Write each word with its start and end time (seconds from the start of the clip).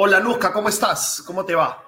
Hola 0.00 0.20
Luzca, 0.20 0.52
¿cómo 0.52 0.68
estás? 0.68 1.22
¿Cómo 1.26 1.44
te 1.44 1.54
va? 1.54 1.82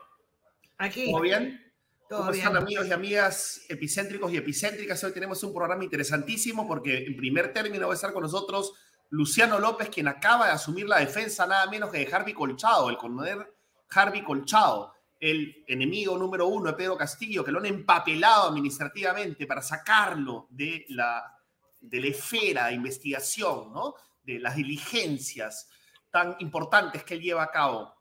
Aquí. 0.78 1.12
¿Todo 1.12 1.20
bien? 1.20 1.72
Todo 2.08 2.18
¿Cómo 2.20 2.32
bien. 2.32 2.44
están 2.44 2.60
amigos 2.60 2.86
y 2.88 2.92
amigas 2.92 3.60
epicéntricos 3.68 4.32
y 4.32 4.36
epicéntricas? 4.36 5.04
Hoy 5.04 5.12
tenemos 5.12 5.42
un 5.44 5.54
programa 5.54 5.84
interesantísimo 5.84 6.66
porque 6.66 7.04
en 7.06 7.16
primer 7.16 7.52
término 7.52 7.86
va 7.86 7.92
a 7.92 7.94
estar 7.94 8.12
con 8.12 8.24
nosotros 8.24 8.72
Luciano 9.10 9.60
López, 9.60 9.90
quien 9.90 10.08
acaba 10.08 10.46
de 10.46 10.52
asumir 10.52 10.88
la 10.88 10.98
defensa 10.98 11.46
nada 11.46 11.70
menos 11.70 11.90
que 11.90 11.98
de 11.98 12.12
Harvey 12.12 12.34
Colchado, 12.34 12.90
el 12.90 12.96
coronel 12.96 13.46
Harvey 13.90 14.24
Colchado, 14.24 14.92
el 15.20 15.64
enemigo 15.68 16.18
número 16.18 16.46
uno 16.46 16.70
de 16.70 16.76
Pedro 16.76 16.96
Castillo, 16.96 17.44
que 17.44 17.52
lo 17.52 17.58
han 17.58 17.66
empapelado 17.66 18.48
administrativamente 18.48 19.46
para 19.46 19.62
sacarlo 19.62 20.48
de 20.50 20.86
la, 20.88 21.39
de 21.80 22.00
la 22.00 22.08
esfera 22.08 22.66
de 22.66 22.74
investigación, 22.74 23.72
¿no? 23.72 23.94
de 24.22 24.38
las 24.38 24.56
diligencias 24.56 25.68
tan 26.10 26.36
importantes 26.40 27.04
que 27.04 27.14
él 27.14 27.22
lleva 27.22 27.42
a 27.42 27.50
cabo. 27.50 27.94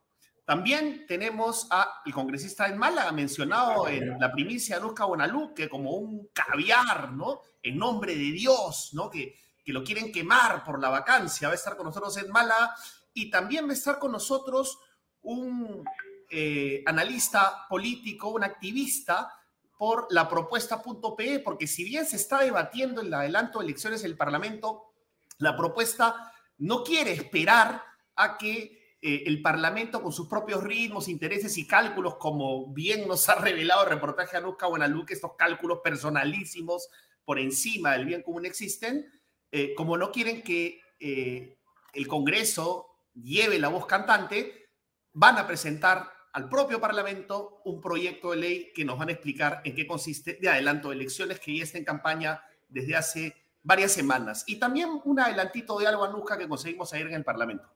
También 0.43 1.05
tenemos 1.07 1.67
al 1.69 2.11
congresista 2.11 2.67
en 2.67 2.77
Málaga, 2.77 3.11
mencionado 3.11 3.87
en 3.87 4.19
la 4.19 4.31
primicia 4.31 4.77
de 4.77 4.81
Luzca 4.81 5.05
Buenaluque 5.05 5.69
como 5.69 5.91
un 5.91 6.29
caviar, 6.33 7.11
¿no? 7.11 7.41
En 7.61 7.77
nombre 7.77 8.15
de 8.15 8.31
Dios, 8.31 8.89
¿no? 8.93 9.11
Que, 9.11 9.35
que 9.63 9.71
lo 9.71 9.83
quieren 9.83 10.11
quemar 10.11 10.63
por 10.63 10.81
la 10.81 10.89
vacancia. 10.89 11.49
Va 11.49 11.51
a 11.51 11.55
estar 11.55 11.77
con 11.77 11.85
nosotros 11.85 12.17
en 12.17 12.31
Málaga. 12.31 12.73
Y 13.13 13.29
también 13.29 13.67
va 13.67 13.71
a 13.71 13.73
estar 13.73 13.99
con 13.99 14.11
nosotros 14.11 14.79
un 15.21 15.83
eh, 16.31 16.81
analista 16.85 17.67
político, 17.69 18.29
un 18.29 18.43
activista 18.43 19.31
por 19.79 20.07
la 20.09 20.27
propuesta.pe, 20.27 21.39
porque 21.39 21.65
si 21.65 21.85
bien 21.85 22.05
se 22.05 22.17
está 22.17 22.41
debatiendo 22.41 22.99
el 22.99 23.13
adelanto 23.13 23.59
de 23.59 23.65
elecciones 23.65 24.01
del 24.01 24.17
Parlamento, 24.17 24.91
la 25.37 25.55
propuesta 25.55 26.33
no 26.57 26.83
quiere 26.83 27.13
esperar 27.13 27.81
a 28.17 28.37
que 28.37 28.97
eh, 29.01 29.23
el 29.25 29.41
Parlamento 29.41 30.03
con 30.03 30.11
sus 30.11 30.27
propios 30.27 30.61
ritmos, 30.61 31.07
intereses 31.07 31.57
y 31.57 31.65
cálculos, 31.65 32.17
como 32.17 32.73
bien 32.73 33.07
nos 33.07 33.29
ha 33.29 33.35
revelado 33.35 33.85
el 33.85 33.91
reportaje 33.91 34.31
de 34.33 34.39
Anuska 34.39 34.67
Buenaluque, 34.67 35.13
estos 35.13 35.37
cálculos 35.37 35.79
personalísimos 35.81 36.89
por 37.23 37.39
encima 37.39 37.93
del 37.93 38.05
bien 38.05 38.21
común 38.21 38.45
existen, 38.45 39.09
eh, 39.49 39.73
como 39.75 39.95
no 39.95 40.11
quieren 40.11 40.43
que 40.43 40.81
eh, 40.99 41.57
el 41.93 42.05
Congreso 42.05 42.87
lleve 43.13 43.59
la 43.59 43.69
voz 43.69 43.85
cantante, 43.85 44.71
van 45.13 45.37
a 45.37 45.47
presentar 45.47 46.18
al 46.33 46.49
propio 46.49 46.79
Parlamento 46.79 47.61
un 47.65 47.81
proyecto 47.81 48.31
de 48.31 48.37
ley 48.37 48.71
que 48.73 48.85
nos 48.85 48.97
van 48.97 49.09
a 49.09 49.13
explicar 49.13 49.61
en 49.63 49.75
qué 49.75 49.87
consiste 49.87 50.37
de 50.41 50.49
adelanto 50.49 50.89
de 50.89 50.95
elecciones 50.95 51.39
que 51.39 51.57
ya 51.57 51.63
está 51.63 51.77
en 51.77 51.85
campaña 51.85 52.41
desde 52.67 52.95
hace 52.95 53.35
varias 53.63 53.91
semanas. 53.91 54.43
Y 54.47 54.57
también 54.57 54.89
un 55.03 55.19
adelantito 55.19 55.79
de 55.79 55.87
algo, 55.87 56.03
Anuska, 56.03 56.37
que 56.37 56.47
conseguimos 56.47 56.93
ayer 56.93 57.07
en 57.07 57.15
el 57.15 57.23
Parlamento. 57.23 57.69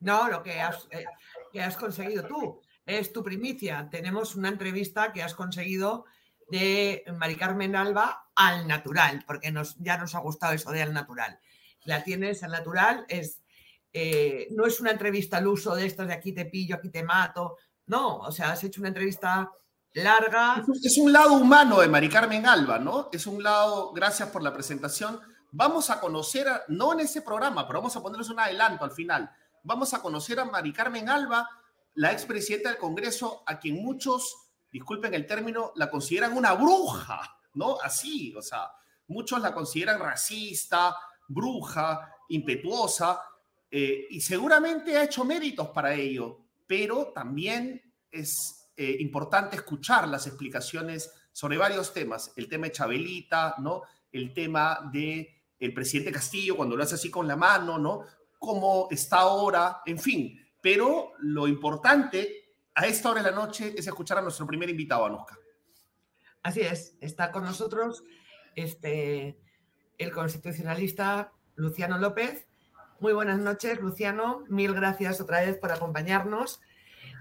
No, 0.00 0.28
lo 0.28 0.42
que 0.42 0.60
has, 0.60 0.86
eh, 0.90 1.04
que 1.52 1.62
has 1.62 1.76
conseguido 1.76 2.24
tú 2.24 2.60
es 2.86 3.12
tu 3.12 3.22
primicia. 3.22 3.88
Tenemos 3.90 4.34
una 4.34 4.48
entrevista 4.48 5.12
que 5.12 5.22
has 5.22 5.34
conseguido 5.34 6.06
de 6.50 7.04
Mari 7.18 7.36
Carmen 7.36 7.76
Alba 7.76 8.30
al 8.34 8.66
natural, 8.66 9.24
porque 9.26 9.50
nos, 9.50 9.76
ya 9.78 9.98
nos 9.98 10.14
ha 10.14 10.20
gustado 10.20 10.54
eso 10.54 10.70
de 10.70 10.82
al 10.82 10.94
natural. 10.94 11.38
La 11.84 12.02
tienes 12.02 12.42
al 12.42 12.52
natural, 12.52 13.04
es, 13.08 13.42
eh, 13.92 14.48
no 14.52 14.66
es 14.66 14.80
una 14.80 14.90
entrevista 14.90 15.36
al 15.36 15.46
uso 15.46 15.74
de 15.74 15.86
estas 15.86 16.08
de 16.08 16.14
aquí 16.14 16.32
te 16.32 16.46
pillo, 16.46 16.76
aquí 16.76 16.88
te 16.88 17.02
mato. 17.02 17.56
No, 17.88 18.18
o 18.18 18.32
sea, 18.32 18.52
has 18.52 18.62
hecho 18.64 18.80
una 18.80 18.88
entrevista 18.88 19.50
larga. 19.94 20.64
Es 20.82 20.98
un 20.98 21.12
lado 21.12 21.32
humano 21.32 21.80
de 21.80 21.88
Mari 21.88 22.08
Carmen 22.08 22.46
Alba, 22.46 22.78
¿no? 22.78 23.08
Es 23.12 23.26
un 23.26 23.42
lado, 23.42 23.92
gracias 23.92 24.28
por 24.28 24.42
la 24.42 24.52
presentación. 24.52 25.20
Vamos 25.50 25.90
a 25.90 25.98
conocer, 26.00 26.48
a, 26.48 26.62
no 26.68 26.92
en 26.92 27.00
ese 27.00 27.22
programa, 27.22 27.66
pero 27.66 27.80
vamos 27.80 27.96
a 27.96 28.02
ponerles 28.02 28.28
un 28.30 28.38
adelanto 28.38 28.84
al 28.84 28.92
final 28.92 29.30
vamos 29.62 29.92
a 29.94 30.00
conocer 30.00 30.40
a 30.40 30.46
Mari 30.46 30.72
Carmen 30.72 31.08
Alba, 31.08 31.48
la 31.94 32.12
expresidenta 32.12 32.70
del 32.70 32.78
Congreso, 32.78 33.42
a 33.46 33.58
quien 33.58 33.82
muchos, 33.82 34.34
disculpen 34.72 35.12
el 35.12 35.26
término, 35.26 35.72
la 35.76 35.90
consideran 35.90 36.36
una 36.36 36.54
bruja, 36.54 37.38
¿no? 37.54 37.76
Así, 37.82 38.34
o 38.34 38.42
sea, 38.42 38.70
muchos 39.08 39.40
la 39.40 39.52
consideran 39.52 40.00
racista, 40.00 40.96
bruja, 41.26 42.14
impetuosa, 42.28 43.20
eh, 43.70 44.06
y 44.08 44.20
seguramente 44.22 44.96
ha 44.96 45.04
hecho 45.04 45.24
méritos 45.24 45.68
para 45.68 45.92
ello, 45.92 46.46
pero 46.68 47.12
también 47.12 47.82
es 48.12 48.70
eh, 48.76 48.96
importante 49.00 49.56
escuchar 49.56 50.06
las 50.06 50.28
explicaciones 50.28 51.10
sobre 51.32 51.56
varios 51.56 51.92
temas, 51.92 52.32
el 52.36 52.48
tema 52.48 52.66
de 52.66 52.72
Chabelita, 52.72 53.56
¿no? 53.58 53.82
El 54.12 54.32
tema 54.32 54.88
de 54.92 55.34
el 55.58 55.74
presidente 55.74 56.12
Castillo 56.12 56.56
cuando 56.56 56.76
lo 56.76 56.84
hace 56.84 56.94
así 56.94 57.10
con 57.10 57.26
la 57.26 57.34
mano, 57.34 57.78
¿no? 57.78 58.04
cómo 58.38 58.88
está 58.90 59.18
ahora, 59.18 59.82
en 59.84 59.98
fin. 59.98 60.38
Pero 60.60 61.12
lo 61.20 61.46
importante 61.46 62.54
a 62.74 62.86
esta 62.86 63.10
hora 63.10 63.22
de 63.22 63.30
la 63.30 63.36
noche 63.36 63.74
es 63.76 63.86
escuchar 63.86 64.18
a 64.18 64.22
nuestro 64.22 64.46
primer 64.46 64.70
invitado, 64.70 65.04
Anuska. 65.04 65.38
Así 66.42 66.60
es, 66.60 66.96
está 67.00 67.32
con 67.32 67.44
nosotros 67.44 68.04
este, 68.54 69.40
el 69.98 70.12
constitucionalista 70.12 71.32
Luciano 71.56 71.98
López. 71.98 72.47
Muy 73.00 73.12
buenas 73.12 73.38
noches, 73.38 73.80
Luciano. 73.80 74.44
Mil 74.48 74.74
gracias 74.74 75.20
otra 75.20 75.40
vez 75.40 75.56
por 75.56 75.72
acompañarnos. 75.72 76.60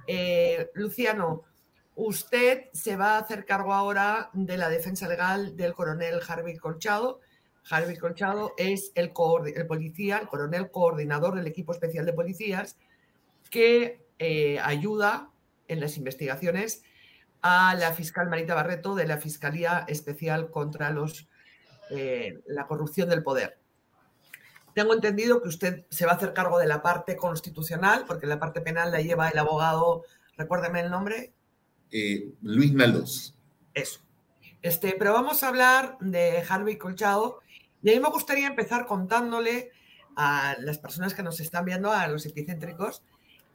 Eh, 0.08 0.72
Luciano, 0.74 1.44
usted 1.96 2.66
se 2.74 2.96
va 2.96 3.16
a 3.16 3.20
hacer 3.20 3.46
cargo 3.46 3.74
ahora 3.74 4.30
de 4.34 4.58
la 4.58 4.70
defensa 4.70 5.08
legal 5.08 5.56
del 5.56 5.74
coronel 5.74 6.20
Harvey 6.28 6.58
Colchado 6.58 7.22
Harvey 7.70 7.98
Colchado 7.98 8.54
es 8.58 8.92
el, 8.96 9.12
policía, 9.12 10.20
el 10.20 10.28
coronel 10.28 10.72
coordinador 10.72 11.36
del 11.36 11.48
equipo 11.48 11.74
especial 11.74 12.06
de 12.06 12.14
policías 12.14 12.78
que 13.50 14.06
eh, 14.20 14.60
ayuda 14.60 15.32
en 15.68 15.80
las 15.80 15.98
investigaciones 15.98 16.84
a 17.42 17.76
la 17.76 17.94
fiscal 17.94 18.30
Marita 18.30 18.56
Barreto 18.56 18.96
de 18.96 19.06
la 19.06 19.18
Fiscalía 19.18 19.86
Especial 19.88 20.50
contra 20.50 20.94
eh, 21.90 22.40
la 22.48 22.68
Corrupción 22.68 23.10
del 23.10 23.24
Poder. 23.24 23.60
Tengo 24.78 24.94
entendido 24.94 25.42
que 25.42 25.48
usted 25.48 25.88
se 25.90 26.06
va 26.06 26.12
a 26.12 26.16
hacer 26.18 26.36
cargo 26.36 26.60
de 26.60 26.68
la 26.68 26.84
parte 26.84 27.18
constitucional, 27.18 28.06
porque 28.06 28.28
la 28.28 28.40
parte 28.40 28.62
penal 28.62 28.92
la 28.92 29.02
lleva 29.02 29.28
el 29.28 29.40
abogado, 29.40 30.04
recuérdeme 30.38 30.82
el 30.82 30.92
nombre. 30.92 31.34
Eh, 31.90 32.32
Luis 32.44 32.74
Naldos. 32.74 33.34
Eso. 33.74 34.02
Este, 34.62 34.96
pero 35.00 35.14
vamos 35.14 35.42
a 35.42 35.48
hablar 35.48 35.98
de 36.00 36.44
Harvey 36.48 36.78
Colchado 36.78 37.40
y 37.82 37.90
a 37.90 37.94
mí 37.96 38.00
me 38.00 38.12
gustaría 38.12 38.46
empezar 38.46 38.86
contándole 38.86 39.72
a 40.16 40.56
las 40.60 40.78
personas 40.78 41.16
que 41.16 41.24
nos 41.24 41.40
están 41.40 41.66
viendo, 41.66 41.92
a 41.92 42.08
los 42.08 42.28
epicéntricos, 42.28 43.02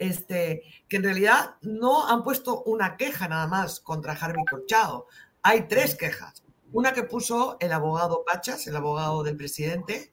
este, 0.00 0.64
que 0.88 0.96
en 0.96 1.04
realidad 1.04 1.54
no 1.60 2.08
han 2.08 2.24
puesto 2.24 2.64
una 2.64 2.96
queja 2.96 3.28
nada 3.28 3.46
más 3.46 3.78
contra 3.78 4.14
Harvey 4.14 4.44
Colchado. 4.44 5.06
Hay 5.42 5.68
tres 5.68 5.94
quejas. 5.94 6.42
Una 6.72 6.92
que 6.92 7.04
puso 7.04 7.58
el 7.60 7.70
abogado 7.70 8.24
Pachas, 8.26 8.66
el 8.66 8.74
abogado 8.74 9.22
del 9.22 9.36
presidente, 9.36 10.11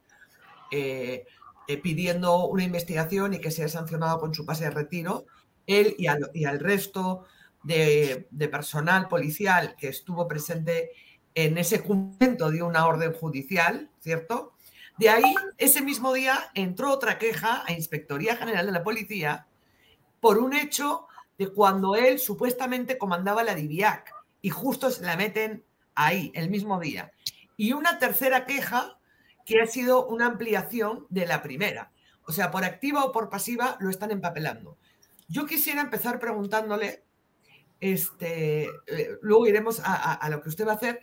eh, 0.70 1.26
eh, 1.68 1.76
pidiendo 1.78 2.46
una 2.46 2.64
investigación 2.64 3.34
y 3.34 3.38
que 3.38 3.50
sea 3.50 3.68
sancionado 3.68 4.20
con 4.20 4.34
su 4.34 4.44
pase 4.44 4.64
de 4.64 4.70
retiro. 4.70 5.26
Él 5.66 5.94
y 5.98 6.06
al, 6.06 6.60
resto 6.60 7.26
de, 7.62 8.26
de 8.30 8.48
personal 8.48 9.08
policial 9.08 9.76
que 9.78 9.88
estuvo 9.88 10.26
presente 10.26 10.90
en 11.34 11.58
ese 11.58 11.80
cumplimiento 11.80 12.50
de 12.50 12.62
una 12.62 12.86
orden 12.86 13.12
judicial, 13.12 13.90
¿cierto? 14.00 14.54
De 14.98 15.08
ahí, 15.08 15.34
ese 15.56 15.80
mismo 15.80 16.12
día, 16.12 16.50
entró 16.54 16.92
otra 16.92 17.18
queja 17.18 17.62
a 17.66 17.72
Inspectoría 17.72 18.36
General 18.36 18.66
de 18.66 18.72
la 18.72 18.82
Policía 18.82 19.46
por 20.20 20.38
un 20.38 20.52
hecho 20.52 21.06
de 21.38 21.48
cuando 21.48 21.96
él 21.96 22.18
supuestamente 22.18 22.98
comandaba 22.98 23.42
la 23.42 23.54
DIVIAC 23.54 24.12
y 24.42 24.50
justo 24.50 24.90
se 24.90 25.02
la 25.02 25.16
meten 25.16 25.64
ahí, 25.94 26.30
el 26.34 26.50
mismo 26.50 26.78
día. 26.78 27.12
Y 27.56 27.72
una 27.72 27.98
tercera 27.98 28.44
queja 28.44 28.98
que 29.50 29.60
ha 29.60 29.66
sido 29.66 30.06
una 30.06 30.26
ampliación 30.26 31.06
de 31.08 31.26
la 31.26 31.42
primera. 31.42 31.90
O 32.22 32.30
sea, 32.30 32.52
por 32.52 32.62
activa 32.62 33.04
o 33.04 33.10
por 33.10 33.28
pasiva 33.28 33.76
lo 33.80 33.90
están 33.90 34.12
empapelando. 34.12 34.78
Yo 35.26 35.44
quisiera 35.44 35.80
empezar 35.80 36.20
preguntándole, 36.20 37.02
este, 37.80 38.68
eh, 38.86 39.18
luego 39.22 39.48
iremos 39.48 39.82
a, 39.82 40.28
lo 40.30 40.40
que 40.40 40.50
usted 40.50 40.68
va 40.68 40.72
a 40.72 40.76
hacer, 40.76 41.00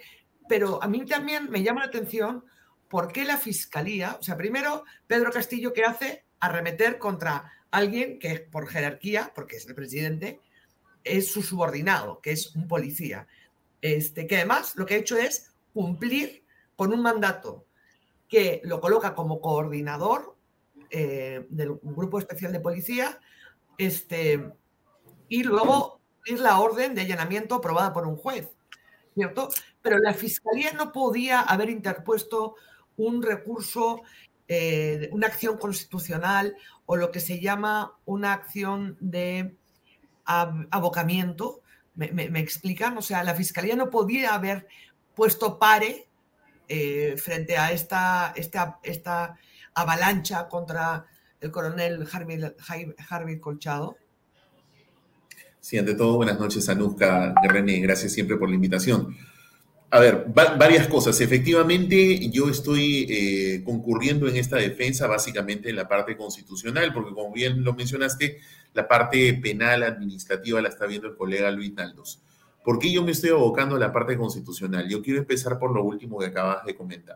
pero 0.47 0.81
a 0.81 0.87
mí 0.87 1.05
también 1.05 1.51
me 1.51 1.61
llama 1.61 1.81
la 1.81 1.87
atención 1.87 2.45
por 2.87 3.11
qué 3.11 3.25
la 3.25 3.35
fiscalía, 3.35 4.15
o 4.17 4.23
sea, 4.23 4.37
primero 4.37 4.85
Pedro 5.07 5.29
Castillo, 5.29 5.73
¿qué 5.73 5.83
hace? 5.83 6.23
Arremeter 6.39 6.99
contra 6.99 7.51
alguien 7.69 8.17
que 8.17 8.39
por 8.39 8.69
jerarquía, 8.69 9.33
porque 9.35 9.57
es 9.57 9.67
el 9.67 9.75
presidente, 9.75 10.39
es 11.03 11.29
su 11.33 11.43
subordinado, 11.43 12.21
que 12.21 12.31
es 12.31 12.55
un 12.55 12.69
policía, 12.69 13.27
este, 13.81 14.25
que 14.25 14.37
además 14.37 14.77
lo 14.77 14.85
que 14.85 14.93
ha 14.93 14.99
hecho 14.99 15.17
es 15.17 15.51
cumplir 15.73 16.45
con 16.77 16.93
un 16.93 17.01
mandato 17.01 17.66
que 18.27 18.61
lo 18.63 18.81
coloca 18.81 19.15
como 19.15 19.41
coordinador 19.41 20.35
eh, 20.89 21.45
del 21.49 21.79
grupo 21.81 22.19
especial 22.19 22.51
de 22.51 22.59
policía, 22.59 23.19
este, 23.77 24.51
y 25.29 25.43
luego 25.43 25.99
es 26.25 26.39
la 26.39 26.59
orden 26.59 26.95
de 26.95 27.01
allanamiento 27.01 27.55
aprobada 27.55 27.93
por 27.93 28.07
un 28.07 28.17
juez. 28.17 28.49
¿cierto? 29.17 29.49
Pero 29.81 29.97
la 29.97 30.13
fiscalía 30.13 30.73
no 30.73 30.91
podía 30.91 31.41
haber 31.41 31.71
interpuesto 31.71 32.55
un 32.97 33.23
recurso 33.23 34.03
eh, 34.47 35.09
una 35.11 35.27
acción 35.27 35.57
constitucional 35.57 36.55
o 36.85 36.95
lo 36.95 37.11
que 37.11 37.19
se 37.19 37.41
llama 37.41 37.97
una 38.05 38.31
acción 38.31 38.95
de 39.01 39.57
abocamiento. 40.23 41.61
¿Me, 41.95 42.39
explican? 42.39 42.97
O 42.97 43.01
sea, 43.01 43.23
la 43.23 43.33
Fiscalía 43.33 43.75
no 43.75 43.89
podía 43.89 44.35
haber 44.35 44.67
puesto 45.15 45.57
pare 45.57 46.06
eh, 46.67 47.15
frente 47.17 47.57
a 47.57 47.71
esta, 47.71 48.33
esta, 48.35 48.79
esta 48.83 49.35
avalancha 49.73 50.47
contra 50.47 51.05
el 51.39 51.51
coronel 51.51 52.07
Harvey, 53.09 53.39
Colchado. 53.39 53.97
Sí, 55.59 55.77
ante 55.77 55.95
todo, 55.95 56.17
buenas 56.17 56.39
noches, 56.39 56.67
Anuska 56.69 57.33
René. 57.43 57.79
Gracias 57.79 58.13
siempre 58.13 58.37
por 58.37 58.49
la 58.49 58.55
invitación. 58.55 59.15
A 59.89 59.99
ver, 59.99 60.25
varias 60.27 60.87
cosas. 60.87 61.19
Efectivamente, 61.21 62.29
yo 62.29 62.49
estoy 62.49 63.07
eh, 63.09 63.63
concurriendo 63.63 64.27
en 64.27 64.35
esta 64.35 64.57
defensa 64.57 65.07
básicamente 65.07 65.69
en 65.69 65.77
la 65.77 65.87
parte 65.87 66.17
constitucional, 66.17 66.91
porque 66.93 67.13
como 67.13 67.31
bien 67.31 67.63
lo 67.63 67.73
mencionaste, 67.73 68.39
la 68.73 68.87
parte 68.87 69.33
penal 69.35 69.83
administrativa 69.83 70.61
la 70.61 70.69
está 70.69 70.85
viendo 70.85 71.07
el 71.07 71.15
colega 71.15 71.51
Luis 71.51 71.73
Naldos. 71.73 72.21
¿Por 72.67 72.79
qué 72.79 72.91
yo 72.91 73.01
me 73.01 73.13
estoy 73.13 73.29
abocando 73.29 73.77
a 73.77 73.79
la 73.79 73.93
parte 73.93 74.17
constitucional? 74.17 74.89
Yo 74.89 75.01
quiero 75.01 75.19
empezar 75.19 75.57
por 75.57 75.73
lo 75.73 75.85
último 75.85 76.19
que 76.19 76.25
acabas 76.25 76.65
de 76.65 76.75
comentar. 76.75 77.15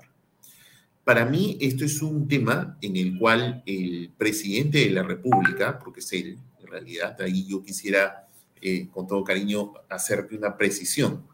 Para 1.04 1.26
mí, 1.26 1.58
esto 1.60 1.84
es 1.84 2.02
un 2.02 2.26
tema 2.26 2.78
en 2.82 2.96
el 2.96 3.20
cual 3.20 3.62
el 3.66 4.14
presidente 4.18 4.78
de 4.78 4.92
la 4.92 5.04
República, 5.04 5.78
porque 5.78 6.00
es 6.00 6.14
él, 6.14 6.38
en 6.62 6.68
realidad, 6.68 7.20
ahí 7.20 7.46
yo 7.46 7.62
quisiera, 7.62 8.30
eh, 8.62 8.88
con 8.94 9.06
todo 9.08 9.26
cariño, 9.26 9.74
hacerte 9.90 10.38
una 10.38 10.56
precisión 10.56 11.30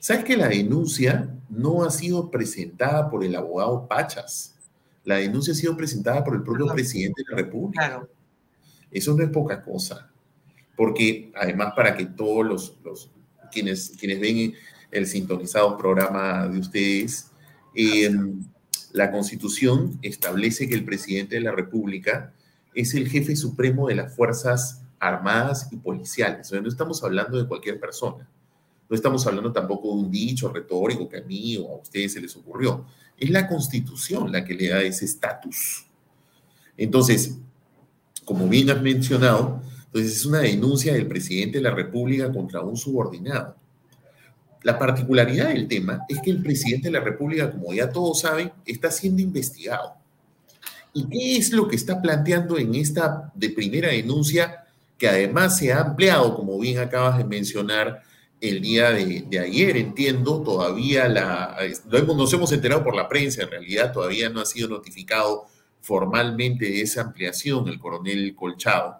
¿Sabes 0.00 0.24
que 0.24 0.34
la 0.34 0.48
denuncia 0.48 1.28
no 1.50 1.84
ha 1.84 1.90
sido 1.90 2.28
presentada 2.28 3.08
por 3.08 3.22
el 3.22 3.36
abogado 3.36 3.86
Pachas? 3.86 4.56
La 5.04 5.18
denuncia 5.18 5.52
ha 5.52 5.56
sido 5.56 5.76
presentada 5.76 6.24
por 6.24 6.34
el 6.34 6.42
propio 6.42 6.72
presidente 6.72 7.22
de 7.22 7.30
la 7.30 7.36
República. 7.36 7.86
Claro. 7.86 8.08
Eso 8.90 9.14
no 9.14 9.22
es 9.22 9.28
poca 9.28 9.62
cosa. 9.62 10.10
Porque 10.74 11.30
además 11.36 11.74
para 11.76 11.94
que 11.94 12.06
todos 12.06 12.46
los, 12.82 13.10
quienes, 13.50 13.92
quienes 13.98 14.20
ven 14.20 14.54
el 14.90 15.06
sintonizado 15.06 15.76
programa 15.76 16.48
de 16.48 16.58
ustedes, 16.58 17.30
em, 17.74 18.42
la 18.92 19.10
constitución 19.10 19.98
establece 20.02 20.68
que 20.68 20.74
el 20.74 20.84
presidente 20.84 21.36
de 21.36 21.42
la 21.42 21.52
República 21.52 22.32
es 22.74 22.94
el 22.94 23.08
jefe 23.08 23.36
supremo 23.36 23.88
de 23.88 23.96
las 23.96 24.14
Fuerzas 24.14 24.82
Armadas 24.98 25.68
y 25.70 25.76
Policiales. 25.76 26.48
O 26.48 26.50
sea, 26.50 26.60
no 26.60 26.68
estamos 26.68 27.02
hablando 27.02 27.38
de 27.38 27.46
cualquier 27.46 27.80
persona. 27.80 28.28
No 28.88 28.96
estamos 28.96 29.26
hablando 29.26 29.52
tampoco 29.52 29.88
de 29.88 30.02
un 30.02 30.10
dicho 30.10 30.52
retórico 30.52 31.08
que 31.08 31.18
a 31.18 31.22
mí 31.22 31.56
o 31.56 31.70
a 31.70 31.76
ustedes 31.76 32.12
se 32.12 32.20
les 32.20 32.34
ocurrió. 32.36 32.84
Es 33.16 33.30
la 33.30 33.46
constitución 33.46 34.32
la 34.32 34.44
que 34.44 34.54
le 34.54 34.68
da 34.68 34.82
ese 34.82 35.04
estatus. 35.04 35.86
Entonces, 36.76 37.36
como 38.24 38.48
bien 38.48 38.70
has 38.70 38.82
mencionado, 38.82 39.62
entonces 39.92 40.18
es 40.18 40.26
una 40.26 40.38
denuncia 40.38 40.92
del 40.92 41.08
presidente 41.08 41.58
de 41.58 41.64
la 41.64 41.72
República 41.72 42.32
contra 42.32 42.60
un 42.60 42.76
subordinado. 42.76 43.56
La 44.62 44.78
particularidad 44.78 45.48
del 45.48 45.66
tema 45.66 46.04
es 46.08 46.20
que 46.20 46.30
el 46.30 46.42
presidente 46.42 46.88
de 46.88 46.92
la 46.92 47.00
República, 47.00 47.50
como 47.50 47.72
ya 47.72 47.90
todos 47.90 48.20
saben, 48.20 48.52
está 48.64 48.90
siendo 48.90 49.20
investigado. 49.20 49.94
¿Y 50.92 51.08
qué 51.08 51.36
es 51.36 51.52
lo 51.52 51.66
que 51.66 51.76
está 51.76 52.00
planteando 52.00 52.56
en 52.58 52.74
esta 52.74 53.32
de 53.34 53.50
primera 53.50 53.88
denuncia 53.88 54.64
que 54.96 55.08
además 55.08 55.58
se 55.58 55.72
ha 55.72 55.80
ampliado, 55.80 56.36
como 56.36 56.58
bien 56.58 56.78
acabas 56.78 57.18
de 57.18 57.24
mencionar, 57.24 58.02
el 58.40 58.60
día 58.60 58.90
de, 58.90 59.38
ayer, 59.38 59.76
entiendo, 59.76 60.42
todavía 60.42 61.08
la, 61.08 61.56
nos 61.90 62.32
hemos 62.32 62.52
enterado 62.52 62.82
por 62.82 62.94
la 62.94 63.08
prensa, 63.08 63.42
en 63.42 63.50
realidad 63.50 63.92
todavía 63.92 64.30
no 64.30 64.40
ha 64.40 64.46
sido 64.46 64.68
notificado 64.68 65.46
formalmente 65.80 66.66
de 66.66 66.82
esa 66.82 67.02
ampliación 67.02 67.68
el 67.68 67.78
coronel 67.78 68.34
Colchado. 68.34 68.96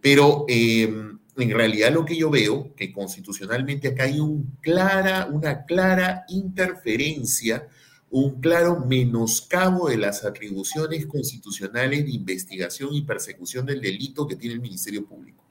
Pero 0.00 0.44
em, 0.48 1.18
en 1.36 1.50
realidad 1.50 1.92
lo 1.92 2.04
que 2.04 2.16
yo 2.16 2.30
veo, 2.30 2.74
que 2.74 2.92
constitucionalmente 2.92 3.88
acá 3.88 4.04
hay 4.04 4.20
clara, 4.60 5.28
una 5.30 5.64
clara 5.64 6.24
interferencia, 6.28 7.66
un 8.10 8.40
claro 8.40 8.84
menoscabo 8.86 9.88
de 9.88 9.96
las 9.96 10.24
atribuciones 10.24 11.06
constitucionales 11.06 12.04
de 12.04 12.10
investigación 12.10 12.92
y 12.92 13.02
persecución 13.02 13.66
del 13.66 13.80
delito 13.80 14.26
que 14.26 14.36
tiene 14.36 14.54
el 14.54 14.60
Ministerio 14.60 15.06
Público. 15.06 15.44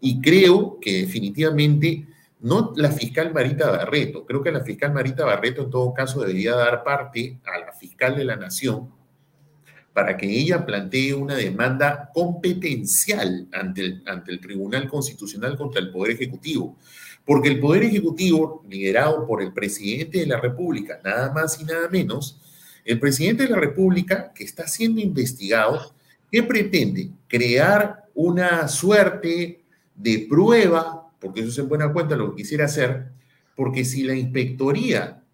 Y 0.00 0.20
creo 0.20 0.78
que 0.80 1.00
definitivamente 1.00 2.06
no 2.40 2.72
la 2.76 2.92
fiscal 2.92 3.32
Marita 3.32 3.70
Barreto. 3.70 4.24
Creo 4.24 4.42
que 4.42 4.52
la 4.52 4.60
fiscal 4.60 4.92
Marita 4.92 5.24
Barreto 5.24 5.62
en 5.62 5.70
todo 5.70 5.92
caso 5.92 6.20
debería 6.20 6.54
dar 6.54 6.84
parte 6.84 7.40
a 7.44 7.58
la 7.58 7.72
fiscal 7.72 8.16
de 8.16 8.24
la 8.24 8.36
Nación 8.36 8.97
para 9.98 10.16
que 10.16 10.30
ella 10.30 10.64
plantee 10.64 11.12
una 11.12 11.34
demanda 11.34 12.08
competencial 12.14 13.48
ante 13.52 13.80
el, 13.80 14.02
ante 14.06 14.30
el 14.30 14.38
Tribunal 14.38 14.88
Constitucional 14.88 15.56
contra 15.56 15.80
el 15.80 15.90
Poder 15.90 16.12
Ejecutivo. 16.12 16.76
Porque 17.24 17.48
el 17.48 17.58
Poder 17.58 17.82
Ejecutivo, 17.82 18.64
liderado 18.68 19.26
por 19.26 19.42
el 19.42 19.52
presidente 19.52 20.20
de 20.20 20.26
la 20.26 20.40
República, 20.40 21.00
nada 21.04 21.32
más 21.32 21.60
y 21.60 21.64
nada 21.64 21.88
menos, 21.88 22.40
el 22.84 23.00
presidente 23.00 23.42
de 23.42 23.48
la 23.48 23.58
República 23.58 24.32
que 24.32 24.44
está 24.44 24.68
siendo 24.68 25.00
investigado, 25.00 25.92
¿qué 26.30 26.44
pretende? 26.44 27.10
Crear 27.26 28.04
una 28.14 28.68
suerte 28.68 29.64
de 29.96 30.26
prueba 30.30 31.10
porque 31.18 31.40
eso 31.40 31.50
se 31.50 31.62
en 31.62 31.68
buena 31.68 31.92
cuenta 31.92 32.14
lo 32.14 32.30
que 32.30 32.42
quisiera 32.42 32.66
hacer, 32.66 33.08
porque 33.56 33.84
si 33.84 34.04
la 34.04 34.14
inspectoría 34.14 35.24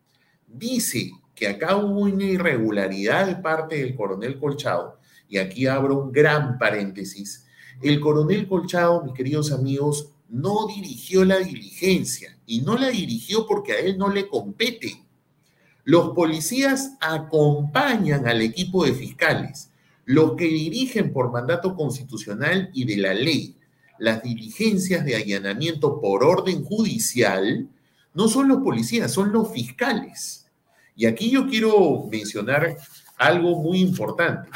dice 0.47 1.11
que 1.35 1.49
acá 1.49 1.77
hubo 1.77 2.01
una 2.01 2.25
irregularidad 2.25 3.27
de 3.27 3.37
parte 3.37 3.77
del 3.77 3.95
coronel 3.95 4.39
Colchado, 4.39 4.99
y 5.29 5.39
aquí 5.39 5.67
abro 5.67 6.03
un 6.05 6.13
gran 6.13 6.59
paréntesis, 6.59 7.47
el 7.83 8.01
coronel 8.01 8.47
Colchado, 8.47 9.03
mis 9.03 9.15
queridos 9.15 9.53
amigos, 9.53 10.11
no 10.29 10.67
dirigió 10.67 11.25
la 11.25 11.39
diligencia 11.39 12.39
y 12.47 12.61
no 12.61 12.77
la 12.77 12.89
dirigió 12.89 13.47
porque 13.47 13.73
a 13.73 13.79
él 13.81 13.99
no 13.99 14.09
le 14.09 14.29
compete. 14.29 15.03
Los 15.85 16.11
policías 16.11 16.93
acompañan 17.01 18.27
al 18.27 18.41
equipo 18.41 18.85
de 18.85 18.95
fiscales, 18.95 19.71
los 20.05 20.33
que 20.33 20.45
dirigen 20.45 21.13
por 21.13 21.33
mandato 21.33 21.75
constitucional 21.75 22.71
y 22.73 22.85
de 22.85 22.97
la 22.97 23.15
ley 23.15 23.57
las 23.99 24.23
diligencias 24.23 25.05
de 25.05 25.17
allanamiento 25.17 26.01
por 26.01 26.25
orden 26.25 26.65
judicial 26.65 27.69
no 28.13 28.29
son 28.29 28.49
los 28.49 28.59
policías, 28.59 29.13
son 29.13 29.33
los 29.33 29.53
fiscales. 29.53 30.44
Y 30.97 31.07
aquí 31.07 31.31
yo 31.31 31.47
quiero 31.47 32.07
mencionar 32.11 32.77
algo 33.17 33.63
muy 33.63 33.81
importante. 33.81 34.49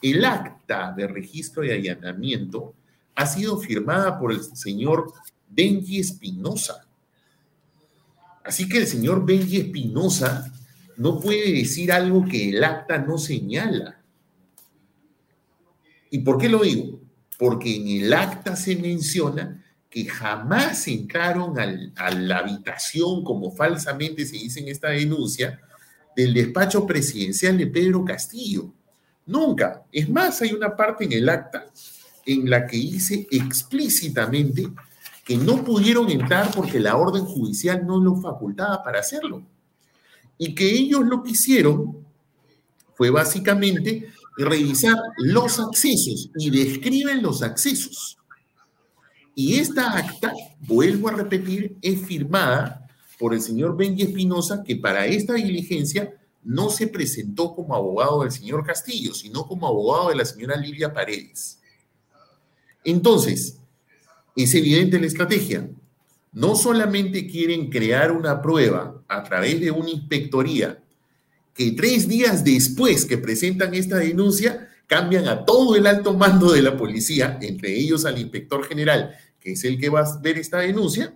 El 0.00 0.24
acta 0.24 0.92
de 0.96 1.06
registro 1.06 1.62
de 1.62 1.74
allanamiento 1.74 2.74
ha 3.14 3.26
sido 3.26 3.58
firmada 3.58 4.18
por 4.18 4.32
el 4.32 4.42
señor 4.42 5.12
Benji 5.48 5.98
Espinosa. 5.98 6.86
Así 8.44 8.68
que 8.68 8.78
el 8.78 8.86
señor 8.86 9.24
Benji 9.24 9.58
Espinosa 9.58 10.52
no 10.96 11.20
puede 11.20 11.52
decir 11.52 11.92
algo 11.92 12.24
que 12.24 12.50
el 12.50 12.64
acta 12.64 12.98
no 12.98 13.18
señala. 13.18 14.00
¿Y 16.10 16.18
por 16.18 16.38
qué 16.38 16.48
lo 16.48 16.62
digo? 16.62 17.02
porque 17.42 17.74
en 17.74 18.04
el 18.04 18.12
acta 18.12 18.54
se 18.54 18.76
menciona 18.76 19.60
que 19.90 20.04
jamás 20.04 20.86
entraron 20.86 21.58
a 21.58 22.10
la 22.12 22.38
habitación, 22.38 23.24
como 23.24 23.50
falsamente 23.50 24.24
se 24.24 24.36
dice 24.36 24.60
en 24.60 24.68
esta 24.68 24.90
denuncia, 24.90 25.60
del 26.16 26.34
despacho 26.34 26.86
presidencial 26.86 27.56
de 27.58 27.66
Pedro 27.66 28.04
Castillo. 28.04 28.72
Nunca. 29.26 29.84
Es 29.92 30.08
más, 30.08 30.42
hay 30.42 30.52
una 30.52 30.76
parte 30.76 31.04
en 31.04 31.12
el 31.12 31.28
acta 31.28 31.66
en 32.26 32.48
la 32.48 32.66
que 32.66 32.76
dice 32.76 33.26
explícitamente 33.30 34.70
que 35.24 35.36
no 35.36 35.64
pudieron 35.64 36.10
entrar 36.10 36.50
porque 36.54 36.80
la 36.80 36.96
orden 36.96 37.24
judicial 37.24 37.86
no 37.86 38.00
lo 38.00 38.16
facultaba 38.16 38.82
para 38.82 39.00
hacerlo. 39.00 39.42
Y 40.38 40.54
que 40.54 40.68
ellos 40.68 41.02
lo 41.04 41.22
que 41.22 41.30
hicieron 41.30 42.04
fue 42.94 43.10
básicamente 43.10 44.08
revisar 44.36 44.96
los 45.18 45.60
accesos 45.60 46.30
y 46.36 46.50
describen 46.50 47.22
los 47.22 47.42
accesos. 47.42 48.18
Y 49.34 49.58
esta 49.58 49.96
acta, 49.96 50.32
vuelvo 50.60 51.08
a 51.08 51.12
repetir, 51.12 51.76
es 51.80 52.04
firmada 52.04 52.81
por 53.22 53.34
el 53.34 53.40
señor 53.40 53.76
Benji 53.76 54.02
Espinosa, 54.02 54.64
que 54.64 54.74
para 54.74 55.06
esta 55.06 55.34
diligencia 55.34 56.12
no 56.42 56.70
se 56.70 56.88
presentó 56.88 57.54
como 57.54 57.72
abogado 57.72 58.22
del 58.22 58.32
señor 58.32 58.66
Castillo, 58.66 59.14
sino 59.14 59.46
como 59.46 59.68
abogado 59.68 60.08
de 60.08 60.16
la 60.16 60.24
señora 60.24 60.56
Lilia 60.56 60.92
Paredes. 60.92 61.60
Entonces, 62.82 63.58
es 64.34 64.52
evidente 64.56 64.98
la 64.98 65.06
estrategia. 65.06 65.70
No 66.32 66.56
solamente 66.56 67.28
quieren 67.28 67.70
crear 67.70 68.10
una 68.10 68.42
prueba 68.42 69.00
a 69.06 69.22
través 69.22 69.60
de 69.60 69.70
una 69.70 69.90
inspectoría 69.90 70.82
que 71.54 71.70
tres 71.70 72.08
días 72.08 72.42
después 72.42 73.04
que 73.04 73.18
presentan 73.18 73.72
esta 73.72 73.98
denuncia, 73.98 74.68
cambian 74.88 75.28
a 75.28 75.44
todo 75.44 75.76
el 75.76 75.86
alto 75.86 76.12
mando 76.12 76.50
de 76.50 76.62
la 76.62 76.76
policía, 76.76 77.38
entre 77.40 77.72
ellos 77.72 78.04
al 78.04 78.18
inspector 78.18 78.64
general, 78.64 79.14
que 79.38 79.52
es 79.52 79.62
el 79.62 79.78
que 79.78 79.90
va 79.90 80.00
a 80.00 80.20
ver 80.20 80.38
esta 80.38 80.58
denuncia, 80.58 81.14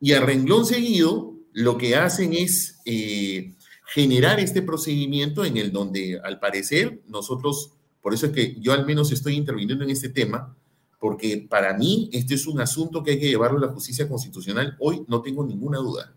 y 0.00 0.12
a 0.12 0.20
renglón 0.20 0.64
seguido 0.64 1.34
lo 1.52 1.76
que 1.76 1.96
hacen 1.96 2.32
es 2.32 2.78
eh, 2.84 3.54
generar 3.92 4.40
este 4.40 4.62
procedimiento 4.62 5.44
en 5.44 5.56
el 5.56 5.72
donde, 5.72 6.20
al 6.22 6.38
parecer, 6.38 7.00
nosotros, 7.08 7.72
por 8.00 8.14
eso 8.14 8.26
es 8.26 8.32
que 8.32 8.56
yo 8.60 8.72
al 8.72 8.86
menos 8.86 9.12
estoy 9.12 9.34
interviniendo 9.34 9.84
en 9.84 9.90
este 9.90 10.08
tema, 10.08 10.56
porque 10.98 11.46
para 11.48 11.76
mí 11.76 12.08
este 12.12 12.34
es 12.34 12.46
un 12.46 12.60
asunto 12.60 13.02
que 13.02 13.12
hay 13.12 13.20
que 13.20 13.28
llevarlo 13.28 13.58
a 13.58 13.66
la 13.66 13.72
justicia 13.72 14.08
constitucional. 14.08 14.76
Hoy 14.78 15.02
no 15.08 15.22
tengo 15.22 15.44
ninguna 15.44 15.78
duda, 15.78 16.14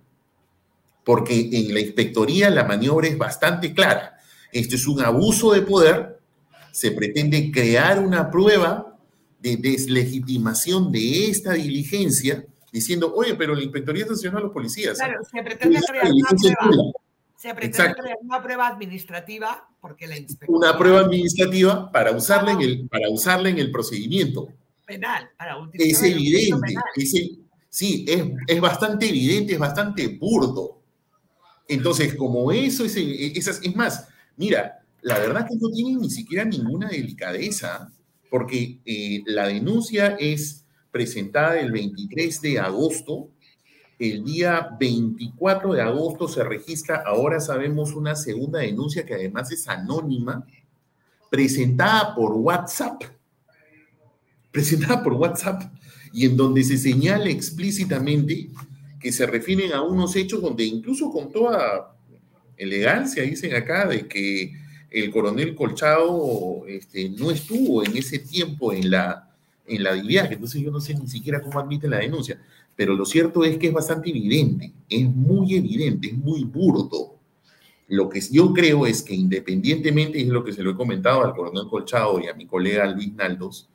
porque 1.03 1.49
en 1.51 1.73
la 1.73 1.79
inspectoría 1.79 2.49
la 2.49 2.65
maniobra 2.65 3.07
es 3.07 3.17
bastante 3.17 3.73
clara. 3.73 4.17
Este 4.51 4.75
es 4.75 4.87
un 4.87 5.01
abuso 5.01 5.51
de 5.53 5.61
poder, 5.63 6.19
se 6.71 6.91
pretende 6.91 7.51
crear 7.51 7.99
una 7.99 8.29
prueba 8.29 8.97
de 9.41 9.57
deslegitimación 9.57 10.91
de 10.91 11.29
esta 11.29 11.53
diligencia, 11.53 12.45
diciendo, 12.73 13.13
oye, 13.15 13.35
pero 13.35 13.53
la 13.53 13.61
inspectoría 13.61 14.05
está 14.05 14.29
a 14.35 14.41
los 14.41 14.51
policías. 14.51 14.97
Claro, 14.97 15.23
se 15.23 15.43
pretende 15.43 15.79
crear 15.87 16.11
una 16.11 16.29
prueba 16.29 16.91
se 17.37 17.53
pretende 17.53 17.93
crear 17.95 18.17
una 18.21 18.41
prueba 18.41 18.67
administrativa 18.67 19.69
porque 19.79 20.07
la 20.07 20.15
Una 20.47 20.77
prueba 20.77 21.01
administrativa 21.01 21.91
para 21.91 22.11
usarla, 22.11 22.53
en 22.53 22.61
el, 22.61 22.87
para 22.87 23.09
usarla 23.09 23.49
en 23.49 23.59
el 23.59 23.69
procedimiento. 23.69 24.47
Penal, 24.85 25.29
para 25.37 25.57
Es 25.73 26.01
evidente. 26.01 26.73
sí, 27.69 28.05
es, 28.07 28.23
es, 28.47 28.61
bastante 28.61 29.09
evidente, 29.09 29.53
es 29.53 29.59
bastante 29.59 30.07
burdo. 30.07 30.81
Entonces, 31.67 32.15
como 32.15 32.51
eso 32.51 32.85
es, 32.85 32.95
es, 32.95 33.47
es 33.61 33.75
más, 33.75 34.07
mira, 34.37 34.79
la 35.01 35.19
verdad 35.19 35.45
que 35.47 35.55
no 35.59 35.69
tiene 35.69 35.99
ni 35.99 36.09
siquiera 36.09 36.45
ninguna 36.45 36.87
delicadeza, 36.89 37.91
porque 38.29 38.79
eh, 38.85 39.21
la 39.25 39.47
denuncia 39.47 40.15
es 40.17 40.62
presentada 40.93 41.59
el 41.59 41.71
23 41.71 42.39
de 42.39 42.59
agosto. 42.59 43.29
El 43.97 44.23
día 44.23 44.69
24 44.79 45.73
de 45.73 45.81
agosto 45.81 46.27
se 46.27 46.43
registra, 46.43 47.03
ahora 47.05 47.39
sabemos, 47.39 47.93
una 47.93 48.15
segunda 48.15 48.59
denuncia 48.59 49.03
que 49.03 49.15
además 49.15 49.51
es 49.51 49.67
anónima, 49.67 50.45
presentada 51.31 52.13
por 52.13 52.33
WhatsApp, 52.33 53.01
presentada 54.51 55.01
por 55.03 55.13
WhatsApp, 55.13 55.63
y 56.13 56.27
en 56.27 56.37
donde 56.37 56.63
se 56.63 56.77
señala 56.77 57.27
explícitamente 57.29 58.51
que 58.99 59.11
se 59.11 59.25
refieren 59.25 59.73
a 59.73 59.81
unos 59.81 60.15
hechos 60.15 60.43
donde 60.43 60.63
incluso 60.63 61.11
con 61.11 61.31
toda 61.31 61.97
elegancia 62.55 63.23
dicen 63.23 63.55
acá 63.55 63.87
de 63.87 64.07
que 64.07 64.53
el 64.91 65.09
coronel 65.09 65.55
Colchado 65.55 66.67
este, 66.67 67.09
no 67.09 67.31
estuvo 67.31 67.83
en 67.83 67.97
ese 67.97 68.19
tiempo 68.19 68.71
en 68.71 68.91
la, 68.91 69.32
en 69.65 69.83
la 69.83 69.91
entonces 69.91 70.61
yo 70.61 70.71
no 70.71 70.81
sé 70.81 70.93
ni 70.93 71.07
siquiera 71.07 71.41
cómo 71.41 71.59
admite 71.59 71.87
la 71.87 71.99
denuncia. 71.99 72.41
Pero 72.75 72.95
lo 72.95 73.05
cierto 73.05 73.43
es 73.43 73.57
que 73.57 73.67
es 73.67 73.73
bastante 73.73 74.09
evidente, 74.09 74.73
es 74.89 75.07
muy 75.07 75.55
evidente, 75.55 76.07
es 76.07 76.17
muy 76.17 76.43
burdo. 76.43 77.15
Lo 77.87 78.09
que 78.09 78.19
yo 78.19 78.51
creo 78.53 78.87
es 78.87 79.03
que 79.03 79.13
independientemente, 79.13 80.17
y 80.17 80.23
es 80.23 80.29
lo 80.29 80.43
que 80.43 80.53
se 80.53 80.63
lo 80.63 80.71
he 80.71 80.75
comentado 80.75 81.23
al 81.23 81.35
coronel 81.35 81.67
Colchado 81.69 82.19
y 82.19 82.27
a 82.27 82.33
mi 82.33 82.45
colega 82.45 82.87
Luis 82.87 83.13
Naldos, 83.13 83.69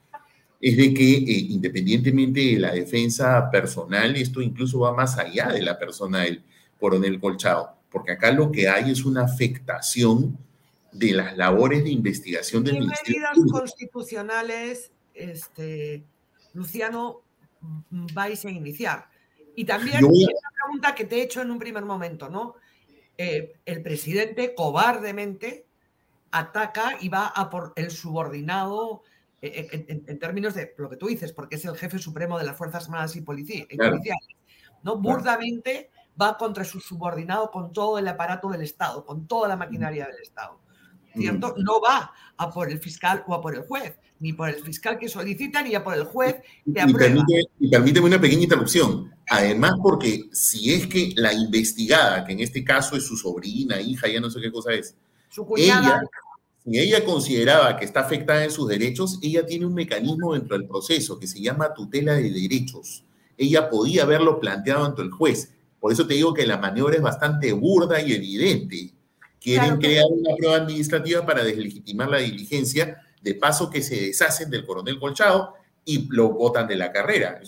es 0.61 0.77
de 0.77 0.93
que 0.93 1.15
eh, 1.15 1.47
independientemente 1.51 2.41
de 2.41 2.59
la 2.59 2.73
defensa 2.73 3.49
personal, 3.51 4.17
esto 4.17 4.43
incluso 4.43 4.81
va 4.81 4.93
más 4.93 5.17
allá 5.17 5.49
de 5.53 5.63
la 5.63 5.79
persona 5.79 6.23
del 6.23 6.43
coronel 6.81 7.21
Colchado, 7.21 7.77
porque 7.91 8.13
acá 8.13 8.33
lo 8.33 8.51
que 8.51 8.69
hay 8.69 8.91
es 8.91 9.05
una 9.05 9.23
afectación 9.23 10.37
de 10.91 11.13
las 11.13 11.37
labores 11.37 11.85
de 11.85 11.91
investigación 11.91 12.65
del 12.65 12.75
¿Qué 12.75 12.81
Ministerio. 12.81 13.21
medidas 13.21 13.53
constitucionales, 13.53 14.91
este, 15.19 16.05
Luciano, 16.55 17.23
vais 18.15 18.45
a 18.45 18.51
iniciar? 18.51 19.09
Y 19.55 19.65
también 19.65 20.05
una 20.05 20.51
pregunta 20.63 20.95
que 20.95 21.05
te 21.05 21.17
he 21.17 21.23
hecho 21.23 21.43
en 21.43 21.51
un 21.51 21.59
primer 21.59 21.85
momento, 21.85 22.29
¿no? 22.29 22.55
Eh, 23.17 23.55
el 23.65 23.83
presidente 23.83 24.55
cobardemente 24.55 25.67
ataca 26.31 26.97
y 27.01 27.09
va 27.09 27.27
a 27.27 27.51
por 27.51 27.73
el 27.75 27.91
subordinado 27.91 29.03
eh, 29.43 29.85
en, 30.07 30.19
términos 30.19 30.55
de 30.55 30.75
lo 30.79 30.89
que 30.89 30.97
tú 30.97 31.07
dices, 31.07 31.33
porque 31.33 31.57
es 31.57 31.65
el 31.65 31.77
jefe 31.77 31.99
supremo 31.99 32.39
de 32.39 32.45
las 32.45 32.57
Fuerzas 32.57 32.85
Armadas 32.85 33.17
y, 33.17 33.23
policiales, 33.23 33.77
¿no? 34.83 34.99
Burdamente 34.99 35.91
va 36.21 36.37
contra 36.37 36.65
su 36.65 36.81
subordinado 36.81 37.51
con 37.51 37.73
todo 37.73 37.99
el 37.99 38.07
aparato 38.07 38.49
del 38.49 38.63
Estado, 38.63 39.05
con 39.05 39.27
toda 39.27 39.49
la 39.49 39.57
maquinaria 39.57 40.07
del 40.07 40.23
Estado. 40.23 40.61
¿Cierto? 41.15 41.55
No 41.57 41.81
va 41.81 42.13
a 42.37 42.51
por 42.51 42.71
el 42.71 42.79
fiscal 42.79 43.25
o 43.27 43.35
a 43.35 43.41
por 43.41 43.55
el 43.55 43.63
juez 43.63 43.99
ni 44.21 44.33
por 44.33 44.49
el 44.49 44.57
fiscal 44.57 44.99
que 44.99 45.09
solicita, 45.09 45.63
ni 45.63 45.79
por 45.79 45.95
el 45.95 46.05
juez 46.05 46.37
que 46.73 46.81
aprueba. 46.81 47.25
Y, 47.59 47.69
permíteme 47.69 48.07
una 48.07 48.21
pequeña 48.21 48.43
interrupción. 48.43 49.13
Además, 49.29 49.75
porque 49.83 50.25
si 50.33 50.73
es 50.73 50.87
que 50.87 51.13
la 51.17 51.33
investigada, 51.33 52.25
que 52.25 52.33
en 52.33 52.41
este 52.41 52.65
caso 52.65 52.97
es 52.97 53.05
su 53.05 53.17
sobrina, 53.17 53.81
hija, 53.81 54.09
ya 54.09 54.21
no 54.21 54.31
sé 54.31 54.41
qué 54.41 54.51
cosa 54.51 54.73
es, 54.73 54.95
su 55.29 55.45
cuñada, 55.45 56.03
si 56.65 56.79
ella 56.79 57.05
consideraba 57.05 57.77
que 57.77 57.85
está 57.85 58.01
afectada 58.01 58.45
en 58.45 58.51
sus 58.51 58.69
derechos, 58.69 59.19
ella 59.23 59.47
tiene 59.47 59.67
un 59.67 59.75
mecanismo 59.75 60.35
dentro 60.35 60.57
del 60.57 60.67
proceso 60.67 61.19
que 61.19 61.27
se 61.27 61.41
llama 61.41 61.73
tutela 61.75 62.15
de 62.15 62.31
derechos. 62.31 63.05
Ella 63.37 63.71
podía 63.71 64.03
haberlo 64.03 64.41
planteado 64.41 64.85
ante 64.85 65.03
el 65.03 65.11
juez. 65.11 65.53
Por 65.79 65.93
eso 65.93 66.07
te 66.07 66.15
digo 66.15 66.35
que 66.35 66.47
la 66.47 66.59
maniobra 66.59 66.97
es 66.97 67.03
bastante 67.03 67.53
burda 67.53 68.01
y 68.03 68.13
evidente. 68.13 68.93
Quieren 69.41 69.79
crear 69.79 70.07
una 70.11 70.35
prueba 70.37 70.57
administrativa 70.57 71.25
para 71.25 71.45
deslegitimar 71.45 72.09
la 72.11 72.19
diligencia 72.19 73.01
de 73.23 73.35
paso 73.35 73.71
que 73.71 73.83
se 73.83 73.97
deshacen 73.97 74.51
del 74.51 74.67
coronel 74.67 74.99
Colchado 74.99 75.55
y 75.85 76.07
lo 76.11 76.31
botan 76.31 76.67
de 76.67 76.77
la 76.77 76.93
carrera. 76.93 77.41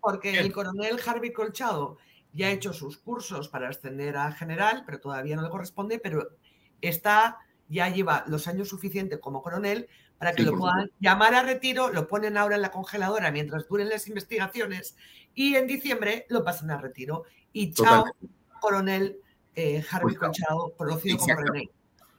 porque, 0.00 0.38
el 0.38 0.52
coronel 0.52 0.98
Harvey 1.04 1.32
Colchado 1.32 1.98
ya 2.32 2.48
ha 2.48 2.50
hecho 2.50 2.72
sus 2.72 2.98
cursos 2.98 3.48
para 3.48 3.68
ascender 3.68 4.16
a 4.16 4.32
general, 4.32 4.82
pero 4.84 5.00
todavía 5.00 5.36
no 5.36 5.42
le 5.42 5.50
corresponde, 5.50 5.98
pero 5.98 6.30
está, 6.80 7.38
ya 7.68 7.88
lleva 7.88 8.24
los 8.26 8.48
años 8.48 8.68
suficientes 8.68 9.18
como 9.20 9.42
coronel 9.42 9.88
para 10.18 10.34
que 10.34 10.44
lo 10.44 10.56
puedan 10.56 10.90
llamar 11.00 11.34
a 11.34 11.42
retiro, 11.42 11.90
lo 11.92 12.06
ponen 12.06 12.36
ahora 12.36 12.56
en 12.56 12.62
la 12.62 12.70
congeladora 12.70 13.32
mientras 13.32 13.66
duren 13.68 13.88
las 13.88 14.06
investigaciones 14.06 14.96
y 15.34 15.56
en 15.56 15.66
diciembre 15.66 16.26
lo 16.28 16.44
pasan 16.44 16.70
a 16.70 16.78
retiro. 16.78 17.24
Y 17.52 17.72
chao, 17.72 18.04
coronel 18.60 19.18
eh, 19.54 19.84
Harvey 19.90 20.16
pues, 20.16 20.18
Colchado, 20.18 20.72
conocido 20.76 21.18
como 21.18 21.34
René. 21.34 21.70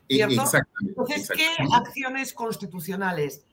Entonces, 0.07 1.29
¿qué 1.35 1.47
acciones 1.73 2.33
constitucionales 2.33 3.45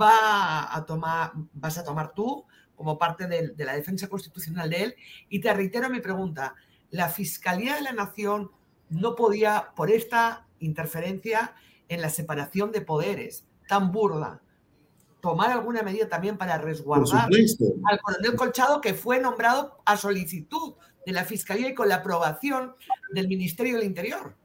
va 0.00 0.74
a 0.74 0.84
tomar, 0.86 1.32
vas 1.52 1.78
a 1.78 1.84
tomar 1.84 2.12
tú 2.14 2.44
como 2.74 2.98
parte 2.98 3.26
de, 3.26 3.54
la 3.56 3.74
defensa 3.74 4.08
constitucional 4.08 4.70
de 4.70 4.84
él? 4.84 4.94
Y 5.28 5.40
te 5.40 5.52
reitero 5.52 5.90
mi 5.90 6.00
pregunta, 6.00 6.54
¿la 6.90 7.08
Fiscalía 7.08 7.76
de 7.76 7.82
la 7.82 7.92
Nación 7.92 8.50
no 8.88 9.14
podía, 9.16 9.72
por 9.74 9.90
esta 9.90 10.46
interferencia 10.60 11.54
en 11.88 12.00
la 12.00 12.10
separación 12.10 12.72
de 12.72 12.80
poderes 12.80 13.46
tan 13.68 13.90
burda, 13.92 14.42
tomar 15.20 15.50
alguna 15.50 15.82
medida 15.82 16.08
también 16.08 16.38
para 16.38 16.58
resguardar 16.58 17.28
al 17.84 18.00
coronel 18.00 18.36
Colchado 18.36 18.80
que 18.80 18.94
fue 18.94 19.18
nombrado 19.20 19.82
a 19.84 19.96
solicitud 19.96 20.74
de 21.04 21.12
la 21.12 21.24
Fiscalía 21.24 21.70
y 21.70 21.74
con 21.74 21.88
la 21.88 21.96
aprobación 21.96 22.74
del 23.12 23.26
Ministerio 23.26 23.76
del 23.76 23.86
Interior? 23.86 24.36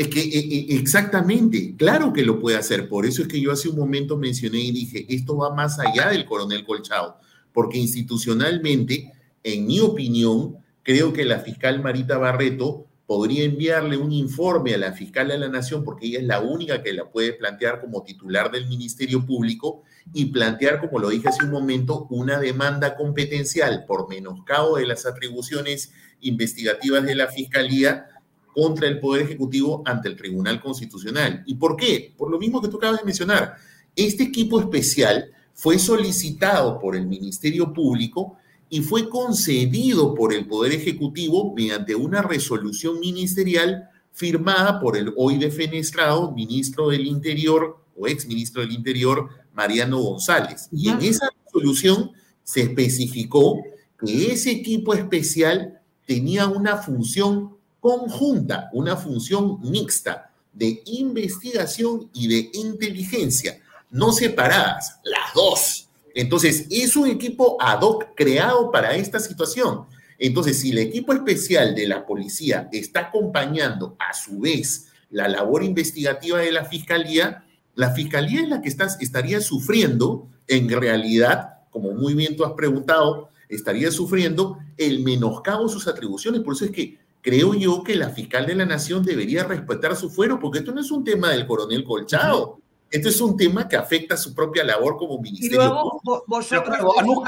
Es 0.00 0.08
que 0.08 0.22
e, 0.22 0.38
e, 0.38 0.76
exactamente, 0.78 1.74
claro 1.76 2.10
que 2.14 2.24
lo 2.24 2.40
puede 2.40 2.56
hacer. 2.56 2.88
Por 2.88 3.04
eso 3.04 3.20
es 3.20 3.28
que 3.28 3.38
yo 3.38 3.52
hace 3.52 3.68
un 3.68 3.76
momento 3.76 4.16
mencioné 4.16 4.58
y 4.60 4.72
dije, 4.72 5.04
esto 5.10 5.36
va 5.36 5.54
más 5.54 5.78
allá 5.78 6.08
del 6.08 6.24
coronel 6.24 6.64
Colchado, 6.64 7.18
porque 7.52 7.76
institucionalmente, 7.76 9.12
en 9.44 9.66
mi 9.66 9.78
opinión, 9.80 10.56
creo 10.82 11.12
que 11.12 11.26
la 11.26 11.40
fiscal 11.40 11.82
Marita 11.82 12.16
Barreto 12.16 12.86
podría 13.04 13.44
enviarle 13.44 13.98
un 13.98 14.10
informe 14.10 14.72
a 14.72 14.78
la 14.78 14.94
fiscal 14.94 15.28
de 15.28 15.36
la 15.36 15.48
Nación, 15.48 15.84
porque 15.84 16.06
ella 16.06 16.20
es 16.20 16.24
la 16.24 16.40
única 16.40 16.82
que 16.82 16.94
la 16.94 17.10
puede 17.10 17.34
plantear 17.34 17.78
como 17.78 18.02
titular 18.02 18.50
del 18.50 18.68
Ministerio 18.68 19.26
Público 19.26 19.82
y 20.14 20.32
plantear, 20.32 20.80
como 20.80 20.98
lo 20.98 21.10
dije 21.10 21.28
hace 21.28 21.44
un 21.44 21.50
momento, 21.50 22.06
una 22.08 22.40
demanda 22.40 22.96
competencial 22.96 23.84
por 23.86 24.08
menoscabo 24.08 24.78
de 24.78 24.86
las 24.86 25.04
atribuciones 25.04 25.92
investigativas 26.22 27.04
de 27.04 27.16
la 27.16 27.26
Fiscalía 27.26 28.06
contra 28.54 28.88
el 28.88 29.00
Poder 29.00 29.22
Ejecutivo 29.22 29.82
ante 29.84 30.08
el 30.08 30.16
Tribunal 30.16 30.60
Constitucional. 30.60 31.42
¿Y 31.46 31.54
por 31.54 31.76
qué? 31.76 32.14
Por 32.16 32.30
lo 32.30 32.38
mismo 32.38 32.60
que 32.60 32.68
tú 32.68 32.76
acabas 32.76 33.00
de 33.00 33.04
mencionar. 33.06 33.54
Este 33.96 34.24
equipo 34.24 34.60
especial 34.60 35.30
fue 35.54 35.78
solicitado 35.78 36.78
por 36.78 36.96
el 36.96 37.06
Ministerio 37.06 37.72
Público 37.72 38.36
y 38.68 38.80
fue 38.80 39.08
concedido 39.08 40.14
por 40.14 40.32
el 40.32 40.46
Poder 40.46 40.72
Ejecutivo 40.72 41.52
mediante 41.54 41.94
una 41.94 42.22
resolución 42.22 43.00
ministerial 43.00 43.88
firmada 44.12 44.80
por 44.80 44.96
el 44.96 45.12
hoy 45.16 45.38
defenestrado 45.38 46.32
ministro 46.32 46.88
del 46.88 47.06
Interior 47.06 47.78
o 47.96 48.06
ex 48.06 48.26
ministro 48.26 48.62
del 48.62 48.72
Interior, 48.72 49.28
Mariano 49.52 49.98
González. 49.98 50.68
Y 50.72 50.88
en 50.88 51.00
esa 51.02 51.28
resolución 51.44 52.12
se 52.42 52.62
especificó 52.62 53.62
que 53.98 54.32
ese 54.32 54.50
equipo 54.50 54.94
especial 54.94 55.80
tenía 56.06 56.46
una 56.46 56.76
función 56.76 57.56
conjunta, 57.80 58.70
una 58.72 58.96
función 58.96 59.58
mixta 59.62 60.30
de 60.52 60.82
investigación 60.86 62.10
y 62.12 62.28
de 62.28 62.50
inteligencia, 62.54 63.60
no 63.90 64.12
separadas, 64.12 65.00
las 65.04 65.34
dos. 65.34 65.88
Entonces, 66.14 66.66
es 66.70 66.96
un 66.96 67.08
equipo 67.08 67.56
ad 67.60 67.80
hoc 67.82 68.08
creado 68.14 68.70
para 68.70 68.96
esta 68.96 69.20
situación. 69.20 69.86
Entonces, 70.18 70.60
si 70.60 70.70
el 70.70 70.78
equipo 70.78 71.12
especial 71.12 71.74
de 71.74 71.88
la 71.88 72.04
policía 72.04 72.68
está 72.72 73.00
acompañando 73.00 73.96
a 73.98 74.12
su 74.12 74.40
vez 74.40 74.88
la 75.10 75.28
labor 75.28 75.64
investigativa 75.64 76.38
de 76.38 76.52
la 76.52 76.64
fiscalía, 76.64 77.44
la 77.74 77.92
fiscalía 77.92 78.42
es 78.42 78.48
la 78.48 78.60
que 78.60 78.68
estaría 78.68 79.40
sufriendo, 79.40 80.28
en 80.46 80.68
realidad, 80.68 81.60
como 81.70 81.92
muy 81.92 82.14
bien 82.14 82.36
tú 82.36 82.44
has 82.44 82.52
preguntado, 82.52 83.30
estaría 83.48 83.90
sufriendo 83.90 84.58
el 84.76 85.00
menoscabo 85.02 85.66
de 85.66 85.72
sus 85.72 85.86
atribuciones. 85.88 86.42
Por 86.42 86.54
eso 86.54 86.66
es 86.66 86.70
que 86.70 86.98
creo 87.22 87.54
yo 87.54 87.82
que 87.82 87.96
la 87.96 88.10
fiscal 88.10 88.46
de 88.46 88.54
la 88.54 88.66
nación 88.66 89.04
debería 89.04 89.44
respetar 89.44 89.96
su 89.96 90.10
fuero, 90.10 90.38
porque 90.38 90.60
esto 90.60 90.72
no 90.72 90.80
es 90.80 90.90
un 90.90 91.04
tema 91.04 91.30
del 91.30 91.46
coronel 91.46 91.84
Colchado. 91.84 92.60
Esto 92.90 93.08
es 93.08 93.20
un 93.20 93.36
tema 93.36 93.68
que 93.68 93.76
afecta 93.76 94.14
a 94.14 94.18
su 94.18 94.34
propia 94.34 94.64
labor 94.64 94.96
como 94.96 95.20
ministerio. 95.20 95.62
Y 95.62 95.64
luego, 95.64 96.02
vosotros 96.26 96.76
algún, 96.98 97.24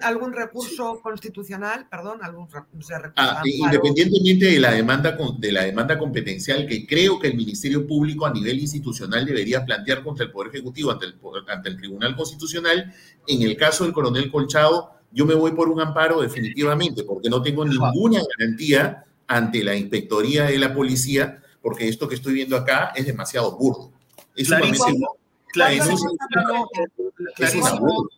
algún, 0.00 0.32
recurso 0.32 0.98
constitucional, 1.02 1.86
perdón, 1.90 2.20
algún 2.22 2.50
recurso, 2.50 2.94
ah, 3.16 3.42
Independientemente 3.44 4.46
de 4.46 4.58
la, 4.58 4.70
demanda, 4.70 5.14
de 5.38 5.52
la 5.52 5.64
demanda 5.64 5.98
competencial 5.98 6.66
que 6.66 6.86
creo 6.86 7.18
que 7.18 7.26
el 7.26 7.36
Ministerio 7.36 7.86
Público 7.86 8.24
a 8.24 8.32
nivel 8.32 8.58
institucional 8.58 9.26
debería 9.26 9.62
plantear 9.62 10.02
contra 10.02 10.24
el 10.24 10.32
Poder 10.32 10.48
Ejecutivo 10.54 10.90
ante 10.90 11.04
el, 11.04 11.16
ante 11.48 11.68
el 11.68 11.76
Tribunal 11.76 12.16
Constitucional, 12.16 12.90
en 13.26 13.42
el 13.42 13.58
caso 13.58 13.84
del 13.84 13.92
coronel 13.92 14.30
Colchado, 14.30 14.90
yo 15.12 15.26
me 15.26 15.34
voy 15.34 15.52
por 15.52 15.68
un 15.68 15.82
amparo 15.82 16.22
definitivamente, 16.22 17.04
porque 17.04 17.28
no 17.28 17.42
tengo 17.42 17.62
ninguna 17.66 18.22
garantía 18.38 19.04
ante 19.26 19.64
la 19.64 19.74
inspectoría 19.74 20.44
de 20.44 20.58
la 20.58 20.74
policía, 20.74 21.42
porque 21.62 21.88
esto 21.88 22.08
que 22.08 22.14
estoy 22.14 22.34
viendo 22.34 22.56
acá 22.56 22.92
es 22.94 23.06
demasiado 23.06 23.56
burdo. 23.56 23.90
Es 24.34 24.48
clarísimo, 24.48 25.16
clarísimo, 25.52 25.98
clarísimo. 27.34 28.08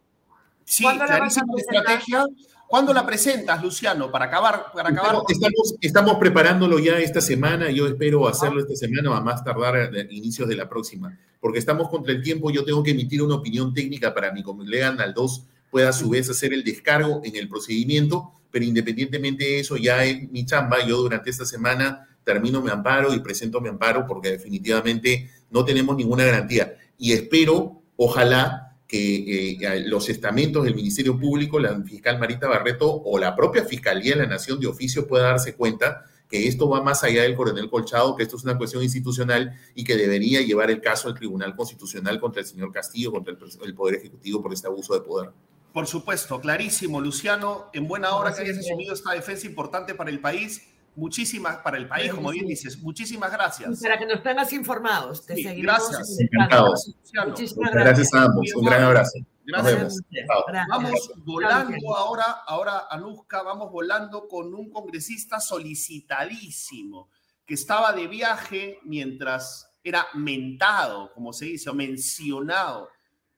Sí, 0.64 0.84
clarísima 0.84 1.54
estrategia. 1.56 2.24
¿Cuándo 2.68 2.92
la 2.92 3.06
presentas, 3.06 3.62
Luciano, 3.62 4.10
para 4.10 4.24
acabar? 4.24 4.72
Para 4.74 4.88
acabar? 4.88 5.22
Estamos, 5.28 5.74
estamos, 5.80 6.16
preparándolo 6.16 6.80
ya 6.80 6.98
esta 6.98 7.20
semana. 7.20 7.70
Yo 7.70 7.86
espero 7.86 8.26
hacerlo 8.26 8.60
esta 8.60 8.74
semana 8.74 9.12
o 9.12 9.14
a 9.14 9.20
más 9.20 9.44
tardar 9.44 9.76
a 9.76 10.00
inicios 10.10 10.48
de 10.48 10.56
la 10.56 10.68
próxima, 10.68 11.16
porque 11.40 11.60
estamos 11.60 11.88
contra 11.88 12.12
el 12.12 12.22
tiempo. 12.22 12.50
Yo 12.50 12.64
tengo 12.64 12.82
que 12.82 12.90
emitir 12.90 13.22
una 13.22 13.36
opinión 13.36 13.72
técnica 13.72 14.12
para 14.12 14.32
mi 14.32 14.42
colega 14.42 14.90
Naldos 14.92 15.44
pueda 15.70 15.90
a 15.90 15.92
su 15.92 16.10
vez 16.10 16.28
hacer 16.28 16.52
el 16.52 16.64
descargo 16.64 17.20
en 17.22 17.36
el 17.36 17.48
procedimiento, 17.48 18.32
pero 18.56 18.64
independientemente 18.64 19.44
de 19.44 19.60
eso, 19.60 19.76
ya 19.76 20.02
es 20.02 20.30
mi 20.30 20.46
chamba. 20.46 20.78
Yo 20.82 20.96
durante 20.96 21.28
esta 21.28 21.44
semana 21.44 22.08
termino 22.24 22.62
mi 22.62 22.70
amparo 22.70 23.12
y 23.12 23.20
presento 23.20 23.60
mi 23.60 23.68
amparo 23.68 24.06
porque 24.06 24.30
definitivamente 24.30 25.28
no 25.50 25.62
tenemos 25.62 25.94
ninguna 25.94 26.24
garantía. 26.24 26.74
Y 26.96 27.12
espero, 27.12 27.82
ojalá, 27.96 28.78
que 28.88 29.58
eh, 29.60 29.80
los 29.84 30.08
estamentos 30.08 30.64
del 30.64 30.74
Ministerio 30.74 31.20
Público, 31.20 31.60
la 31.60 31.78
fiscal 31.82 32.18
Marita 32.18 32.48
Barreto 32.48 32.90
o 32.90 33.18
la 33.18 33.36
propia 33.36 33.62
Fiscalía 33.62 34.14
de 34.14 34.22
la 34.22 34.26
Nación 34.26 34.58
de 34.58 34.68
oficio 34.68 35.06
pueda 35.06 35.24
darse 35.24 35.54
cuenta 35.54 36.06
que 36.26 36.48
esto 36.48 36.66
va 36.66 36.82
más 36.82 37.04
allá 37.04 37.24
del 37.24 37.34
coronel 37.34 37.68
Colchado, 37.68 38.16
que 38.16 38.22
esto 38.22 38.38
es 38.38 38.44
una 38.44 38.56
cuestión 38.56 38.82
institucional 38.82 39.52
y 39.74 39.84
que 39.84 39.98
debería 39.98 40.40
llevar 40.40 40.70
el 40.70 40.80
caso 40.80 41.08
al 41.08 41.14
Tribunal 41.14 41.54
Constitucional 41.54 42.18
contra 42.18 42.40
el 42.40 42.48
señor 42.48 42.72
Castillo, 42.72 43.12
contra 43.12 43.34
el, 43.34 43.74
Poder 43.74 43.96
Ejecutivo 43.96 44.40
por 44.40 44.54
este 44.54 44.66
abuso 44.66 44.94
de 44.94 45.02
poder. 45.02 45.30
Por 45.76 45.86
supuesto, 45.86 46.40
clarísimo, 46.40 47.02
Luciano. 47.02 47.68
En 47.74 47.86
buena 47.86 48.16
hora 48.16 48.34
que 48.34 48.40
hayas 48.40 48.56
asumido 48.56 48.94
esta 48.94 49.12
defensa 49.12 49.46
importante 49.46 49.94
para 49.94 50.08
el 50.08 50.20
país 50.20 50.72
Muchísimas, 50.94 51.58
para 51.58 51.76
el 51.76 51.86
país, 51.86 52.10
como 52.14 52.30
bien 52.30 52.46
dices, 52.46 52.78
muchísimas 52.78 53.30
gracias. 53.30 53.82
para 53.82 53.98
que 53.98 54.06
nos 54.06 54.22
tengas 54.22 54.50
informados. 54.54 55.26
Te 55.26 55.34
gracias. 55.60 56.18
Encantados. 56.18 56.96
Muchísimas 57.26 57.70
gracias. 57.74 58.14
a 58.14 58.22
ambos. 58.22 58.54
Un 58.54 58.64
gran 58.64 58.84
abrazo. 58.84 59.18
Gracias. 59.44 60.00
Vamos 60.70 61.12
volando 61.18 61.94
ahora, 61.94 62.24
ahora, 62.46 62.86
Anuska, 62.90 63.42
vamos 63.42 63.70
volando 63.70 64.26
con 64.26 64.54
un 64.54 64.70
congresista 64.70 65.40
solicitadísimo 65.40 67.10
que 67.44 67.52
estaba 67.52 67.92
de 67.92 68.06
viaje 68.06 68.78
mientras 68.82 69.70
era 69.84 70.06
mentado, 70.14 71.12
como 71.12 71.34
se 71.34 71.44
dice, 71.44 71.68
o 71.68 71.74
mencionado 71.74 72.88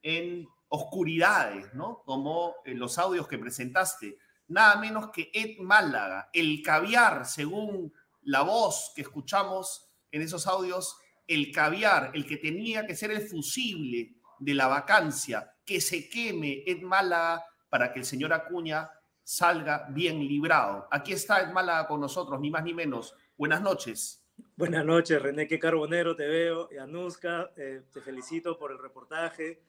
en 0.01 0.47
oscuridades, 0.69 1.73
¿no? 1.75 2.03
Como 2.05 2.57
en 2.65 2.79
los 2.79 2.99
audios 2.99 3.27
que 3.27 3.39
presentaste 3.39 4.19
nada 4.49 4.77
menos 4.77 5.11
que 5.11 5.31
Ed 5.33 5.59
Málaga, 5.59 6.31
el 6.33 6.63
caviar, 6.63 7.27
según 7.27 7.93
la 8.23 8.43
voz 8.43 8.93
que 8.95 9.03
escuchamos 9.03 9.89
en 10.11 10.23
esos 10.23 10.47
audios, 10.47 10.97
el 11.27 11.53
caviar, 11.53 12.11
el 12.15 12.27
que 12.27 12.39
tenía 12.39 12.87
que 12.87 12.97
ser 12.97 13.11
el 13.11 13.23
fusible 13.23 14.17
de 14.39 14.55
la 14.55 14.67
vacancia, 14.67 15.55
que 15.65 15.81
se 15.81 16.09
queme 16.09 16.63
Ed 16.67 16.81
Málaga 16.83 17.45
para 17.69 17.93
que 17.93 18.01
el 18.01 18.05
señor 18.05 18.33
Acuña 18.33 18.91
salga 19.23 19.87
bien 19.91 20.27
librado. 20.27 20.89
Aquí 20.91 21.13
está 21.13 21.43
Ed 21.43 21.51
Málaga 21.51 21.87
con 21.87 22.01
nosotros, 22.01 22.41
ni 22.41 22.51
más 22.51 22.65
ni 22.65 22.73
menos. 22.73 23.15
Buenas 23.37 23.61
noches. 23.61 24.25
Buenas 24.57 24.85
noches, 24.85 25.21
René, 25.21 25.47
qué 25.47 25.59
carbonero 25.59 26.17
te 26.17 26.27
veo. 26.27 26.69
Y 26.73 26.79
Anuska, 26.79 27.51
eh, 27.57 27.83
te 27.93 28.01
felicito 28.01 28.59
por 28.59 28.73
el 28.73 28.79
reportaje. 28.79 29.63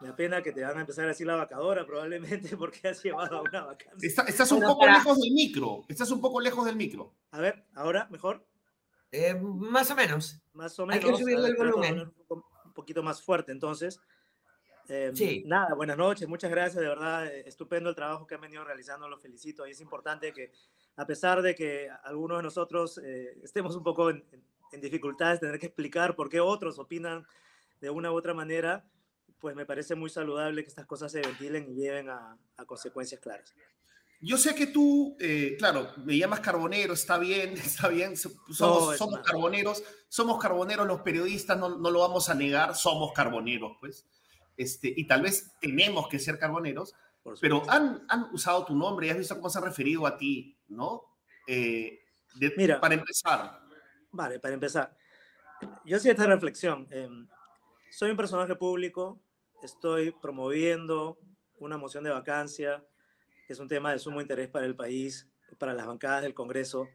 Me 0.00 0.12
pena 0.12 0.42
que 0.42 0.52
te 0.52 0.62
van 0.62 0.76
a 0.76 0.80
empezar 0.80 1.04
a 1.04 1.08
decir 1.08 1.26
la 1.26 1.36
vacadora 1.36 1.86
probablemente 1.86 2.56
porque 2.58 2.88
has 2.88 3.02
llevado 3.02 3.38
a 3.38 3.42
una 3.42 3.64
vacancia. 3.64 4.24
estás 4.26 4.52
un 4.52 4.60
poco 4.60 4.86
lejos 4.86 5.20
del 5.20 5.32
micro. 5.32 5.84
Estás 5.88 6.10
un 6.10 6.20
poco 6.20 6.40
lejos 6.40 6.64
del 6.64 6.76
micro. 6.76 7.14
A 7.30 7.40
ver, 7.40 7.64
¿ahora 7.74 8.08
mejor? 8.10 8.46
Eh, 9.10 9.34
más 9.34 9.90
o 9.90 9.94
menos. 9.94 10.42
Más 10.52 10.78
o 10.78 10.86
menos. 10.86 11.04
Hay 11.04 11.10
que 11.10 11.16
subirle 11.16 11.48
el 11.48 11.56
volumen. 11.56 12.12
Un 12.28 12.72
poquito 12.74 13.02
más 13.02 13.22
fuerte, 13.22 13.52
entonces. 13.52 14.00
Em, 14.88 15.14
sí. 15.14 15.44
Nada, 15.46 15.74
buenas 15.74 15.96
noches, 15.96 16.28
muchas 16.28 16.50
gracias, 16.50 16.82
de 16.82 16.88
verdad, 16.88 17.26
eh, 17.26 17.44
estupendo 17.46 17.88
el 17.88 17.96
trabajo 17.96 18.26
que 18.26 18.34
han 18.34 18.40
venido 18.40 18.64
realizando, 18.64 19.08
lo 19.08 19.18
felicito. 19.18 19.66
Y 19.66 19.70
es 19.70 19.80
importante 19.80 20.32
que, 20.32 20.52
a 20.96 21.06
pesar 21.06 21.40
de 21.42 21.54
que 21.54 21.88
algunos 22.02 22.38
de 22.38 22.42
nosotros 22.42 22.98
eh, 22.98 23.38
estemos 23.42 23.76
un 23.76 23.82
poco 23.82 24.10
en, 24.10 24.24
en 24.72 24.80
dificultades, 24.80 25.40
tener 25.40 25.58
que 25.58 25.66
explicar 25.66 26.14
por 26.14 26.28
qué 26.28 26.40
otros 26.40 26.78
opinan 26.78 27.24
de 27.80 27.90
una 27.90 28.12
u 28.12 28.16
otra 28.16 28.34
manera, 28.34 28.84
pues 29.44 29.54
me 29.54 29.66
parece 29.66 29.94
muy 29.94 30.08
saludable 30.08 30.62
que 30.62 30.70
estas 30.70 30.86
cosas 30.86 31.12
se 31.12 31.20
ventilen 31.20 31.68
y 31.68 31.74
lleven 31.74 32.08
a, 32.08 32.34
consecuencias 32.64 33.20
claras. 33.20 33.54
Yo 34.18 34.38
sé 34.38 34.54
que 34.54 34.68
tú, 34.68 35.18
eh, 35.20 35.54
claro, 35.58 35.92
me 35.98 36.16
llamas 36.16 36.40
carbonero, 36.40 36.94
está 36.94 37.18
bien, 37.18 37.52
está 37.52 37.88
bien, 37.88 38.16
somos, 38.16 38.96
somos 38.96 39.20
carboneros, 39.20 39.84
somos 40.08 40.40
carboneros 40.40 40.86
los 40.86 41.02
periodistas, 41.02 41.58
no, 41.58 41.76
no, 41.76 41.90
lo 41.90 42.00
vamos 42.00 42.30
a 42.30 42.34
negar, 42.34 42.74
somos 42.74 43.12
carboneros, 43.12 43.76
pues, 43.80 44.06
este, 44.56 44.90
y 44.96 45.06
tal 45.06 45.20
vez 45.20 45.52
tenemos 45.60 46.08
que 46.08 46.18
ser 46.18 46.38
carboneros, 46.38 46.94
pero 47.38 47.68
han, 47.68 48.02
han, 48.08 48.30
usado 48.32 48.64
tu 48.64 48.74
nombre 48.74 49.08
y 49.08 49.10
has 49.10 49.18
visto 49.18 49.34
cómo 49.34 49.50
se 49.50 49.58
han 49.58 49.64
referido 49.64 50.06
a 50.06 50.16
ti, 50.16 50.56
¿no? 50.68 51.02
Eh, 51.46 52.00
Mira, 52.56 52.80
para 52.80 52.94
empezar. 52.94 53.60
Vale, 54.10 54.40
para 54.40 54.54
empezar. 54.54 54.96
Yo 55.84 55.98
hacía 55.98 56.12
esta 56.12 56.24
reflexión. 56.24 56.88
Em, 56.90 57.28
soy 57.90 58.10
un 58.10 58.16
personaje 58.16 58.56
público, 58.56 59.20
estoy 59.64 60.12
promoviendo 60.12 61.18
una 61.58 61.78
moción 61.78 62.04
de 62.04 62.10
vacancia, 62.10 62.84
que 63.46 63.52
es 63.52 63.58
un 63.58 63.68
tema 63.68 63.92
de 63.92 63.98
sumo 63.98 64.20
interés 64.20 64.48
para 64.48 64.66
el 64.66 64.76
país, 64.76 65.28
para 65.58 65.74
las 65.74 65.86
bancadas 65.86 66.22
del 66.22 66.34
Congreso. 66.34 66.88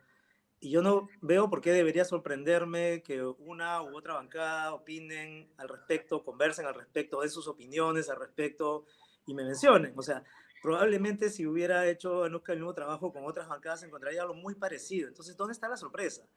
Y 0.59 0.71
yo 0.71 0.81
no 0.81 1.07
veo 1.21 1.49
por 1.49 1.61
qué 1.61 1.71
debería 1.71 2.03
sorprenderme 2.05 3.01
que 3.01 3.23
una 3.23 3.81
u 3.81 3.97
otra 3.97 4.15
bancada 4.15 4.73
opinen 4.73 5.51
al 5.57 5.69
respecto, 5.69 6.23
conversen 6.23 6.65
al 6.65 6.75
respecto 6.75 7.21
de 7.21 7.29
sus 7.29 7.47
opiniones 7.47 8.09
al 8.09 8.19
respecto 8.19 8.85
y 9.25 9.33
me 9.33 9.45
mencionen. 9.45 9.93
O 9.97 10.01
sea, 10.01 10.23
probablemente 10.61 11.29
si 11.29 11.47
hubiera 11.47 11.87
hecho 11.87 12.25
el 12.25 12.41
mismo 12.57 12.73
trabajo 12.73 13.13
con 13.13 13.25
otras 13.25 13.47
bancadas 13.47 13.83
encontraría 13.83 14.21
algo 14.21 14.33
muy 14.33 14.55
parecido. 14.55 15.07
Entonces, 15.07 15.37
¿dónde 15.37 15.53
está 15.53 15.69
la 15.69 15.77
sorpresa? 15.77 16.27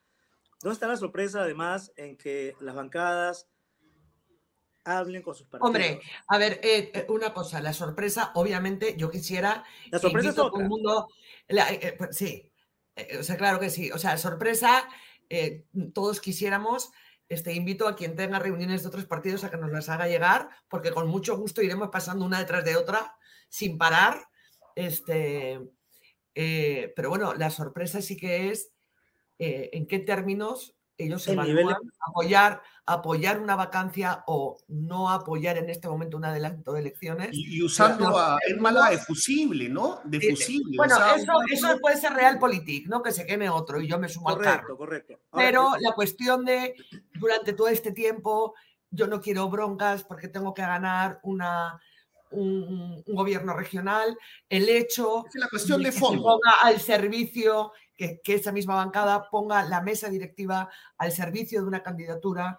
¿Dónde 0.60 0.74
está 0.74 0.86
la 0.86 0.96
sorpresa 0.96 1.42
además 1.42 1.92
en 1.96 2.16
que 2.16 2.54
las 2.60 2.76
bancadas 2.76 3.48
hablen 4.84 5.22
con 5.22 5.34
sus 5.34 5.46
partidos. 5.46 5.68
Hombre, 5.68 6.00
a 6.28 6.38
ver, 6.38 6.60
eh, 6.62 6.90
eh, 6.94 7.06
una 7.08 7.32
cosa, 7.32 7.60
la 7.60 7.72
sorpresa, 7.72 8.32
obviamente, 8.34 8.96
yo 8.96 9.10
quisiera. 9.10 9.64
La 9.90 9.98
sorpresa 9.98 10.30
es 10.30 10.34
todo 10.34 10.58
el 10.58 10.68
mundo. 10.68 11.08
Eh, 11.48 11.94
pues, 11.96 12.16
sí, 12.16 12.50
o 13.18 13.22
sea, 13.22 13.36
claro 13.36 13.60
que 13.60 13.70
sí. 13.70 13.90
O 13.92 13.98
sea, 13.98 14.16
sorpresa, 14.18 14.88
todos 15.92 16.20
quisiéramos. 16.20 16.90
Este, 17.28 17.54
invito 17.54 17.88
a 17.88 17.96
quien 17.96 18.14
tenga 18.14 18.38
reuniones 18.38 18.82
de 18.82 18.88
otros 18.88 19.06
partidos 19.06 19.42
a 19.44 19.50
que 19.50 19.56
nos 19.56 19.70
las 19.70 19.88
haga 19.88 20.06
llegar, 20.06 20.50
porque 20.68 20.90
con 20.90 21.08
mucho 21.08 21.36
gusto 21.38 21.62
iremos 21.62 21.88
pasando 21.90 22.26
una 22.26 22.38
detrás 22.38 22.64
de 22.64 22.76
otra 22.76 23.16
sin 23.48 23.78
parar. 23.78 24.26
Este, 24.74 25.60
pero 26.34 27.08
bueno, 27.08 27.34
la 27.34 27.50
sorpresa 27.50 28.02
sí 28.02 28.16
que 28.16 28.50
es 28.50 28.72
en 29.38 29.86
qué 29.86 29.98
términos 29.98 30.74
ellos 30.98 31.26
evalúan 31.28 31.76
apoyar, 32.06 32.62
apoyar 32.86 33.40
una 33.40 33.56
vacancia 33.56 34.24
o 34.26 34.58
no 34.68 35.10
apoyar 35.10 35.58
en 35.58 35.70
este 35.70 35.88
momento 35.88 36.16
un 36.16 36.24
adelanto 36.24 36.72
de 36.72 36.80
elecciones. 36.80 37.30
Y, 37.32 37.62
usando 37.62 38.16
a 38.18 38.38
Hermala 38.48 38.90
de 38.90 38.98
fusible, 38.98 39.68
¿no? 39.68 40.00
De 40.04 40.20
fusible. 40.20 40.76
Bueno, 40.76 40.96
eso, 41.50 41.78
puede 41.80 41.96
ser 41.96 42.12
realpolitik, 42.12 42.88
¿no? 42.88 43.02
Que 43.02 43.12
se 43.12 43.26
queme 43.26 43.48
otro 43.48 43.80
y 43.80 43.88
yo 43.88 43.98
me 43.98 44.08
sumo 44.08 44.26
correcto, 44.26 44.50
al 44.50 44.60
carro. 44.60 44.76
Correcto, 44.76 45.20
Pero 45.32 45.72
la 45.80 45.92
cuestión 45.92 46.44
de 46.44 46.74
durante 47.14 47.52
todo 47.52 47.68
este 47.68 47.92
tiempo 47.92 48.54
yo 48.90 49.06
no 49.06 49.20
quiero 49.20 49.48
broncas 49.48 50.04
porque 50.04 50.28
tengo 50.28 50.52
que 50.52 50.62
ganar 50.62 51.18
una 51.22 51.80
un, 52.32 53.02
gobierno 53.06 53.54
regional, 53.54 54.16
el 54.48 54.68
hecho 54.68 55.24
es 55.26 55.34
la 55.34 55.48
cuestión 55.48 55.82
de, 55.82 55.90
que 55.90 55.98
fondo. 55.98 56.18
se 56.18 56.22
ponga 56.22 56.52
al 56.62 56.80
servicio, 56.80 57.72
que, 58.22 58.34
esa 58.34 58.52
misma 58.52 58.74
bancada 58.74 59.28
ponga 59.30 59.64
la 59.64 59.80
mesa 59.80 60.08
directiva 60.08 60.68
al 60.98 61.12
servicio 61.12 61.60
de 61.60 61.68
una 61.68 61.82
candidatura, 61.82 62.58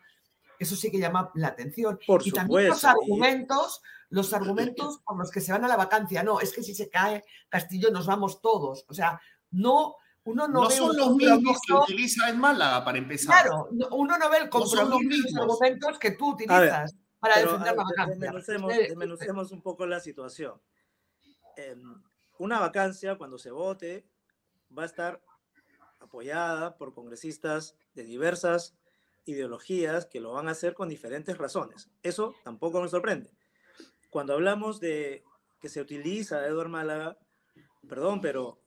eso 0.60 0.76
sí 0.76 0.92
que 0.92 1.00
llama 1.00 1.32
la 1.36 1.50
atención. 1.50 2.00
Por 2.06 2.26
y 2.26 2.32
también 2.32 2.70
los 2.70 2.84
argumentos, 2.84 3.82
los 4.10 4.34
argumentos 4.34 5.00
por 5.06 5.18
los 5.18 5.32
que 5.32 5.42
se 5.42 5.52
van 5.52 5.66
a 5.66 5.68
la 5.68 5.78
vacancia. 5.78 6.24
No, 6.24 6.40
es 6.40 6.54
que 6.54 6.64
si 6.64 6.74
se 6.74 6.90
cae 6.90 7.24
Castillo 7.50 7.92
nos 7.92 8.06
vamos 8.06 8.42
todos. 8.42 8.86
O 8.88 8.94
sea, 8.94 9.20
no 9.52 9.98
uno 10.26 10.48
no, 10.48 10.68
ve 10.68 10.76
son 10.76 10.96
los 10.96 11.16
mismos 11.16 11.58
que 11.68 11.74
utiliza 11.74 12.30
en 12.30 12.40
Málaga 12.40 12.86
para 12.86 12.98
empezar. 12.98 13.44
Claro, 13.44 13.68
uno 13.92 14.18
no 14.18 14.30
ve 14.30 14.38
el 14.38 14.50
compromiso 14.50 15.46
los 15.46 15.62
argumentos 15.62 16.00
que 16.00 16.12
tú 16.12 16.32
utilizas 16.32 16.96
para 17.20 17.40
defender 17.40 17.76
la 17.76 17.84
vacancia. 17.84 18.32
Desmenucemos, 18.68 19.52
un 19.52 19.62
poco 19.62 19.86
la 19.86 20.00
situación. 20.00 20.62
Em, 21.58 22.02
una 22.40 22.60
vacancia, 22.60 23.18
cuando 23.18 23.38
se 23.38 23.52
vote, 23.52 24.08
va 24.76 24.84
a 24.84 24.86
estar 24.86 25.22
apoyada 26.04 26.78
por 26.78 26.94
congresistas 26.94 27.76
de 27.96 28.04
diversas 28.04 28.76
ideologías 29.26 30.06
que 30.06 30.20
lo 30.20 30.34
van 30.34 30.48
a 30.48 30.52
hacer 30.52 30.74
con 30.74 30.90
diferentes 30.90 31.38
razones. 31.38 31.90
Eso 32.02 32.36
tampoco 32.44 32.82
me 32.82 32.90
sorprende. 32.90 33.32
Cuando 34.10 34.34
hablamos 34.34 34.80
de 34.80 35.24
que 35.60 35.70
se 35.70 35.82
utiliza 35.82 36.46
Eduardo 36.46 36.70
Málaga, 36.70 37.18
perdón, 37.88 38.22
pero 38.22 38.60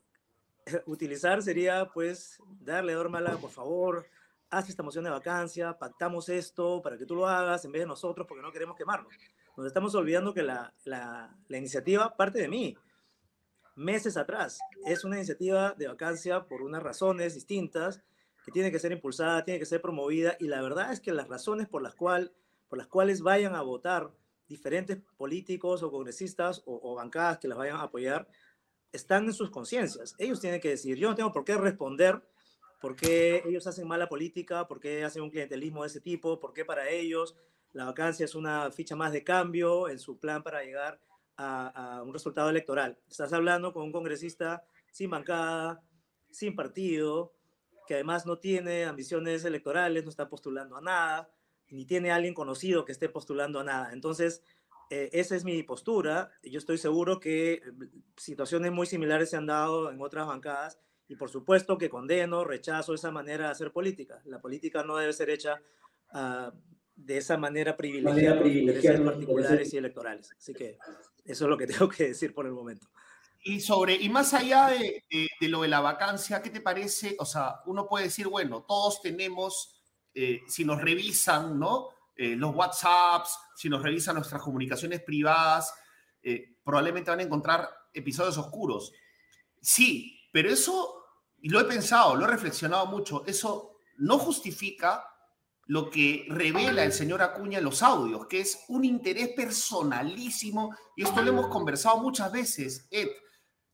utilizar 0.86 1.42
sería 1.42 1.90
pues 1.92 2.38
darle 2.60 2.92
a 2.92 2.96
Eduardo 2.96 3.38
por 3.38 3.50
favor, 3.50 4.06
haz 4.50 4.68
esta 4.68 4.82
moción 4.82 5.04
de 5.04 5.10
vacancia, 5.10 5.78
pactamos 5.78 6.28
esto 6.28 6.80
para 6.82 6.96
que 6.96 7.06
tú 7.06 7.14
lo 7.14 7.26
hagas 7.26 7.64
en 7.64 7.72
vez 7.72 7.82
de 7.82 7.86
nosotros 7.86 8.26
porque 8.26 8.42
no 8.42 8.52
queremos 8.52 8.76
quemarnos. 8.76 9.12
Nos 9.56 9.66
estamos 9.66 9.94
olvidando 9.94 10.34
que 10.34 10.42
la, 10.42 10.72
la, 10.84 11.34
la 11.48 11.58
iniciativa 11.58 12.14
parte 12.14 12.40
de 12.40 12.48
mí. 12.48 12.76
Meses 13.76 14.16
atrás, 14.16 14.58
es 14.86 15.04
una 15.04 15.16
iniciativa 15.16 15.74
de 15.74 15.86
vacancia 15.86 16.46
por 16.46 16.62
unas 16.62 16.82
razones 16.82 17.34
distintas 17.34 18.02
que 18.42 18.50
tiene 18.50 18.72
que 18.72 18.78
ser 18.78 18.90
impulsada, 18.90 19.44
tiene 19.44 19.60
que 19.60 19.66
ser 19.66 19.82
promovida 19.82 20.34
y 20.40 20.46
la 20.46 20.62
verdad 20.62 20.92
es 20.92 21.00
que 21.00 21.12
las 21.12 21.28
razones 21.28 21.68
por 21.68 21.82
las, 21.82 21.94
cual, 21.94 22.32
por 22.68 22.78
las 22.78 22.86
cuales 22.86 23.20
vayan 23.20 23.54
a 23.54 23.60
votar 23.60 24.10
diferentes 24.48 24.98
políticos 25.18 25.82
o 25.82 25.90
congresistas 25.90 26.62
o, 26.64 26.94
bancadas 26.94 27.38
que 27.38 27.48
las 27.48 27.58
vayan 27.58 27.76
a 27.76 27.82
apoyar 27.82 28.26
están 28.92 29.26
en 29.26 29.34
sus 29.34 29.50
conciencias. 29.50 30.14
Ellos 30.18 30.40
tienen 30.40 30.60
que 30.60 30.70
decir, 30.70 30.96
yo 30.96 31.10
no 31.10 31.14
tengo 31.14 31.32
por 31.32 31.44
qué 31.44 31.56
responder 31.56 32.22
por 32.80 32.96
qué 32.96 33.42
ellos 33.44 33.66
hacen 33.66 33.86
mala 33.86 34.08
política, 34.08 34.66
por 34.68 34.80
qué 34.80 35.04
hacen 35.04 35.22
un 35.22 35.30
clientelismo 35.30 35.82
de 35.82 35.88
ese 35.88 36.00
tipo, 36.00 36.40
por 36.40 36.54
qué 36.54 36.64
para 36.64 36.88
ellos 36.88 37.36
la 37.72 37.84
vacancia 37.84 38.24
es 38.24 38.34
una 38.34 38.70
ficha 38.70 38.96
más 38.96 39.12
de 39.12 39.22
cambio 39.22 39.88
en 39.90 39.98
su 39.98 40.18
plan 40.18 40.42
para 40.42 40.62
llegar 40.62 40.98
a, 41.36 42.02
un 42.04 42.12
resultado 42.12 42.50
electoral. 42.50 42.98
Estás 43.10 43.32
hablando 43.32 43.72
con 43.72 43.84
un 43.84 43.92
congresista 43.92 44.64
sin 44.90 45.10
bancada, 45.10 45.82
sin 46.30 46.54
partido, 46.54 47.34
que 47.86 47.94
además 47.94 48.26
no 48.26 48.38
tiene 48.38 48.84
ambiciones 48.84 49.44
electorales, 49.44 50.04
no 50.04 50.10
está 50.10 50.28
postulando 50.28 50.76
a 50.76 50.80
nada, 50.80 51.30
ni 51.68 51.84
tiene 51.84 52.10
alguien 52.10 52.34
conocido 52.34 52.84
que 52.84 52.92
esté 52.92 53.08
postulando 53.08 53.60
a 53.60 53.64
nada. 53.64 53.92
Entonces, 53.92 54.42
eh, 54.90 55.10
esa 55.12 55.36
es 55.36 55.44
mi 55.44 55.62
postura. 55.62 56.30
Yo 56.42 56.58
estoy 56.58 56.78
seguro 56.78 57.20
que 57.20 57.54
eh, 57.54 57.62
situaciones 58.16 58.72
muy 58.72 58.86
similares 58.86 59.30
se 59.30 59.36
han 59.36 59.46
dado 59.46 59.90
en 59.90 60.00
otras 60.00 60.26
bancadas 60.26 60.78
y 61.08 61.16
por 61.16 61.30
supuesto 61.30 61.78
que 61.78 61.88
condeno, 61.88 62.44
rechazo 62.44 62.94
esa 62.94 63.10
manera 63.10 63.46
de 63.46 63.50
hacer 63.52 63.72
política. 63.72 64.20
La 64.24 64.40
política 64.40 64.82
no 64.82 64.96
debe 64.96 65.12
ser 65.12 65.30
hecha 65.30 65.60
uh, 66.12 66.50
de 66.96 67.18
esa 67.18 67.36
manera 67.36 67.76
privilegiada 67.76 68.38
por 68.38 68.48
intereses 68.48 69.00
particulares 69.00 69.72
y 69.72 69.76
electorales. 69.76 70.32
Así 70.36 70.52
que 70.52 70.78
eso 71.26 71.44
es 71.44 71.50
lo 71.50 71.56
que 71.56 71.66
tengo 71.66 71.88
que 71.88 72.08
decir 72.08 72.34
por 72.34 72.46
el 72.46 72.52
momento. 72.52 72.88
Y 73.44 73.60
sobre, 73.60 73.94
y 73.94 74.08
más 74.08 74.34
allá 74.34 74.68
de, 74.68 75.04
lo 75.42 75.62
de 75.62 75.68
la 75.68 75.80
vacancia, 75.80 76.42
¿qué 76.42 76.50
te 76.50 76.60
parece? 76.60 77.14
O 77.20 77.24
sea, 77.24 77.60
uno 77.66 77.86
puede 77.86 78.06
decir, 78.06 78.26
bueno, 78.26 78.64
todos 78.66 79.00
tenemos, 79.00 79.80
eh, 80.14 80.40
si 80.48 80.64
nos 80.64 80.80
revisan, 80.80 81.56
¿no? 81.56 81.90
Eh, 82.16 82.34
los 82.34 82.54
WhatsApps, 82.54 83.38
si 83.54 83.68
nos 83.68 83.82
revisan 83.82 84.16
nuestras 84.16 84.42
comunicaciones 84.42 85.00
privadas, 85.02 85.72
eh, 86.22 86.56
probablemente 86.64 87.10
van 87.10 87.20
a 87.20 87.22
encontrar 87.22 87.70
episodios 87.94 88.36
oscuros. 88.36 88.92
Sí, 89.60 90.28
pero 90.32 90.50
eso, 90.50 91.04
y 91.40 91.48
lo 91.48 91.60
he 91.60 91.64
pensado, 91.64 92.16
lo 92.16 92.24
he 92.24 92.28
reflexionado 92.28 92.86
mucho, 92.86 93.24
eso 93.26 93.78
no 93.98 94.18
justifica 94.18 95.04
lo 95.66 95.90
que 95.90 96.26
revela 96.28 96.84
el 96.84 96.92
señor 96.92 97.22
Acuña 97.22 97.58
en 97.58 97.64
los 97.64 97.82
audios, 97.82 98.26
que 98.26 98.40
es 98.40 98.64
un 98.68 98.84
interés 98.84 99.30
personalísimo, 99.30 100.74
y 100.94 101.02
esto 101.02 101.22
lo 101.22 101.30
hemos 101.30 101.48
conversado 101.48 101.98
muchas 101.98 102.30
veces, 102.30 102.86
Ed, 102.90 103.08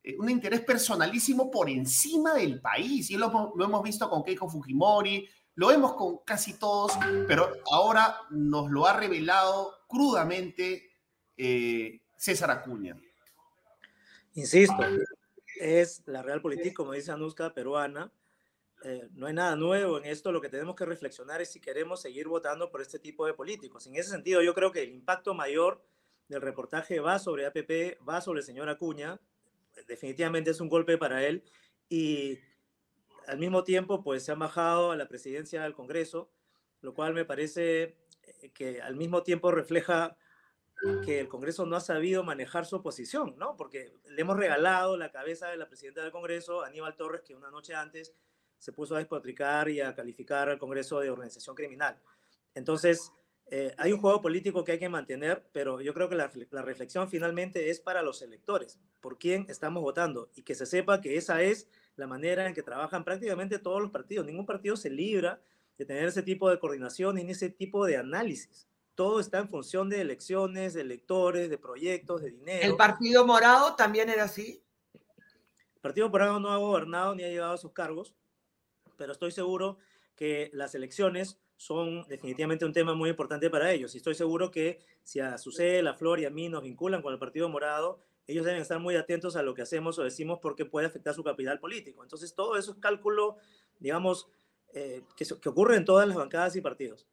eh, 0.02 0.16
un 0.18 0.30
interés 0.30 0.62
personalísimo 0.62 1.50
por 1.50 1.68
encima 1.68 2.34
del 2.34 2.60
país, 2.60 3.10
y 3.10 3.16
lo, 3.16 3.52
hemos 3.60 3.82
visto 3.82 4.08
con 4.08 4.22
Keiko 4.22 4.48
Fujimori, 4.48 5.28
lo 5.54 5.66
vemos 5.68 5.92
con 5.94 6.18
casi 6.24 6.58
todos, 6.58 6.92
pero 7.28 7.50
ahora 7.70 8.16
nos 8.30 8.70
lo 8.70 8.86
ha 8.86 8.96
revelado 8.96 9.74
crudamente 9.86 10.90
eh, 11.36 12.00
César 12.16 12.50
Acuña. 12.50 12.98
Insisto, 14.32 14.82
es 15.60 16.02
la 16.06 16.22
realpolitik, 16.22 16.72
como 16.72 16.92
dice 16.92 17.12
Anuska, 17.12 17.52
peruana. 17.52 18.10
Eh, 18.84 19.08
no 19.12 19.26
hay 19.26 19.34
nada 19.34 19.54
nuevo 19.56 19.98
en 19.98 20.04
esto. 20.04 20.32
Lo 20.32 20.40
que 20.40 20.48
tenemos 20.48 20.74
que 20.74 20.84
reflexionar 20.84 21.40
es 21.40 21.52
si 21.52 21.60
queremos 21.60 22.00
seguir 22.02 22.28
votando 22.28 22.70
por 22.70 22.80
este 22.82 22.98
tipo 22.98 23.26
de 23.26 23.34
políticos. 23.34 23.86
En 23.86 23.94
ese 23.96 24.10
sentido, 24.10 24.42
yo 24.42 24.54
creo 24.54 24.72
que 24.72 24.82
el 24.82 24.90
impacto 24.90 25.34
mayor 25.34 25.84
del 26.28 26.40
reportaje 26.40 27.00
va 27.00 27.18
sobre 27.18 27.46
APP, 27.46 27.98
va 28.08 28.20
sobre 28.20 28.40
el 28.40 28.46
señor 28.46 28.68
Acuña. 28.68 29.20
Definitivamente 29.86 30.50
es 30.50 30.60
un 30.60 30.68
golpe 30.68 30.98
para 30.98 31.24
él. 31.24 31.44
Y 31.88 32.38
al 33.26 33.38
mismo 33.38 33.64
tiempo, 33.64 34.02
pues 34.02 34.24
se 34.24 34.32
ha 34.32 34.34
bajado 34.34 34.90
a 34.90 34.96
la 34.96 35.08
presidencia 35.08 35.62
del 35.62 35.74
Congreso, 35.74 36.30
lo 36.80 36.94
cual 36.94 37.14
me 37.14 37.24
parece 37.24 37.96
eh, 38.22 38.50
que 38.52 38.82
al 38.82 38.96
mismo 38.96 39.22
tiempo 39.22 39.52
refleja 39.52 40.16
que 41.04 41.20
el 41.20 41.28
Congreso 41.28 41.64
no 41.64 41.76
ha 41.76 41.80
sabido 41.80 42.24
manejar 42.24 42.66
su 42.66 42.74
oposición, 42.74 43.36
¿no? 43.38 43.56
Porque 43.56 43.92
le 44.04 44.20
hemos 44.20 44.36
regalado 44.36 44.96
la 44.96 45.12
cabeza 45.12 45.48
de 45.48 45.56
la 45.56 45.68
presidenta 45.68 46.02
del 46.02 46.10
Congreso, 46.10 46.64
Aníbal 46.64 46.96
Torres, 46.96 47.22
que 47.22 47.36
una 47.36 47.52
noche 47.52 47.74
antes 47.76 48.14
se 48.62 48.72
puso 48.72 48.94
a 48.94 48.98
despotricar 48.98 49.68
y 49.68 49.80
a 49.80 49.92
calificar 49.92 50.48
al 50.48 50.58
Congreso 50.60 51.00
de 51.00 51.10
organización 51.10 51.56
criminal. 51.56 51.98
Entonces, 52.54 53.12
eh, 53.50 53.74
hay 53.76 53.92
un 53.92 54.00
juego 54.00 54.22
político 54.22 54.62
que 54.62 54.70
hay 54.70 54.78
que 54.78 54.88
mantener, 54.88 55.44
pero 55.52 55.80
yo 55.80 55.92
creo 55.92 56.08
que 56.08 56.14
la, 56.14 56.30
la, 56.52 56.62
reflexión 56.62 57.10
finalmente 57.10 57.70
es 57.70 57.80
para 57.80 58.02
los 58.02 58.22
electores, 58.22 58.78
por 59.00 59.18
quién 59.18 59.46
estamos 59.48 59.82
votando, 59.82 60.30
y 60.36 60.42
que 60.42 60.54
se 60.54 60.64
sepa 60.64 61.00
que 61.00 61.16
esa 61.16 61.42
es 61.42 61.68
la 61.96 62.06
manera 62.06 62.46
en 62.46 62.54
que 62.54 62.62
trabajan 62.62 63.02
prácticamente 63.02 63.58
todos 63.58 63.82
los 63.82 63.90
partidos. 63.90 64.24
Ningún 64.26 64.46
partido 64.46 64.76
se 64.76 64.90
libra 64.90 65.42
de 65.76 65.84
tener 65.84 66.04
ese 66.04 66.22
tipo 66.22 66.48
de 66.48 66.60
coordinación 66.60 67.18
y 67.18 67.28
ese 67.28 67.50
tipo 67.50 67.84
de 67.84 67.96
análisis 67.96 68.68
todo 68.94 69.18
está 69.18 69.38
en 69.38 69.48
función 69.48 69.88
de 69.88 70.00
elecciones, 70.00 70.74
de 70.74 70.82
electores, 70.82 71.50
de 71.50 71.58
proyectos, 71.58 72.22
de 72.22 72.30
dinero. 72.30 72.62
¿El 72.62 72.76
Partido 72.76 73.26
Morado 73.26 73.74
también 73.74 74.08
era 74.08 74.24
así? 74.24 74.62
El 74.94 75.80
Partido 75.80 76.08
Morado 76.10 76.38
no 76.38 76.50
ha 76.50 76.58
gobernado 76.58 77.14
ni 77.14 77.24
ha 77.24 77.28
llegado 77.28 77.54
a 77.54 77.58
sus 77.58 77.72
cargos, 77.72 78.14
pero 78.96 79.12
estoy 79.12 79.32
seguro 79.32 79.78
que 80.16 80.50
las 80.52 80.74
elecciones 80.74 81.38
son 81.56 82.06
definitivamente 82.08 82.64
un 82.64 82.72
tema 82.72 82.94
muy 82.94 83.10
importante 83.10 83.48
para 83.50 83.72
ellos. 83.72 83.94
Y 83.94 83.98
estoy 83.98 84.14
seguro 84.14 84.50
que 84.50 84.80
si 85.02 85.20
a 85.20 85.38
Sucede, 85.38 85.86
a 85.88 85.94
Flor 85.94 86.20
y 86.20 86.24
a 86.24 86.30
mí 86.30 86.48
nos 86.48 86.62
vinculan 86.62 87.02
con 87.02 87.12
el 87.12 87.18
Partido 87.18 87.48
Morado, 87.48 88.00
ellos 88.26 88.44
deben 88.44 88.60
estar 88.60 88.78
muy 88.78 88.96
atentos 88.96 89.36
a 89.36 89.42
lo 89.42 89.54
que 89.54 89.62
hacemos 89.62 89.98
o 89.98 90.04
decimos 90.04 90.38
porque 90.40 90.64
puede 90.64 90.86
afectar 90.86 91.14
su 91.14 91.24
capital 91.24 91.58
político. 91.58 92.02
Entonces, 92.02 92.34
todo 92.34 92.56
eso 92.56 92.72
es 92.72 92.78
cálculo, 92.78 93.36
digamos, 93.78 94.28
eh, 94.74 95.02
que, 95.16 95.24
que 95.40 95.48
ocurre 95.48 95.76
en 95.76 95.84
todas 95.84 96.06
las 96.06 96.16
bancadas 96.16 96.56
y 96.56 96.60
partidos. 96.60 97.06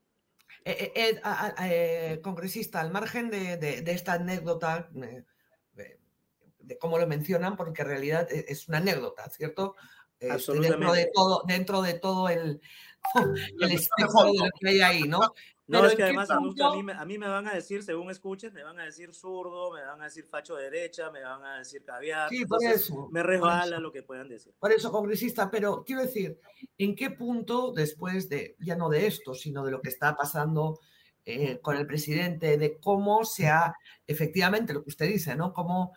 Eh, 0.65 1.19
eh, 1.63 2.19
congresista, 2.21 2.81
al 2.81 2.91
margen 2.91 3.29
de, 3.29 3.83
esta 3.87 4.13
anécdota, 4.13 4.89
de, 4.91 6.77
cómo 6.79 6.97
lo 6.97 7.07
mencionan, 7.07 7.55
porque 7.55 7.81
en 7.81 7.87
realidad 7.87 8.27
es 8.31 8.67
una 8.67 8.77
anécdota, 8.77 9.27
¿cierto? 9.29 9.75
Este, 10.19 10.59
dentro 10.59 10.93
de 10.93 11.09
todo, 11.13 11.43
dentro 11.47 11.81
de 11.81 11.93
todo 11.93 12.29
el, 12.29 12.61
el 13.59 13.71
espectro 13.71 14.25
de 14.25 14.37
lo 14.37 14.45
que 14.59 14.69
hay 14.69 14.81
ahí, 14.81 15.03
¿no? 15.03 15.19
No, 15.69 15.85
es 15.85 15.93
que 15.93 16.01
además 16.01 16.31
a, 16.31 16.39
mí, 16.39 16.51
a, 16.59 17.05
mí, 17.05 17.19
me 17.19 17.27
van 17.27 17.47
a 17.47 17.53
decir, 17.53 17.83
según 17.83 18.09
escuches, 18.09 18.51
me 18.51 18.63
van 18.63 18.79
a 18.79 18.85
decir 18.85 19.13
zurdo, 19.13 19.71
me 19.71 19.83
van 19.83 20.01
a 20.01 20.05
decir 20.05 20.25
facho 20.25 20.55
de 20.55 20.63
derecha, 20.63 21.11
me 21.11 21.21
van 21.21 21.45
a 21.45 21.59
decir 21.59 21.83
caviar. 21.83 22.27
Sí, 22.27 22.43
por 22.43 22.63
eso. 22.63 23.07
Me 23.11 23.21
resbala 23.21 23.79
lo 23.79 23.91
que 23.91 24.01
puedan 24.01 24.27
decir. 24.27 24.51
Por 24.57 24.71
eso, 24.71 24.91
congresista, 24.91 25.51
pero 25.51 25.83
quiero 25.85 26.01
decir, 26.01 26.39
¿en 26.75 26.95
qué 26.95 27.11
punto, 27.11 27.71
después 27.71 28.29
de, 28.29 28.55
ya 28.59 28.75
no 28.75 28.89
de 28.89 29.05
esto, 29.05 29.35
sino 29.35 29.63
de 29.63 29.69
lo 29.69 29.79
que 29.79 29.89
está 29.89 30.15
pasando 30.15 30.79
eh, 31.23 31.59
con 31.59 31.77
el 31.77 31.85
presidente, 31.85 32.57
de 32.57 32.79
cómo 32.79 33.23
se 33.23 33.49
ha, 33.49 33.75
efectivamente, 34.07 34.73
lo 34.73 34.81
que 34.81 34.89
usted 34.89 35.05
dice, 35.05 35.35
¿no? 35.35 35.53
Cómo 35.53 35.93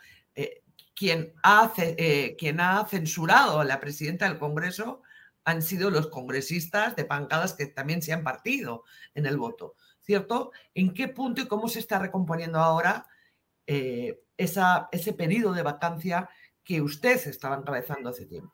quien, 0.95 1.35
ha, 1.43 1.73
eh, 1.79 2.37
quien 2.39 2.61
ha 2.61 2.85
censurado 2.87 3.61
a 3.61 3.65
la 3.65 3.81
presidenta 3.81 4.29
del 4.29 4.39
Congreso 4.39 5.03
han 5.45 5.63
sido 5.63 5.91
los 5.91 6.09
congresistas 6.09 6.95
de 6.95 7.05
pancadas 7.05 7.55
que 7.55 7.67
también 7.67 8.03
se 8.03 8.13
han 8.13 8.23
partido 8.23 8.85
en 9.15 9.27
el 9.27 9.37
voto, 9.37 9.75
¿cierto? 10.01 10.53
¿En 10.75 10.95
qué 10.95 11.09
punto 11.09 11.41
y 11.41 11.49
cómo 11.49 11.69
se 11.69 11.81
está 11.81 11.99
recomponiendo 11.99 12.59
ahora 12.59 13.07
eh, 13.67 14.21
esa, 14.37 14.89
ese 14.93 15.13
periodo 15.13 15.53
de 15.53 15.63
vacancia 15.63 16.29
que 16.65 16.81
usted 16.81 17.27
estaba 17.27 17.57
encabezando 17.57 18.11
hace 18.11 18.27
tiempo. 18.27 18.53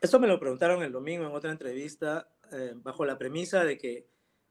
Esto 0.00 0.20
me 0.20 0.26
lo 0.26 0.38
preguntaron 0.38 0.82
el 0.82 0.92
domingo 0.92 1.26
en 1.26 1.32
otra 1.32 1.50
entrevista 1.50 2.28
eh, 2.52 2.72
bajo 2.76 3.04
la 3.04 3.16
premisa 3.16 3.64
de 3.64 3.78
que 3.78 4.08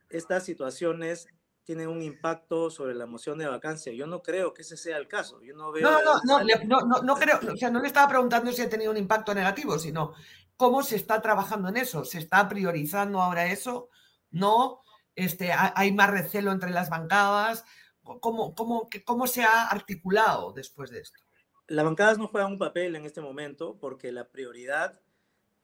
estas 0.09 0.43
situaciones 0.45 1.27
tienen 1.63 1.87
un 1.87 2.01
impacto 2.01 2.69
sobre 2.69 2.93
la 2.93 3.05
moción 3.05 3.37
de 3.37 3.47
vacancia. 3.47 3.93
Yo 3.93 4.05
no 4.05 4.21
creo 4.21 4.53
que 4.53 4.63
ese 4.63 4.77
sea 4.77 4.97
el 4.97 5.07
caso. 5.07 5.41
Yo 5.41 5.55
no 5.55 5.71
veo... 5.71 5.89
No, 5.89 6.01
no, 6.03 6.43
no, 6.43 6.81
no, 6.81 7.01
no, 7.01 7.15
creo, 7.15 7.39
o 7.51 7.57
sea, 7.57 7.69
no 7.69 7.79
le 7.79 7.87
estaba 7.87 8.09
preguntando 8.09 8.51
si 8.51 8.61
ha 8.61 8.69
tenido 8.69 8.91
un 8.91 8.97
impacto 8.97 9.33
negativo, 9.33 9.79
sino 9.79 10.13
cómo 10.57 10.83
se 10.83 10.97
está 10.97 11.21
trabajando 11.21 11.69
en 11.69 11.77
eso. 11.77 12.03
¿Se 12.03 12.19
está 12.19 12.47
priorizando 12.49 13.21
ahora 13.21 13.47
eso? 13.47 13.89
¿No? 14.29 14.81
Este, 15.15 15.51
¿Hay 15.53 15.93
más 15.93 16.09
recelo 16.09 16.51
entre 16.51 16.71
las 16.71 16.89
bancadas? 16.89 17.63
¿Cómo, 18.01 18.53
cómo, 18.53 18.89
cómo 19.05 19.27
se 19.27 19.43
ha 19.43 19.67
articulado 19.67 20.51
después 20.51 20.89
de 20.89 20.99
esto? 20.99 21.19
Las 21.67 21.85
bancadas 21.85 22.17
no 22.17 22.27
juegan 22.27 22.51
un 22.51 22.59
papel 22.59 22.95
en 22.95 23.05
este 23.05 23.21
momento 23.21 23.77
porque 23.79 24.11
la 24.11 24.27
prioridad 24.27 24.99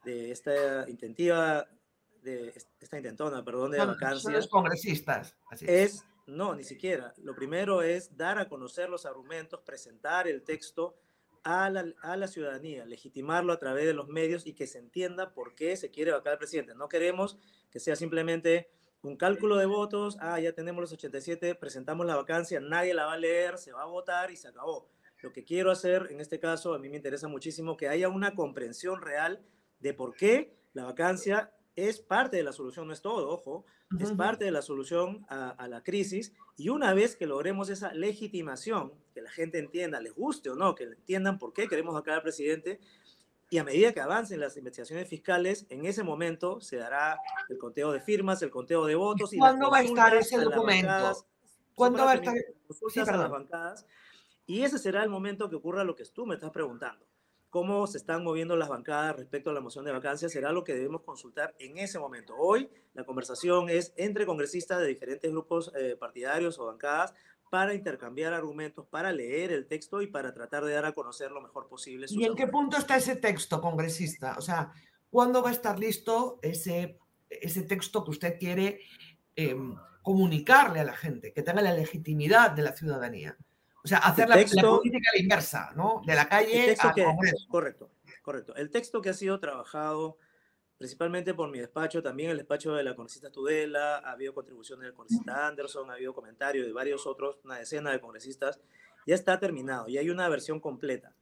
de 0.06 0.32
esta 0.32 0.90
intentiva 0.90 1.68
de 2.22 2.54
esta 2.80 2.98
intentona, 2.98 3.44
perdón, 3.44 3.72
de 3.72 3.78
son, 3.78 3.88
vacancia. 3.88 4.22
Son 4.22 4.34
los 4.34 4.48
congresistas. 4.48 5.36
Así 5.50 5.66
es. 5.68 5.96
es. 5.96 6.06
no, 6.28 6.56
ni 6.56 6.64
siquiera. 6.64 7.14
Lo 7.18 7.36
primero 7.36 7.82
es 7.82 8.16
dar 8.16 8.40
a 8.40 8.48
conocer 8.48 8.90
los 8.90 9.06
argumentos, 9.06 9.62
presentar 9.62 10.28
el 10.28 10.44
texto 10.44 10.96
a 11.44 11.70
la, 11.70 11.86
a 12.02 12.18
la, 12.18 12.28
ciudadanía, 12.28 12.86
legitimarlo 12.86 13.54
a 13.54 13.60
través 13.60 13.86
de 13.86 13.94
los 13.94 14.08
medios 14.08 14.46
y 14.46 14.54
que 14.54 14.68
se 14.68 14.80
entienda 14.80 15.34
por 15.34 15.56
qué 15.56 15.78
se 15.78 15.90
quiere 15.90 16.12
vacar 16.12 16.34
al 16.34 16.40
presidente. 16.40 16.76
No 16.76 16.90
queremos 16.90 17.38
que 17.72 17.80
sea 17.80 17.96
simplemente 17.96 18.70
un 19.02 19.16
cálculo 19.16 19.56
de 19.58 19.66
votos, 19.66 20.18
ah, 20.20 20.40
ya 20.40 20.52
tenemos 20.54 20.82
los 20.82 20.92
87, 20.92 21.56
presentamos 21.56 22.06
la 22.06 22.16
vacancia, 22.16 22.60
nadie 22.60 22.94
la 22.94 23.06
va 23.06 23.14
a 23.14 23.18
leer, 23.18 23.58
se 23.58 23.72
va 23.72 23.84
a 23.84 23.86
votar 23.86 24.32
y 24.32 24.36
se 24.36 24.48
acabó. 24.48 24.90
Lo 25.22 25.32
que 25.32 25.44
quiero 25.44 25.72
hacer 25.72 26.08
en 26.12 26.20
este 26.20 26.40
caso, 26.40 26.74
a 26.74 26.80
mí 26.80 26.90
me 26.90 26.98
interesa 26.98 27.28
muchísimo 27.28 27.78
que 27.78 27.88
haya 27.88 28.10
una 28.10 28.36
comprensión 28.36 29.02
real 29.02 29.42
de 29.80 29.94
por 29.94 30.16
qué 30.16 30.58
la 30.74 30.84
vacancia 30.84 31.54
es 31.88 32.00
parte 32.00 32.38
de 32.38 32.44
la 32.44 32.52
solución, 32.52 32.88
no 32.88 32.94
es 32.94 33.02
todo, 33.02 33.30
ojo, 33.30 33.66
es 34.00 34.12
parte 34.12 34.46
de 34.46 34.52
la 34.52 34.62
solución 34.62 35.26
a, 35.30 35.50
a, 35.50 35.68
la 35.68 35.84
crisis. 35.84 36.34
Y 36.58 36.70
una 36.70 36.94
vez 36.94 37.16
que 37.16 37.26
logremos 37.26 37.70
esa 37.70 37.94
legitimación, 37.94 38.94
que 39.14 39.22
la 39.22 39.32
gente 39.32 39.60
entienda, 39.60 40.02
les 40.02 40.14
guste 40.14 40.50
o 40.50 40.56
no, 40.56 40.76
que 40.76 40.84
entiendan 40.84 41.40
por 41.40 41.54
qué 41.54 41.68
queremos 41.68 41.96
sacar 41.96 42.16
al 42.16 42.22
presidente, 42.22 42.80
y 43.52 43.58
a 43.58 43.64
medida 43.64 43.94
que 43.94 44.00
avancen 44.00 44.40
las 44.40 44.58
investigaciones 44.58 45.08
fiscales, 45.08 45.66
en 45.70 45.86
ese 45.86 46.04
momento 46.04 46.62
se 46.62 46.78
dará 46.78 47.20
el 47.50 47.58
conteo 47.58 47.92
de 47.92 48.00
firmas, 48.00 48.42
el 48.44 48.52
conteo 48.52 48.86
de 48.86 48.94
votos. 48.96 49.34
Y 49.34 49.38
¿Cuándo 49.40 49.72
va 49.72 49.80
a 49.80 49.84
estar 49.84 50.16
ese 50.16 50.38
documento? 50.40 51.26
¿Cuándo 51.74 52.06
va 52.06 52.12
a 52.12 52.16
estar? 52.16 52.36
Sí, 52.90 53.00
a 53.00 53.06
las 53.06 53.30
bancadas. 53.32 53.88
Y 54.46 54.62
ese 54.62 54.78
será 54.78 55.04
el 55.04 55.10
momento 55.10 55.50
que 55.50 55.56
ocurra 55.56 55.84
lo 55.84 55.96
que 55.96 56.06
tú 56.06 56.28
me 56.28 56.36
estás 56.36 56.52
preguntando 56.52 57.09
cómo 57.50 57.88
se 57.88 57.98
están 57.98 58.24
moviendo 58.24 58.56
las 58.56 58.70
bancadas 58.70 59.16
respecto 59.16 59.50
a 59.50 59.54
la 59.54 59.62
moción 59.62 59.86
de 59.86 59.92
vacancia 59.92 60.30
será 60.30 60.52
lo 60.52 60.64
que 60.64 60.74
debemos 60.74 61.02
consultar 61.02 61.56
en 61.60 61.78
ese 61.78 62.00
momento. 62.00 62.36
Hoy 62.38 62.70
la 62.94 63.04
conversación 63.04 63.70
es 63.70 63.94
entre 63.98 64.26
congresistas 64.26 64.80
de 64.80 64.88
diferentes 64.88 65.32
grupos 65.32 65.72
eh, 65.76 65.96
partidarios 66.00 66.60
o 66.60 66.68
bancadas 66.68 67.14
para 67.50 67.74
intercambiar 67.74 68.34
argumentos, 68.34 68.86
para 68.86 69.12
leer 69.12 69.52
el 69.52 69.68
texto 69.68 70.02
y 70.02 70.08
para 70.08 70.34
tratar 70.34 70.64
de 70.64 70.74
dar 70.74 70.86
a 70.86 70.94
conocer 70.94 71.32
lo 71.32 71.42
mejor 71.42 71.68
posible. 71.68 72.06
¿Y 72.10 72.26
en 72.26 72.36
qué 72.36 72.46
punto 72.48 72.78
está 72.78 72.98
ese 72.98 73.16
texto, 73.16 73.60
congresista? 73.60 74.36
O 74.38 74.42
sea, 74.42 74.72
¿cuándo 75.10 75.42
va 75.42 75.50
a 75.50 75.54
estar 75.54 75.80
listo 75.80 76.38
ese, 76.44 77.00
ese 77.30 77.64
texto 77.64 78.04
que 78.04 78.12
usted 78.12 78.38
quiere 78.38 78.82
eh, 79.36 79.56
comunicarle 80.04 80.80
a 80.80 80.84
la 80.84 80.96
gente, 80.96 81.34
que 81.34 81.42
tenga 81.42 81.64
la 81.64 81.74
legitimidad 81.74 82.52
de 82.52 82.62
la 82.62 82.76
ciudadanía? 82.76 83.36
O 83.84 83.88
sea, 83.88 84.00
hacer 84.00 84.28
la, 84.28 84.36
texto, 84.36 84.62
la, 84.62 84.78
política 84.78 85.12
inversa, 85.18 85.72
¿no? 85.76 86.02
De 86.06 86.16
la 86.16 86.28
calle 86.28 86.76
al 86.78 86.94
que, 86.94 87.04
Congreso. 87.04 87.48
Correcto, 87.50 87.92
correcto. 88.22 88.56
El 88.56 88.70
texto 88.70 89.02
que 89.02 89.10
ha 89.10 89.14
sido 89.14 89.40
trabajado 89.40 90.18
principalmente 90.80 91.34
por 91.34 91.52
mi 91.52 91.60
despacho, 91.60 92.02
también 92.02 92.32
el 92.32 92.38
despacho 92.38 92.74
de 92.74 92.84
la 92.84 92.96
congresista 92.96 93.30
Tudela, 93.30 93.98
ha 93.98 94.12
habido 94.12 94.34
contribuciones 94.34 94.86
del 94.86 94.94
congresista 94.94 95.46
Anderson, 95.46 95.92
ha 95.92 95.96
habido 95.96 96.14
comentarios 96.14 96.66
de 96.66 96.72
varios 96.72 97.06
otros, 97.06 97.38
una 97.44 97.58
decena 97.60 97.92
de 97.92 98.00
congresistas, 98.00 98.62
ya 99.06 99.14
está 99.14 99.38
terminado 99.40 99.90
y 99.90 99.98
hay 99.98 100.10
una 100.10 100.30
versión 100.30 100.62
completa. 100.62 101.14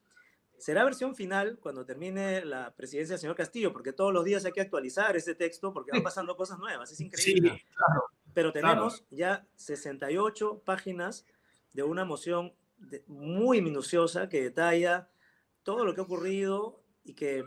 Será 0.60 0.84
versión 0.84 1.16
final 1.16 1.58
cuando 1.60 1.86
termine 1.86 2.46
la 2.46 2.76
presidencia 2.76 3.14
del 3.14 3.20
señor 3.20 3.36
Castillo, 3.36 3.74
porque 3.74 3.94
todos 3.94 4.14
los 4.14 4.24
días 4.24 4.46
hay 4.46 4.52
que 4.52 4.62
actualizar 4.62 5.18
ese 5.18 5.34
texto 5.34 5.74
porque 5.74 5.92
van 5.92 6.04
pasando 6.04 6.38
cosas 6.38 6.60
nuevas, 6.60 6.92
es 6.92 7.00
increíble. 7.02 7.50
Sí, 7.50 7.66
claro, 7.76 8.04
Pero 8.36 8.54
tenemos 8.54 9.02
claro. 9.02 9.08
ya 9.10 9.48
68 9.56 10.62
páginas 10.66 11.26
de 11.78 11.84
una 11.84 12.06
moción 12.06 12.56
de, 12.80 13.04
muy 13.06 13.62
minuciosa 13.62 14.30
que 14.30 14.42
detalla 14.42 15.10
todo 15.62 15.86
lo 15.86 15.94
que 15.94 16.02
ha 16.02 16.06
ocurrido 16.06 16.82
y 17.04 17.14
que 17.14 17.46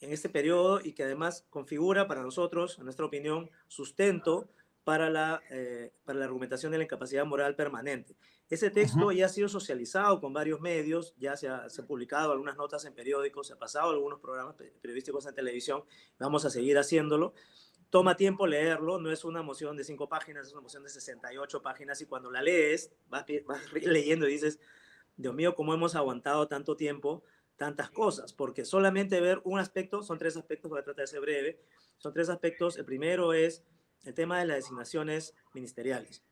en 0.00 0.12
este 0.14 0.30
periodo 0.30 0.80
y 0.82 0.94
que 0.94 1.04
además 1.04 1.44
configura 1.50 2.08
para 2.08 2.22
nosotros, 2.22 2.78
en 2.78 2.84
nuestra 2.84 3.04
opinión, 3.04 3.50
sustento 3.68 4.48
para 4.82 5.10
la, 5.10 5.42
eh, 5.50 5.92
para 6.06 6.18
la 6.18 6.24
argumentación 6.24 6.72
de 6.72 6.78
la 6.78 6.84
incapacidad 6.84 7.26
moral 7.26 7.54
permanente. 7.54 8.16
Ese 8.48 8.70
texto 8.70 9.06
uh 9.06 9.10
-huh. 9.10 9.16
ya 9.16 9.26
ha 9.26 9.28
sido 9.28 9.48
socializado 9.48 10.20
con 10.22 10.32
varios 10.32 10.58
medios, 10.60 11.14
ya 11.18 11.36
se 11.36 11.48
ha, 11.48 11.68
se 11.68 11.82
ha, 11.82 11.86
publicado 11.86 12.32
algunas 12.32 12.56
notas 12.56 12.82
en 12.86 12.94
periódicos, 12.94 13.48
se 13.48 13.52
ha 13.52 13.58
pasado 13.58 13.90
algunos 13.90 14.20
programas 14.20 14.54
periodísticos 14.80 15.26
en 15.26 15.34
televisión, 15.34 15.84
vamos 16.18 16.46
a 16.46 16.50
seguir 16.50 16.78
haciéndolo 16.78 17.34
toma 17.90 18.16
tiempo 18.16 18.46
leerlo, 18.46 18.98
no 18.98 19.10
es 19.10 19.24
una 19.24 19.42
moción 19.42 19.76
de 19.76 19.84
cinco 19.84 20.08
páginas, 20.08 20.46
es 20.46 20.52
una 20.52 20.62
moción 20.62 20.82
de 20.82 20.88
68 20.88 21.62
páginas 21.62 22.00
y 22.00 22.06
cuando 22.06 22.30
la 22.30 22.42
lees, 22.42 22.92
vas, 23.08 23.24
vas 23.46 23.72
leyendo 23.72 24.28
y 24.28 24.32
dices, 24.32 24.58
Dios 25.16 25.34
mío, 25.34 25.54
¿cómo 25.54 25.72
hemos 25.74 25.94
aguantado 25.94 26.48
tanto 26.48 26.76
tiempo 26.76 27.22
tantas 27.56 27.90
cosas? 27.90 28.32
Porque 28.32 28.64
solamente 28.64 29.20
ver 29.20 29.40
un 29.44 29.58
aspecto, 29.58 30.02
son 30.02 30.18
tres 30.18 30.36
aspectos, 30.36 30.70
voy 30.70 30.80
a 30.80 30.84
tratar 30.84 31.04
de 31.04 31.06
ser 31.06 31.20
breve, 31.20 31.60
son 31.98 32.12
tres 32.12 32.28
aspectos. 32.28 32.76
El 32.76 32.84
primero 32.84 33.32
es 33.32 33.64
el 34.04 34.14
tema 34.14 34.38
de 34.38 34.46
las 34.46 34.56
designaciones 34.58 35.34
ministeriales 35.54 36.22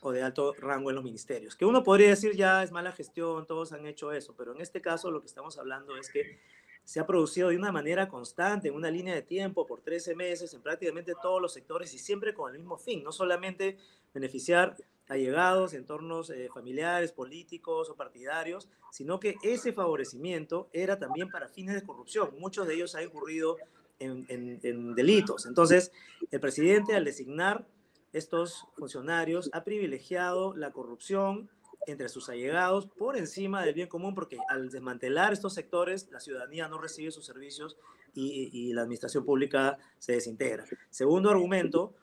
o 0.00 0.12
de 0.12 0.22
alto 0.22 0.54
rango 0.54 0.90
en 0.90 0.96
los 0.96 1.04
ministerios, 1.04 1.56
que 1.56 1.64
uno 1.64 1.82
podría 1.82 2.10
decir 2.10 2.36
ya 2.36 2.62
es 2.62 2.70
mala 2.70 2.92
gestión, 2.92 3.46
todos 3.46 3.72
han 3.72 3.86
hecho 3.86 4.12
eso, 4.12 4.34
pero 4.36 4.54
en 4.54 4.60
este 4.60 4.80
caso 4.80 5.10
lo 5.10 5.20
que 5.20 5.26
estamos 5.26 5.58
hablando 5.58 5.96
es 5.96 6.08
que 6.10 6.40
se 6.88 7.00
ha 7.00 7.06
producido 7.06 7.50
de 7.50 7.56
una 7.58 7.70
manera 7.70 8.08
constante, 8.08 8.68
en 8.68 8.74
una 8.74 8.90
línea 8.90 9.14
de 9.14 9.20
tiempo, 9.20 9.66
por 9.66 9.82
13 9.82 10.14
meses, 10.14 10.54
en 10.54 10.62
prácticamente 10.62 11.12
todos 11.20 11.38
los 11.38 11.52
sectores 11.52 11.92
y 11.92 11.98
siempre 11.98 12.32
con 12.32 12.50
el 12.50 12.58
mismo 12.58 12.78
fin, 12.78 13.04
no 13.04 13.12
solamente 13.12 13.76
beneficiar 14.14 14.74
allegados, 15.06 15.74
entornos 15.74 16.30
eh, 16.30 16.48
familiares, 16.48 17.12
políticos 17.12 17.90
o 17.90 17.94
partidarios, 17.94 18.70
sino 18.90 19.20
que 19.20 19.36
ese 19.42 19.74
favorecimiento 19.74 20.70
era 20.72 20.98
también 20.98 21.28
para 21.28 21.48
fines 21.48 21.74
de 21.74 21.82
corrupción. 21.82 22.30
Muchos 22.38 22.66
de 22.66 22.76
ellos 22.76 22.94
han 22.94 23.04
incurrido 23.04 23.58
en 23.98 24.94
delitos. 24.94 25.44
Entonces, 25.44 25.92
el 26.30 26.40
presidente 26.40 26.94
al 26.94 27.04
designar 27.04 27.66
estos 28.14 28.64
funcionarios 28.78 29.50
ha 29.52 29.62
privilegiado 29.62 30.54
la 30.54 30.70
corrupción, 30.70 31.50
entre 31.86 32.08
sus 32.08 32.28
allegados 32.28 32.86
por 32.86 33.16
encima 33.16 33.64
del 33.64 33.74
bien 33.74 33.88
común, 33.88 34.14
porque 34.14 34.38
al 34.48 34.70
desmantelar 34.70 35.32
estos 35.32 35.54
sectores, 35.54 36.08
la 36.10 36.20
ciudadanía 36.20 36.68
no 36.68 36.78
recibe 36.78 37.10
sus 37.10 37.24
servicios 37.24 37.76
y, 38.14 38.50
y 38.52 38.72
la 38.72 38.82
administración 38.82 39.24
pública 39.24 39.78
se 39.98 40.12
desintegra. 40.12 40.64
Segundo 40.90 41.30
argumento 41.30 41.94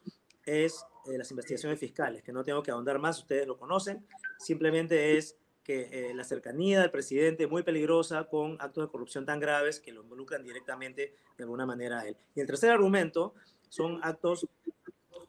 es 0.46 0.86
eh, 1.08 1.18
las 1.18 1.30
investigaciones 1.32 1.80
fiscales, 1.80 2.24
que 2.24 2.32
no 2.32 2.44
tengo 2.44 2.64
que 2.64 2.72
ahondar 2.72 3.00
más, 3.00 3.20
ustedes 3.20 3.48
lo 3.48 3.58
conocen, 3.58 4.06
simplemente 4.40 5.18
es 5.18 5.38
que 5.64 5.90
eh, 5.92 6.14
la 6.14 6.24
cercanía 6.24 6.80
del 6.80 6.92
presidente 6.92 7.48
muy 7.48 7.64
peligrosa 7.64 8.26
con 8.26 8.56
actos 8.60 8.86
de 8.86 8.92
corrupción 8.92 9.26
tan 9.26 9.40
graves 9.40 9.80
que 9.80 9.92
lo 9.92 10.04
involucran 10.04 10.44
directamente 10.44 11.16
de 11.38 11.44
alguna 11.44 11.66
manera 11.66 12.02
a 12.02 12.08
él. 12.08 12.16
Y 12.36 12.42
el 12.42 12.48
tercer 12.48 12.70
argumento 12.70 13.34
son 13.70 14.00
actos 14.04 14.48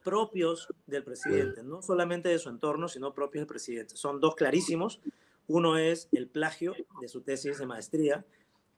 propios 0.07 0.69
del 0.87 1.03
presidente, 1.03 1.65
no 1.65 1.83
solamente 1.83 2.29
de 2.29 2.39
su 2.39 2.49
entorno, 2.49 2.87
sino 2.87 3.13
propios 3.13 3.41
del 3.41 3.49
presidente. 3.49 3.97
Son 3.97 4.21
dos 4.21 4.37
clarísimos. 4.37 5.01
Uno 5.49 5.79
es 5.79 6.09
el 6.13 6.29
plagio 6.29 6.77
de 7.01 7.09
su 7.09 7.23
tesis 7.23 7.59
de 7.59 7.67
maestría, 7.67 8.25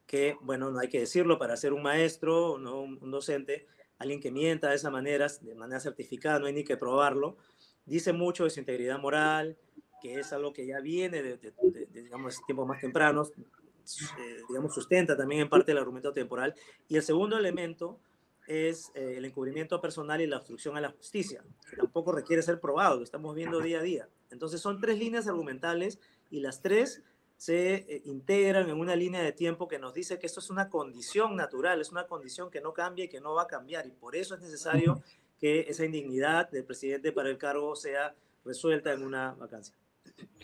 que, 0.07 0.39
bueno, 0.41 0.71
no 0.71 0.79
hay 0.79 0.89
que 0.89 1.01
decirlo, 1.01 1.39
para 1.39 1.55
ser 1.59 1.75
un 1.75 1.83
maestro, 1.83 2.57
no 2.57 2.81
un 2.81 3.11
docente, 3.11 3.67
alguien 3.99 4.21
que 4.21 4.31
mienta 4.31 4.71
de 4.71 4.77
esa 4.77 4.91
manera, 4.91 5.27
de 5.43 5.55
manera 5.55 5.81
certificada, 5.81 6.39
no 6.39 6.47
hay 6.47 6.55
ni 6.55 6.65
que 6.65 6.79
probarlo, 6.79 7.37
dice 7.85 8.15
mucho 8.15 8.45
de 8.45 8.51
su 8.51 8.61
integridad 8.61 8.99
moral, 8.99 9.59
que 10.01 10.15
es 10.19 10.33
algo 10.33 10.55
que 10.55 10.67
ya 10.67 10.81
viene 10.81 11.23
de, 11.23 11.37
de, 11.37 11.53
de, 11.63 11.87
de 11.87 12.03
digamos, 12.05 12.41
tiempos 12.47 12.67
más 12.67 12.81
tempranos, 12.81 13.33
eh, 13.37 14.43
digamos, 14.49 14.75
sustenta 14.75 15.15
también 15.15 15.43
en 15.43 15.51
parte 15.51 15.73
el 15.73 15.79
argumento 15.79 16.15
temporal. 16.15 16.55
Y 16.89 16.97
el 16.97 17.03
segundo 17.03 17.37
elemento 17.37 18.01
es 18.49 18.91
eh, 18.95 19.15
el 19.19 19.25
encubrimiento 19.27 19.81
personal 19.81 20.21
y 20.21 20.27
la 20.27 20.39
obstrucción 20.39 20.77
a 20.77 20.81
la 20.81 20.91
justicia, 20.91 21.45
que 21.71 21.77
tampoco 21.77 22.13
requiere 22.13 22.43
ser 22.43 22.59
probado, 22.59 22.97
lo 22.97 23.05
estamos 23.05 23.35
viendo 23.35 23.61
día 23.61 23.79
a 23.79 23.83
día. 23.83 24.09
Entonces 24.31 24.61
son 24.61 24.81
tres 24.81 24.99
líneas 24.99 25.29
argumentales 25.29 26.01
y 26.31 26.41
las 26.41 26.63
tres 26.63 27.03
se 27.37 27.75
eh, 27.75 28.03
integran 28.07 28.69
en 28.69 28.81
una 28.81 28.97
línea 28.97 29.23
de 29.23 29.33
tiempo 29.33 29.69
que 29.69 29.79
nos 29.79 29.95
dice 29.95 30.19
que 30.19 30.27
esto 30.27 30.41
es 30.41 30.51
una 30.51 30.71
condición 30.71 31.37
natural, 31.37 31.81
es 31.81 31.93
una 31.93 32.07
condición 32.07 32.51
que 32.51 32.61
no 32.61 32.73
cambia 32.73 33.05
y 33.05 33.09
que 33.09 33.21
no 33.21 33.35
va 33.35 33.43
a 33.43 33.47
cambiar 33.47 33.87
y 33.87 33.91
por 33.91 34.17
eso 34.17 34.35
es 34.35 34.41
necesario 34.41 35.03
que 35.39 35.61
esa 35.69 35.85
indignidad 35.85 36.51
del 36.51 36.65
presidente 36.65 37.13
para 37.13 37.29
el 37.29 37.39
cargo 37.39 37.77
sea 37.77 38.15
resuelta 38.45 38.93
en 38.93 39.03
una 39.03 39.35
vacancia. 39.35 39.75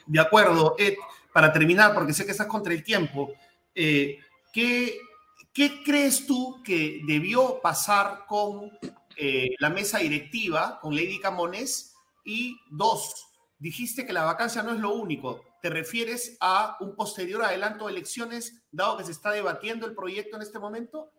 De 0.06 0.20
acuerdo, 0.20 0.76
Ed, 0.78 0.94
para 1.32 1.52
terminar, 1.52 1.94
porque 1.94 2.12
sé 2.12 2.24
que 2.24 2.32
estás 2.32 2.46
contra 2.46 2.72
el 2.72 2.84
tiempo, 2.84 3.32
eh, 3.74 4.18
¿qué, 4.52 5.00
¿qué, 5.54 5.82
crees 5.82 6.26
tú 6.26 6.62
que 6.62 7.00
debió 7.06 7.60
pasar 7.62 8.26
con 8.26 8.70
eh, 9.16 9.50
la 9.58 9.70
mesa 9.70 9.98
directiva, 9.98 10.78
con 10.80 10.94
Lady 10.94 11.18
Camones? 11.20 11.94
Y 12.24 12.58
dos, 12.70 13.26
dijiste 13.58 14.04
que 14.04 14.12
la 14.12 14.24
vacancia 14.24 14.62
no 14.62 14.72
es 14.72 14.80
lo 14.80 14.94
único. 14.94 15.44
¿Te 15.62 15.70
refieres 15.70 16.36
a 16.40 16.76
un 16.80 16.94
posterior 16.94 17.42
adelanto 17.42 17.86
de 17.86 17.92
elecciones, 17.92 18.62
dado 18.70 18.98
que 18.98 19.04
se 19.04 19.12
está 19.12 19.30
debatiendo 19.30 19.86
el 19.86 19.94
proyecto 19.94 20.36
en 20.36 20.42
este 20.42 20.58
momento? 20.58 21.10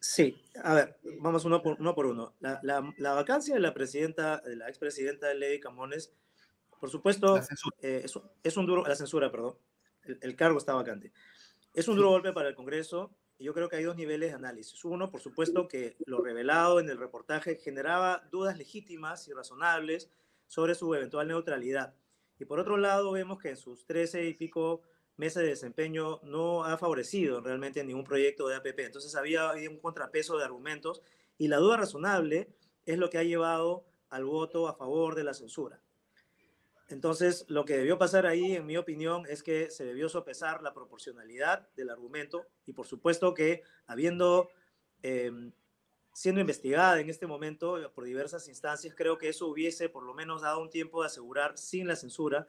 Sí, 0.00 0.42
a 0.64 0.74
ver, 0.74 0.98
vamos 1.20 1.44
uno 1.44 1.62
por 1.62 1.80
uno. 1.80 1.94
Por 1.94 2.06
uno. 2.06 2.34
La, 2.40 2.60
la, 2.62 3.12
vacancia 3.12 3.54
de 3.54 3.60
la 3.60 3.72
presidenta, 3.72 4.38
de 4.38 4.56
la 4.56 4.68
expresidenta 4.68 5.32
Lady 5.32 5.60
Camones, 5.60 6.12
por 6.80 6.90
supuesto, 6.90 7.38
eh, 7.80 8.04
es, 8.42 8.56
un 8.56 8.66
duro, 8.66 8.84
la 8.84 8.96
censura, 8.96 9.30
perdón, 9.30 9.54
el, 10.20 10.34
cargo 10.34 10.58
está 10.58 10.74
vacante. 10.74 11.12
Es 11.74 11.88
un 11.88 11.96
duro 11.96 12.10
golpe 12.10 12.34
para 12.34 12.48
el 12.50 12.54
Congreso 12.54 13.16
y 13.38 13.44
yo 13.44 13.54
creo 13.54 13.70
que 13.70 13.76
hay 13.76 13.84
dos 13.84 13.96
niveles 13.96 14.30
de 14.30 14.36
análisis. 14.36 14.84
Uno, 14.84 15.10
por 15.10 15.22
supuesto, 15.22 15.68
que 15.68 15.96
lo 16.04 16.20
revelado 16.22 16.80
en 16.80 16.90
el 16.90 16.98
reportaje 16.98 17.56
generaba 17.56 18.28
dudas 18.30 18.58
legítimas 18.58 19.26
y 19.26 19.32
razonables 19.32 20.10
sobre 20.46 20.74
su 20.74 20.94
eventual 20.94 21.28
neutralidad. 21.28 21.94
Y 22.38 22.44
por 22.44 22.60
otro 22.60 22.76
lado, 22.76 23.10
vemos 23.12 23.38
que 23.38 23.48
en 23.48 23.56
sus 23.56 23.86
13 23.86 24.26
y 24.26 24.34
pico 24.34 24.82
meses 25.16 25.42
de 25.42 25.48
desempeño 25.48 26.20
no 26.24 26.64
ha 26.64 26.76
favorecido 26.76 27.40
realmente 27.40 27.82
ningún 27.84 28.04
proyecto 28.04 28.48
de 28.48 28.56
APP. 28.56 28.80
Entonces 28.80 29.14
había 29.14 29.52
un 29.52 29.78
contrapeso 29.78 30.36
de 30.36 30.44
argumentos 30.44 31.00
y 31.38 31.48
la 31.48 31.56
duda 31.56 31.78
razonable 31.78 32.48
es 32.84 32.98
lo 32.98 33.08
que 33.08 33.16
ha 33.16 33.24
llevado 33.24 33.86
al 34.10 34.26
voto 34.26 34.68
a 34.68 34.74
favor 34.74 35.14
de 35.14 35.24
la 35.24 35.32
censura. 35.32 35.81
Entonces, 36.88 37.46
lo 37.48 37.64
que 37.64 37.76
debió 37.76 37.98
pasar 37.98 38.26
ahí, 38.26 38.56
en 38.56 38.66
mi 38.66 38.76
opinión, 38.76 39.24
es 39.28 39.42
que 39.42 39.70
se 39.70 39.84
debió 39.84 40.08
sopesar 40.08 40.62
la 40.62 40.74
proporcionalidad 40.74 41.68
del 41.74 41.90
argumento 41.90 42.46
y, 42.66 42.72
por 42.72 42.86
supuesto, 42.86 43.34
que 43.34 43.62
habiendo 43.86 44.50
em, 45.02 45.52
siendo 46.12 46.40
investigada 46.40 47.00
en 47.00 47.08
este 47.08 47.26
momento 47.26 47.90
por 47.94 48.04
diversas 48.04 48.48
instancias, 48.48 48.94
creo 48.94 49.18
que 49.18 49.28
eso 49.28 49.46
hubiese 49.46 49.88
por 49.88 50.04
lo 50.04 50.14
menos 50.14 50.42
dado 50.42 50.60
un 50.60 50.70
tiempo 50.70 51.00
de 51.00 51.06
asegurar 51.06 51.56
sin 51.56 51.86
la 51.86 51.96
censura 51.96 52.46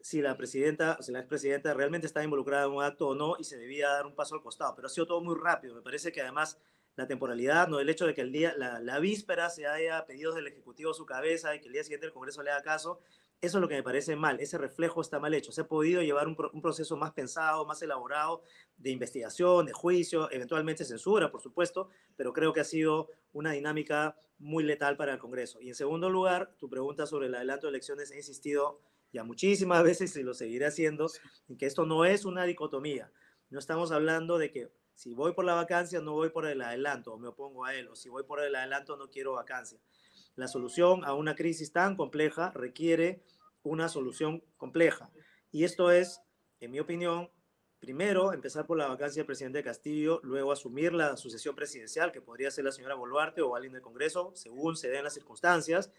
si 0.00 0.20
la 0.20 0.36
presidenta, 0.36 0.96
o 0.98 1.02
si 1.02 1.12
la 1.12 1.20
expresidenta 1.20 1.74
realmente 1.74 2.08
estaba 2.08 2.24
involucrada 2.24 2.66
en 2.66 2.72
un 2.72 2.82
acto 2.82 3.08
o 3.08 3.14
no 3.14 3.36
y 3.38 3.44
se 3.44 3.56
debía 3.56 3.88
dar 3.88 4.04
un 4.04 4.16
paso 4.16 4.34
al 4.34 4.42
costado. 4.42 4.74
Pero 4.74 4.86
ha 4.86 4.90
sido 4.90 5.06
todo 5.06 5.20
muy 5.20 5.36
rápido. 5.38 5.76
Me 5.76 5.82
parece 5.82 6.10
que 6.10 6.20
además 6.20 6.58
la 6.96 7.06
temporalidad, 7.06 7.68
no 7.68 7.78
el 7.78 7.88
hecho 7.88 8.06
de 8.06 8.14
que 8.14 8.20
el 8.20 8.32
día, 8.32 8.52
la, 8.56 8.80
la 8.80 8.98
víspera 8.98 9.48
se 9.48 9.66
haya 9.66 10.04
pedido 10.04 10.34
del 10.34 10.48
Ejecutivo 10.48 10.92
su 10.92 11.06
cabeza 11.06 11.54
y 11.54 11.60
que 11.60 11.68
el 11.68 11.72
día 11.72 11.84
siguiente 11.84 12.06
el 12.06 12.12
Congreso 12.12 12.42
le 12.42 12.50
haga 12.50 12.62
caso, 12.62 13.00
eso 13.42 13.58
es 13.58 13.60
lo 13.60 13.68
que 13.68 13.74
me 13.74 13.82
parece 13.82 14.14
mal, 14.14 14.38
ese 14.38 14.56
reflejo 14.56 15.00
está 15.00 15.18
mal 15.18 15.34
hecho. 15.34 15.50
Se 15.50 15.62
ha 15.62 15.66
podido 15.66 16.00
llevar 16.00 16.28
un, 16.28 16.36
proceso 16.36 16.96
más 16.96 17.10
pensado, 17.10 17.66
más 17.66 17.82
elaborado 17.82 18.42
de 18.76 18.90
investigación, 18.90 19.66
de 19.66 19.72
juicio, 19.72 20.30
eventualmente 20.30 20.84
censura, 20.84 21.32
por 21.32 21.40
supuesto, 21.40 21.88
pero 22.14 22.32
creo 22.32 22.52
que 22.52 22.60
ha 22.60 22.64
sido 22.64 23.08
una 23.32 23.50
dinámica 23.50 24.16
muy 24.38 24.62
letal 24.62 24.96
para 24.96 25.12
el 25.14 25.18
Congreso. 25.18 25.60
Y 25.60 25.68
en 25.68 25.74
segundo 25.74 26.08
lugar, 26.08 26.54
tu 26.56 26.70
pregunta 26.70 27.04
sobre 27.04 27.26
el 27.26 27.34
adelanto 27.34 27.66
de 27.66 27.72
elecciones, 27.72 28.12
he 28.12 28.16
insistido 28.16 28.80
ya 29.12 29.24
muchísimas 29.24 29.82
veces 29.82 30.14
y 30.14 30.22
lo 30.22 30.34
seguiré 30.34 30.66
haciendo, 30.66 31.10
en 31.48 31.58
que 31.58 31.66
esto 31.66 31.84
no 31.84 32.04
es 32.04 32.24
una 32.24 32.44
dicotomía. 32.44 33.10
No 33.50 33.58
estamos 33.58 33.90
hablando 33.90 34.38
de 34.38 34.52
que 34.52 34.72
si 34.94 35.14
voy 35.14 35.32
por 35.32 35.44
la 35.44 35.54
vacancia, 35.54 36.00
no 36.00 36.12
voy 36.12 36.30
por 36.30 36.46
el 36.46 36.62
adelanto 36.62 37.12
o 37.12 37.18
me 37.18 37.26
opongo 37.26 37.64
a 37.64 37.74
él, 37.74 37.88
o 37.88 37.96
si 37.96 38.08
voy 38.08 38.22
por 38.22 38.40
el 38.40 38.54
adelanto, 38.54 38.96
no 38.96 39.10
quiero 39.10 39.32
vacancia. 39.32 39.80
La 40.34 40.48
solución 40.48 41.04
a 41.04 41.14
una 41.14 41.34
crisis 41.34 41.72
tan 41.72 41.96
compleja 41.96 42.50
requiere 42.54 43.22
una 43.62 43.88
solución 43.88 44.42
compleja. 44.56 45.10
Y 45.50 45.64
esto 45.64 45.90
es, 45.90 46.20
en 46.60 46.70
mi 46.70 46.80
opinión, 46.80 47.30
primero 47.82 48.32
empezar 48.32 48.64
por 48.64 48.78
la 48.78 48.86
vacancia 48.86 49.20
del 49.20 49.26
presidente 49.26 49.62
Castillo, 49.62 50.20
luego 50.22 50.52
asumir 50.52 50.92
la 50.92 51.16
sucesión 51.16 51.56
presidencial, 51.56 52.12
que 52.12 52.20
podría 52.20 52.50
ser 52.50 52.64
la 52.64 52.72
señora 52.72 52.94
Boluarte 52.94 53.42
o 53.42 53.56
alguien 53.56 53.72
del 53.72 53.82
Congreso, 53.82 54.30
según 54.34 54.76
se 54.76 54.88
den 54.88 55.02
las 55.02 55.14
circunstancias, 55.14 55.90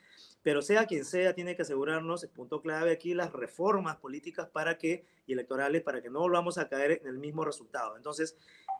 pero 0.42 0.62
sea 0.62 0.86
quien 0.86 1.04
sea, 1.04 1.34
tiene 1.34 1.56
que 1.56 1.64
asegurarnos, 1.64 2.24
el 2.24 2.30
punto 2.30 2.62
clave 2.62 2.92
aquí, 2.92 3.14
las 3.14 3.34
reformas 3.34 3.98
políticas 3.98 4.48
para 4.48 4.78
que, 4.78 5.06
y 5.28 5.34
electorales, 5.34 5.84
para 5.84 6.02
que 6.02 6.10
no 6.10 6.20
volvamos 6.20 6.58
a 6.58 6.70
caer 6.70 7.00
en 7.02 7.08
el 7.08 7.18
mismo 7.18 7.44
resultado. 7.44 7.98
Entonces, 7.98 8.38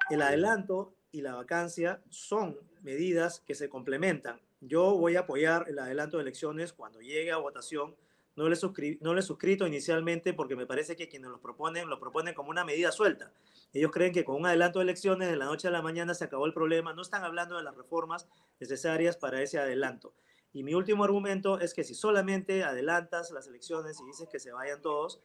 el 0.10 0.22
adelanto 0.22 0.96
y 1.12 1.22
la 1.22 1.36
vacancia 1.36 2.02
son 2.10 2.58
medidas 2.82 3.42
que 3.42 3.54
se 3.54 3.68
complementan. 3.68 4.40
Yo 4.66 4.96
voy 4.98 5.18
a 5.18 5.22
apoyar 5.22 5.66
el 5.68 5.78
adelanto 5.78 6.18
de 6.18 6.24
elecciones 6.24 6.72
cuando 6.72 7.02
llegue 7.02 7.32
a 7.32 7.38
votación. 7.38 7.96
No 8.36 8.48
le, 8.48 8.58
no 9.02 9.14
le 9.14 9.22
suscrito 9.22 9.68
inicialmente 9.68 10.34
porque 10.34 10.56
me 10.56 10.66
parece 10.66 10.96
que 10.96 11.10
quienes 11.10 11.30
lo 11.30 11.40
proponen 11.42 11.90
lo 11.90 12.00
proponen 12.00 12.34
como 12.34 12.50
una 12.50 12.64
medida 12.64 12.92
suelta. 12.92 13.34
Ellos 13.74 13.92
creen 13.92 14.14
que 14.14 14.24
con 14.24 14.38
un 14.38 14.46
adelanto 14.46 14.80
de 14.80 14.84
elecciones 14.84 15.30
de 15.30 15.36
la 15.36 15.46
noche 15.46 15.68
a 15.68 15.72
la 15.72 15.82
mañana 15.82 16.14
se 16.14 16.24
acabó 16.24 16.46
el 16.46 16.54
problema. 16.54 16.94
No 16.94 17.02
están 17.02 17.24
hablando 17.24 17.58
de 17.58 17.64
las 17.64 17.76
reformas 17.76 18.28
necesarias 18.60 19.18
para 19.18 19.42
ese 19.42 19.60
adelanto. 19.60 20.14
Y 20.54 20.64
mi 20.64 20.76
último 20.76 21.04
argumento 21.04 21.60
es 21.60 21.74
que 21.74 21.84
si 21.84 21.94
solamente 21.94 22.64
adelantas 22.64 23.32
las 23.32 23.48
elecciones 23.48 24.00
y 24.00 24.06
dices 24.06 24.30
que 24.32 24.40
se 24.40 24.54
vayan 24.54 24.82
todos, 24.82 25.20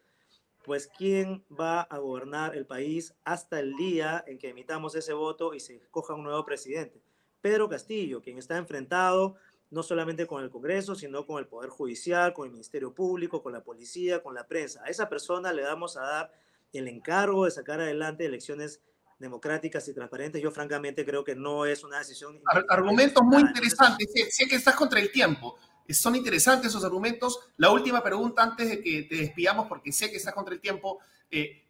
pues 0.65 0.87
¿quién 0.97 1.45
va 1.49 1.81
a 1.81 1.97
gobernar 1.99 2.55
el 2.55 2.65
país 2.65 3.15
hasta 3.23 3.59
el 3.59 3.75
día 3.75 4.23
en 4.27 4.37
que 4.37 4.49
emitamos 4.49 4.95
ese 4.95 5.13
voto 5.13 5.53
y 5.53 5.59
se 5.59 5.77
escoja 5.77 6.13
un 6.13 6.23
nuevo 6.23 6.43
presidente? 6.45 7.01
Pedro 7.41 7.69
Castillo, 7.69 8.21
quien 8.21 8.37
está 8.37 8.57
enfrentado 8.57 9.35
no 9.71 9.83
solamente 9.83 10.25
con 10.25 10.43
el 10.43 10.49
Congreso, 10.49 10.95
sino 10.95 11.25
con 11.25 11.39
el 11.39 11.47
Poder 11.47 11.69
Judicial, 11.69 12.33
con 12.33 12.45
el 12.45 12.51
Ministerio 12.51 12.93
Público, 12.93 13.43
con 13.43 13.53
la 13.53 13.63
policía, 13.63 14.23
con 14.23 14.33
la 14.33 14.47
prensa. 14.47 14.81
A 14.83 14.89
esa 14.89 15.09
persona 15.09 15.53
le 15.53 15.63
vamos 15.63 15.95
a 15.97 16.01
dar 16.01 16.31
el 16.73 16.87
encargo 16.87 17.45
de 17.45 17.51
sacar 17.51 17.79
adelante 17.79 18.25
elecciones 18.25 18.81
democráticas 19.19 19.87
y 19.87 19.93
transparentes. 19.93 20.41
Yo 20.41 20.51
francamente 20.51 21.05
creo 21.05 21.23
que 21.23 21.35
no 21.35 21.65
es 21.65 21.83
una 21.83 21.99
decisión... 21.99 22.41
Argumentos 22.69 23.23
muy 23.23 23.41
interesantes. 23.41 24.09
Sé, 24.29 24.47
que 24.47 24.55
estás 24.55 24.75
contra 24.75 24.99
el 24.99 25.11
tiempo. 25.11 25.57
Son 25.89 26.15
interesantes 26.15 26.69
esos 26.69 26.83
argumentos. 26.83 27.39
La 27.57 27.69
última 27.71 28.01
pregunta 28.01 28.43
antes 28.43 28.69
de 28.69 28.81
que 28.81 29.03
te 29.03 29.15
despidamos, 29.17 29.67
porque 29.67 29.91
sé 29.91 30.09
que 30.09 30.17
estás 30.17 30.33
contra 30.33 30.53
el 30.53 30.61
tiempo. 30.61 30.99
Eh, 31.29 31.63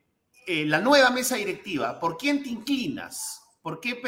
eh, 0.45 0.65
la 0.65 0.79
nueva 0.79 1.10
mesa 1.10 1.36
directiva, 1.36 1.99
¿por 1.99 2.17
quién 2.17 2.43
te 2.43 2.49
inclinas? 2.49 3.38
¿Por 3.61 3.79
qué, 3.79 4.01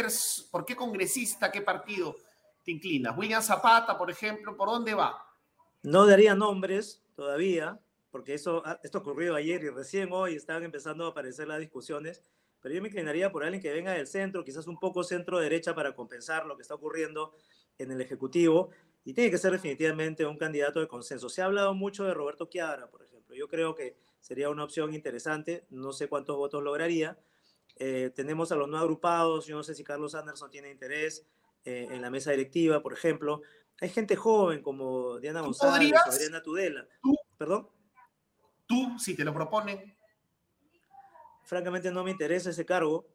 ¿Por 0.51 0.65
qué 0.65 0.75
congresista, 0.75 1.51
qué 1.51 1.61
partido 1.61 2.15
te 2.63 2.71
inclinas? 2.71 3.17
William 3.17 3.41
Zapata, 3.41 3.97
por 3.97 4.09
ejemplo, 4.09 4.55
¿por 4.55 4.69
dónde 4.69 4.93
va? 4.93 5.25
No 5.83 6.05
daría 6.05 6.35
nombres 6.35 7.03
todavía, 7.15 7.79
porque 8.11 8.33
eso, 8.33 8.61
ah, 8.65 8.79
esto 8.83 8.99
ocurrió 8.99 9.35
ayer 9.35 9.63
y 9.63 9.69
recién 9.69 10.09
hoy 10.11 10.35
estaban 10.35 10.63
empezando 10.63 11.05
a 11.05 11.09
aparecer 11.09 11.47
las 11.47 11.59
discusiones, 11.59 12.23
pero 12.61 12.75
yo 12.75 12.81
me 12.81 12.89
inclinaría 12.89 13.31
por 13.31 13.43
alguien 13.43 13.61
que 13.61 13.71
venga 13.71 13.93
del 13.93 14.07
centro, 14.07 14.43
quizás 14.43 14.67
un 14.67 14.79
poco 14.79 15.03
centro-derecha 15.03 15.73
para 15.73 15.95
compensar 15.95 16.45
lo 16.45 16.55
que 16.55 16.61
está 16.61 16.75
ocurriendo 16.75 17.33
en 17.77 17.91
el 17.91 18.01
Ejecutivo, 18.01 18.69
y 19.03 19.13
tiene 19.13 19.31
que 19.31 19.37
ser 19.37 19.51
definitivamente 19.51 20.25
un 20.25 20.37
candidato 20.37 20.79
de 20.79 20.87
consenso. 20.87 21.29
Se 21.29 21.41
ha 21.41 21.45
hablado 21.45 21.73
mucho 21.73 22.03
de 22.03 22.13
Roberto 22.13 22.45
Chiara, 22.45 22.87
por 22.87 23.01
ejemplo. 23.01 23.35
Yo 23.35 23.47
creo 23.47 23.73
que 23.73 23.95
sería 24.19 24.49
una 24.49 24.63
opción 24.63 24.93
interesante, 24.93 25.65
no 25.71 25.91
sé 25.91 26.07
cuántos 26.07 26.37
votos 26.37 26.61
lograría, 26.63 27.17
eh, 27.83 28.11
tenemos 28.11 28.51
a 28.51 28.55
los 28.55 28.69
no 28.69 28.77
agrupados, 28.77 29.47
yo 29.47 29.55
no 29.55 29.63
sé 29.63 29.73
si 29.73 29.83
Carlos 29.83 30.13
Anderson 30.13 30.51
tiene 30.51 30.69
interés 30.69 31.25
eh, 31.65 31.87
en 31.89 32.03
la 32.03 32.11
mesa 32.11 32.29
directiva, 32.29 32.79
por 32.83 32.93
ejemplo. 32.93 33.41
Hay 33.79 33.89
gente 33.89 34.15
joven 34.15 34.61
como 34.61 35.17
Diana 35.17 35.41
González, 35.41 35.91
Adriana 36.05 36.43
Tudela. 36.43 36.87
¿Tú? 37.01 37.17
¿Perdón? 37.39 37.69
Tú, 38.67 38.99
si 38.99 39.15
te 39.15 39.25
lo 39.25 39.33
proponen. 39.33 39.97
Francamente 41.43 41.89
no 41.89 42.03
me 42.03 42.11
interesa 42.11 42.51
ese 42.51 42.67
cargo, 42.67 43.07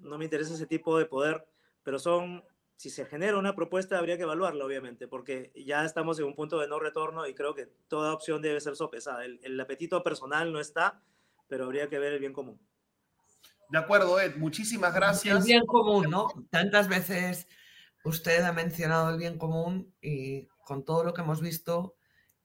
no 0.00 0.18
me 0.18 0.24
interesa 0.24 0.52
ese 0.52 0.66
tipo 0.66 0.98
de 0.98 1.06
poder, 1.06 1.48
pero 1.82 1.98
son, 1.98 2.44
si 2.76 2.90
se 2.90 3.06
genera 3.06 3.38
una 3.38 3.56
propuesta 3.56 3.98
habría 3.98 4.18
que 4.18 4.24
evaluarla, 4.24 4.66
obviamente, 4.66 5.08
porque 5.08 5.50
ya 5.56 5.82
estamos 5.86 6.18
en 6.18 6.26
un 6.26 6.34
punto 6.34 6.60
de 6.60 6.68
no 6.68 6.78
retorno 6.78 7.26
y 7.26 7.32
creo 7.32 7.54
que 7.54 7.70
toda 7.88 8.12
opción 8.12 8.42
debe 8.42 8.60
ser 8.60 8.76
sopesada. 8.76 9.24
el 9.24 9.58
apetito 9.58 10.02
personal 10.02 10.52
no 10.52 10.60
está, 10.60 11.00
pero 11.48 11.64
habría 11.64 11.88
que 11.88 11.98
ver 11.98 12.12
el 12.12 12.18
bien 12.20 12.34
común. 12.34 12.60
De 13.70 13.78
acuerdo, 13.78 14.20
Ed, 14.20 14.36
muchísimas 14.36 14.94
gracias. 14.94 15.36
El 15.36 15.44
bien 15.44 15.66
común, 15.66 16.10
¿no? 16.10 16.28
Tantas 16.50 16.88
veces 16.88 17.48
usted 18.04 18.42
ha 18.42 18.52
mencionado 18.52 19.10
el 19.10 19.18
bien 19.18 19.38
común 19.38 19.92
y 20.00 20.46
con 20.66 20.84
todo 20.84 21.04
lo 21.04 21.14
que 21.14 21.22
hemos 21.22 21.40
visto, 21.40 21.96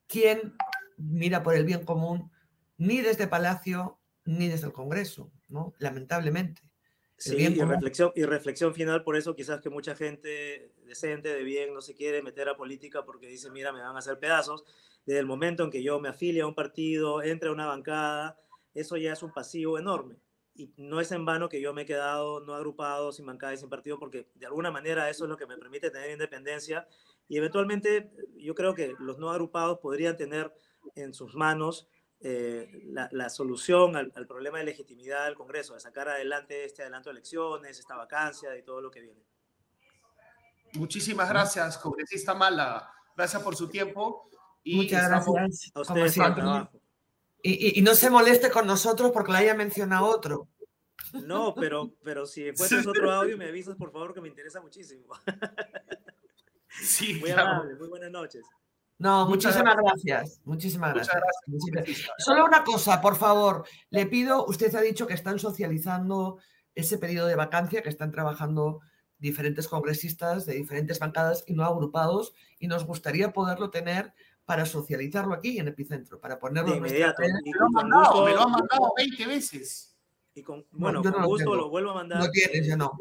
¿quién 0.06 0.54
mira 0.96 1.42
por 1.42 1.54
el 1.54 1.64
bien 1.64 1.84
común 1.84 2.30
ni 2.76 3.00
desde 3.00 3.26
Palacio 3.26 4.00
ni 4.24 4.48
desde 4.48 4.66
el 4.66 4.72
Congreso, 4.72 5.32
¿no? 5.48 5.74
Lamentablemente. 5.78 6.62
Sí, 7.16 7.36
y 7.36 7.62
reflexión, 7.62 8.12
y 8.14 8.24
reflexión 8.24 8.74
final, 8.74 9.04
por 9.04 9.14
eso 9.14 9.36
quizás 9.36 9.60
que 9.60 9.68
mucha 9.68 9.94
gente 9.94 10.72
decente, 10.86 11.34
de 11.34 11.42
bien, 11.42 11.74
no 11.74 11.82
se 11.82 11.94
quiere 11.94 12.22
meter 12.22 12.48
a 12.48 12.56
política 12.56 13.04
porque 13.04 13.26
dice, 13.26 13.50
mira, 13.50 13.72
me 13.72 13.82
van 13.82 13.94
a 13.94 13.98
hacer 13.98 14.18
pedazos. 14.18 14.64
Desde 15.04 15.20
el 15.20 15.26
momento 15.26 15.64
en 15.64 15.70
que 15.70 15.82
yo 15.82 16.00
me 16.00 16.08
afilio 16.08 16.44
a 16.44 16.48
un 16.48 16.54
partido, 16.54 17.22
entre 17.22 17.50
a 17.50 17.52
una 17.52 17.66
bancada, 17.66 18.38
eso 18.72 18.96
ya 18.96 19.12
es 19.12 19.22
un 19.22 19.32
pasivo 19.32 19.78
enorme 19.78 20.16
y 20.54 20.72
no 20.76 21.00
es 21.00 21.12
en 21.12 21.24
vano 21.24 21.48
que 21.48 21.60
yo 21.60 21.72
me 21.72 21.82
he 21.82 21.86
quedado 21.86 22.40
no 22.40 22.54
agrupado, 22.54 23.12
sin 23.12 23.26
bancada 23.26 23.54
y 23.54 23.56
sin 23.56 23.68
partido, 23.68 23.98
porque 23.98 24.28
de 24.34 24.46
alguna 24.46 24.70
manera 24.70 25.08
eso 25.08 25.24
es 25.24 25.30
lo 25.30 25.36
que 25.36 25.46
me 25.46 25.56
permite 25.56 25.90
tener 25.90 26.10
independencia 26.10 26.86
y 27.28 27.38
eventualmente 27.38 28.10
yo 28.36 28.54
creo 28.54 28.74
que 28.74 28.94
los 28.98 29.18
no 29.18 29.30
agrupados 29.30 29.78
podrían 29.78 30.16
tener 30.16 30.52
en 30.96 31.14
sus 31.14 31.34
manos 31.34 31.88
eh, 32.22 32.68
la, 32.84 33.30
solución 33.30 33.96
al, 33.96 34.26
problema 34.26 34.58
de 34.58 34.64
legitimidad 34.64 35.24
del 35.24 35.36
Congreso, 35.36 35.74
de 35.74 35.80
sacar 35.80 36.08
adelante 36.08 36.64
este 36.64 36.82
adelanto 36.82 37.08
de 37.08 37.12
elecciones, 37.12 37.78
esta 37.78 37.96
vacancia 37.96 38.56
y 38.58 38.62
todo 38.62 38.82
lo 38.82 38.90
que 38.90 39.00
viene. 39.00 39.24
Muchísimas 40.74 41.28
gracias, 41.28 41.78
congresista 41.78 42.34
Mala. 42.34 42.92
Gracias 43.16 43.42
por 43.42 43.56
su 43.56 43.68
tiempo. 43.68 44.28
Y 44.62 44.76
Muchas 44.76 45.08
gracias. 45.08 45.70
A 45.74 45.80
ustedes 45.80 46.18
y, 47.42 47.78
y, 47.78 47.82
no 47.82 47.94
se 47.94 48.10
moleste 48.10 48.50
con 48.50 48.66
nosotros 48.66 49.10
porque 49.12 49.32
la 49.32 49.38
haya 49.38 49.54
mencionado 49.54 50.06
otro. 50.06 50.48
No, 51.24 51.54
pero, 51.54 51.92
pero 52.02 52.26
si 52.26 52.48
encuentras 52.48 52.86
otro 52.86 53.10
audio, 53.10 53.36
me 53.36 53.46
avisas, 53.46 53.76
por 53.76 53.90
favor, 53.90 54.14
que 54.14 54.20
me 54.20 54.28
interesa 54.28 54.60
muchísimo. 54.60 55.04
Sí, 56.82 57.14
muy 57.14 57.30
amable, 57.30 57.74
muy 57.74 57.88
buenas 57.88 58.10
noches. 58.10 58.44
No, 58.98 59.26
muchísimas 59.26 59.76
gracias. 59.76 60.40
Muchísimas 60.44 60.94
gracias. 60.94 61.22
Solo 62.18 62.44
una 62.44 62.62
cosa, 62.62 63.00
por 63.00 63.16
favor. 63.16 63.64
Le 63.88 64.06
pido, 64.06 64.44
usted 64.46 64.74
ha 64.74 64.80
dicho 64.80 65.06
que 65.06 65.14
están 65.14 65.38
socializando 65.38 66.38
ese 66.74 66.98
periodo 66.98 67.26
de 67.26 67.34
vacancia, 67.34 67.82
que 67.82 67.88
están 67.88 68.12
trabajando 68.12 68.80
diferentes 69.18 69.68
congresistas 69.68 70.46
de 70.46 70.54
diferentes 70.54 70.98
bancadas 70.98 71.44
y 71.46 71.54
no 71.54 71.64
agrupados, 71.64 72.34
y 72.58 72.68
nos 72.68 72.84
gustaría 72.84 73.32
poderlo 73.32 73.70
tener 73.70 74.14
para 74.50 74.66
socializarlo 74.66 75.34
aquí 75.34 75.60
en 75.60 75.68
Epicentro, 75.68 76.18
para 76.18 76.36
ponerlo 76.36 76.72
de 76.72 76.78
inmediato. 76.78 77.22
Me 77.22 77.52
lo, 77.52 77.70
mandado, 77.70 78.24
me 78.24 78.34
lo 78.34 78.42
han 78.42 78.50
mandado 78.50 78.92
20 78.96 79.26
veces. 79.28 79.94
Y 80.34 80.42
con, 80.42 80.66
bueno, 80.72 81.04
con 81.04 81.24
gusto 81.24 81.54
lo, 81.54 81.70
vuelvo 81.70 81.92
a 81.92 81.94
mandar. 81.94 82.18
No 82.18 82.28
tienes, 82.32 82.66
ya 82.66 82.76
no. 82.76 82.98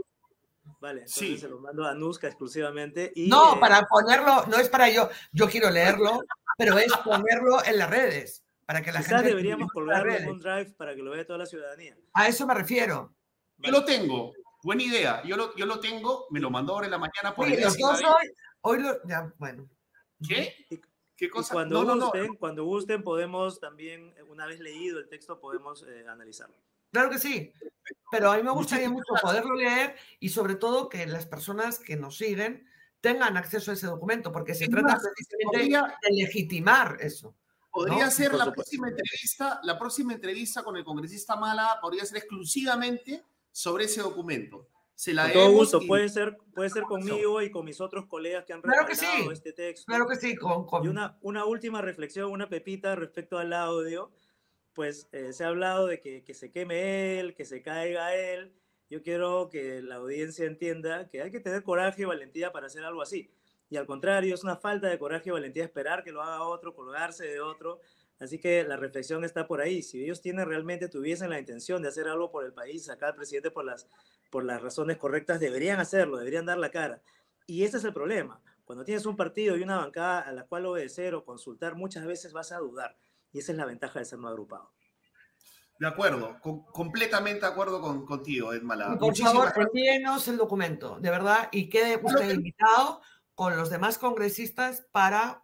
Vale, 0.79 0.99
entonces 0.99 1.27
sí. 1.27 1.37
se 1.39 1.49
lo 1.49 1.57
mando 1.57 1.87
a 1.87 1.95
Nuska 1.95 2.27
exclusivamente. 2.27 3.11
Y, 3.15 3.29
no, 3.29 3.55
eh, 3.55 3.57
para 3.59 3.81
ponerlo, 3.87 4.45
no 4.45 4.57
es 4.57 4.69
para 4.69 4.91
yo, 4.91 5.09
yo 5.31 5.49
quiero 5.49 5.71
leerlo, 5.71 6.21
pero 6.55 6.77
es 6.77 6.95
ponerlo 7.03 7.65
en 7.65 7.79
las 7.79 7.89
redes. 7.89 8.43
Para 8.67 8.83
que 8.83 8.91
la 8.91 8.99
Quizás 8.99 9.13
gente 9.13 9.29
deberíamos 9.29 9.71
colgarlo 9.71 10.13
en 10.13 10.29
un 10.29 10.39
drive 10.39 10.69
para 10.77 10.93
que 10.93 11.01
lo 11.01 11.09
vea 11.09 11.25
toda 11.25 11.39
la 11.39 11.47
ciudadanía. 11.47 11.97
A 12.13 12.27
eso 12.27 12.45
me 12.45 12.53
refiero. 12.53 13.11
Yo 13.57 13.71
lo 13.71 13.83
tengo, 13.83 14.33
buena 14.61 14.83
idea. 14.83 15.23
Yo 15.23 15.35
lo, 15.35 15.55
yo 15.55 15.65
lo 15.65 15.79
tengo, 15.79 16.27
me 16.29 16.39
lo 16.39 16.51
mandó 16.51 16.73
ahora 16.73 16.85
en 16.85 16.91
la 16.91 16.99
mañana 16.99 17.33
por 17.33 17.47
sí, 17.47 17.55
el 17.55 17.61
los 17.61 17.75
dos 17.75 18.03
hoy, 18.03 18.31
hoy 18.61 18.83
lo, 18.83 19.03
ya, 19.07 19.33
bueno. 19.39 19.67
¿Qué? 20.27 20.67
¿Qué 21.19 21.29
cosa? 21.29 21.53
cuando, 21.53 21.83
no, 21.83 21.99
gusten, 21.99 22.27
no, 22.27 22.35
cuando 22.35 22.63
gusten, 22.63 23.03
podemos 23.03 23.59
también, 23.59 24.15
una 24.29 24.45
vez 24.45 24.61
leído 24.61 24.99
el 24.99 25.09
texto, 25.09 25.37
podemos 25.37 25.83
eh, 25.83 26.05
analizarlo. 26.07 26.55
Claro 26.93 27.09
que 27.09 27.19
sí, 27.19 27.51
pero 28.09 28.31
a 28.31 28.37
mí 28.37 28.43
me 28.43 28.51
gustaría 28.51 28.89
mucho 28.89 29.13
poderlo 29.21 29.53
leer 29.55 29.97
y 30.21 30.29
sobre 30.29 30.55
todo 30.55 30.87
que 30.87 31.05
las 31.07 31.25
personas 31.25 31.77
que 31.77 31.97
nos 31.97 32.15
siguen 32.17 32.65
tengan 33.01 33.35
acceso 33.35 33.71
a 33.71 33.73
ese 33.73 33.87
documento, 33.87 34.31
porque 34.31 34.55
se 34.55 34.69
trata 34.69 34.97
precisamente 34.97 35.97
de 36.01 36.15
legitimar 36.15 36.95
eso. 37.01 37.35
Podría 37.69 38.09
ser 38.09 38.33
la 38.33 38.51
próxima 38.53 38.87
entrevista, 38.87 39.59
la 39.63 39.77
próxima 39.77 40.13
entrevista 40.13 40.63
con 40.63 40.77
el 40.77 40.85
congresista 40.85 41.35
Mala 41.35 41.79
podría 41.81 42.05
ser 42.05 42.19
exclusivamente 42.19 43.25
sobre 43.51 43.85
ese 43.85 44.01
documento. 44.01 44.69
Se 44.99 45.13
la 45.13 45.23
con 45.23 45.31
todo 45.31 45.51
gusto, 45.51 45.79
puede 45.87 46.09
ser, 46.09 46.35
puede 46.53 46.69
ser 46.69 46.83
conmigo 46.83 47.41
y 47.41 47.49
con 47.49 47.63
mis 47.63 47.79
otros 47.79 48.05
colegas 48.05 48.43
que 48.43 48.51
han 48.51 48.61
claro 48.61 48.85
que 48.85 48.95
sí. 48.95 49.05
este 49.31 49.53
texto. 49.53 49.85
Claro 49.85 50.05
que 50.05 50.17
sí, 50.17 50.35
con, 50.35 50.65
con... 50.65 50.83
Y 50.83 50.89
una, 50.89 51.17
una 51.21 51.45
última 51.45 51.81
reflexión, 51.81 52.29
una 52.29 52.49
pepita 52.49 52.97
respecto 52.97 53.37
al 53.37 53.53
audio 53.53 54.11
pues 54.73 55.07
eh, 55.13 55.31
se 55.31 55.45
ha 55.45 55.47
hablado 55.47 55.87
de 55.87 56.01
que, 56.01 56.25
que, 56.25 56.33
se 56.33 56.51
queme 56.51 57.17
él, 57.17 57.33
que 57.33 57.45
se 57.45 57.61
caiga 57.61 58.13
él. 58.13 58.53
Yo 58.89 59.01
quiero 59.01 59.47
que 59.49 59.81
la 59.81 59.95
audiencia 59.95 60.45
entienda 60.45 61.07
que 61.07 61.21
hay 61.21 61.31
que 61.31 61.39
tener 61.39 61.63
coraje 61.63 62.01
y 62.01 62.05
valentía 62.05 62.51
para 62.51 62.67
hacer 62.67 62.83
algo 62.83 63.01
así. 63.01 63.31
Y 63.69 63.77
al 63.77 63.85
contrario, 63.85 64.35
es 64.35 64.43
una 64.43 64.57
falta 64.57 64.87
de 64.87 64.99
coraje 64.99 65.29
y 65.29 65.31
valentía 65.31 65.63
esperar 65.63 66.03
que 66.03 66.11
lo 66.11 66.21
haga 66.21 66.43
otro, 66.43 66.75
colgarse 66.75 67.25
de 67.25 67.39
otro. 67.39 67.79
Así 68.19 68.37
que 68.37 68.63
la 68.63 68.75
reflexión 68.75 69.23
está 69.23 69.47
por 69.47 69.61
ahí. 69.61 69.81
Si 69.81 70.03
ellos 70.03 70.21
tienen 70.21 70.45
realmente, 70.45 70.89
tuviesen 70.89 71.29
la 71.29 71.39
intención 71.39 71.81
de 71.81 71.89
hacer 71.89 72.07
algo 72.07 72.31
por 72.31 72.45
el 72.45 72.53
país, 72.53 72.85
sacar 72.85 73.09
al 73.09 73.15
presidente 73.15 73.49
por 73.49 73.65
las, 73.65 73.87
por 74.29 74.43
las 74.43 74.61
razones 74.61 74.97
correctas, 74.97 75.39
deberían 75.39 75.79
hacerlo, 75.79 76.17
deberían 76.17 76.45
dar 76.45 76.57
la 76.57 76.69
cara. 76.69 77.01
Y 77.47 77.63
ese 77.63 77.77
es 77.77 77.83
el 77.85 77.93
problema. 77.93 78.41
Cuando 78.65 78.83
tienes 78.83 79.05
un 79.05 79.15
partido 79.15 79.57
y 79.57 79.63
una 79.63 79.77
bancada 79.77 80.19
a 80.19 80.31
la 80.31 80.45
cual 80.45 80.65
obedecer 80.65 81.15
o 81.15 81.23
consultar, 81.23 81.75
muchas 81.75 82.05
veces 82.05 82.33
vas 82.33 82.51
a 82.51 82.59
dudar. 82.59 82.97
Y 83.31 83.39
esa 83.39 83.53
es 83.53 83.57
la 83.57 83.65
ventaja 83.65 83.99
de 83.99 84.05
ser 84.05 84.19
no 84.19 84.27
agrupado. 84.27 84.71
De 85.79 85.87
acuerdo, 85.87 86.37
completamente 86.41 87.45
de 87.45 87.51
acuerdo 87.51 87.79
con, 87.79 88.05
contigo, 88.05 88.51
Edmala. 88.51 88.97
por 88.97 89.15
favor, 89.15 89.53
envíenos 89.55 90.27
el 90.27 90.35
documento, 90.35 90.99
de 90.99 91.09
verdad, 91.09 91.47
y 91.53 91.69
quede 91.69 92.01
usted 92.03 92.31
invitado 92.31 93.01
con 93.33 93.55
los 93.55 93.69
demás 93.69 93.97
congresistas 93.97 94.85
para 94.91 95.41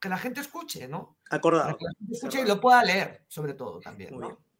que 0.00 0.08
la 0.08 0.16
gente 0.16 0.40
escuche, 0.40 0.88
¿no? 0.88 1.18
Acordado. 1.32 1.78
que 1.78 1.86
escuche 2.12 2.42
y 2.42 2.46
lo 2.46 2.60
pueda 2.60 2.84
leer, 2.84 3.24
sobre 3.26 3.54
todo 3.54 3.80
también. 3.80 4.14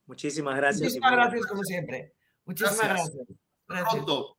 Muchísimas 0.07 0.57
gracias. 0.57 0.83
Muchísimas 0.83 1.13
gracias, 1.13 1.47
como 1.47 1.63
siempre. 1.65 2.15
Muchísimas 2.45 2.89
gracias. 2.89 3.27
Pronto. 3.67 4.39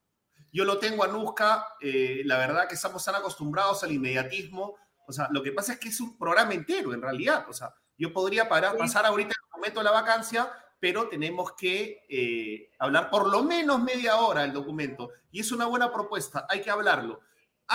Yo 0.51 0.65
lo 0.65 0.77
tengo 0.77 1.03
a 1.03 1.07
Nusca, 1.07 1.65
eh, 1.81 2.21
la 2.25 2.37
verdad 2.37 2.67
que 2.67 2.75
estamos 2.75 3.03
tan 3.03 3.15
acostumbrados 3.15 3.83
al 3.83 3.91
inmediatismo. 3.91 4.75
O 5.07 5.11
sea, 5.11 5.27
lo 5.31 5.41
que 5.41 5.51
pasa 5.51 5.73
es 5.73 5.79
que 5.79 5.89
es 5.89 5.99
un 5.99 6.17
programa 6.17 6.53
entero, 6.53 6.93
en 6.93 7.01
realidad. 7.01 7.45
O 7.49 7.53
sea, 7.53 7.73
yo 7.97 8.13
podría 8.13 8.47
parar, 8.47 8.77
pasar 8.77 9.05
ahorita 9.05 9.29
el 9.29 9.57
momento 9.57 9.79
de 9.79 9.83
la 9.83 9.91
vacancia, 9.91 10.51
pero 10.79 11.07
tenemos 11.07 11.53
que 11.53 12.05
eh, 12.09 12.71
hablar 12.79 13.09
por 13.09 13.29
lo 13.29 13.43
menos 13.43 13.81
media 13.81 14.17
hora 14.17 14.41
del 14.41 14.53
documento. 14.53 15.09
Y 15.31 15.39
es 15.39 15.51
una 15.51 15.65
buena 15.65 15.91
propuesta, 15.91 16.45
hay 16.49 16.61
que 16.61 16.69
hablarlo. 16.69 17.21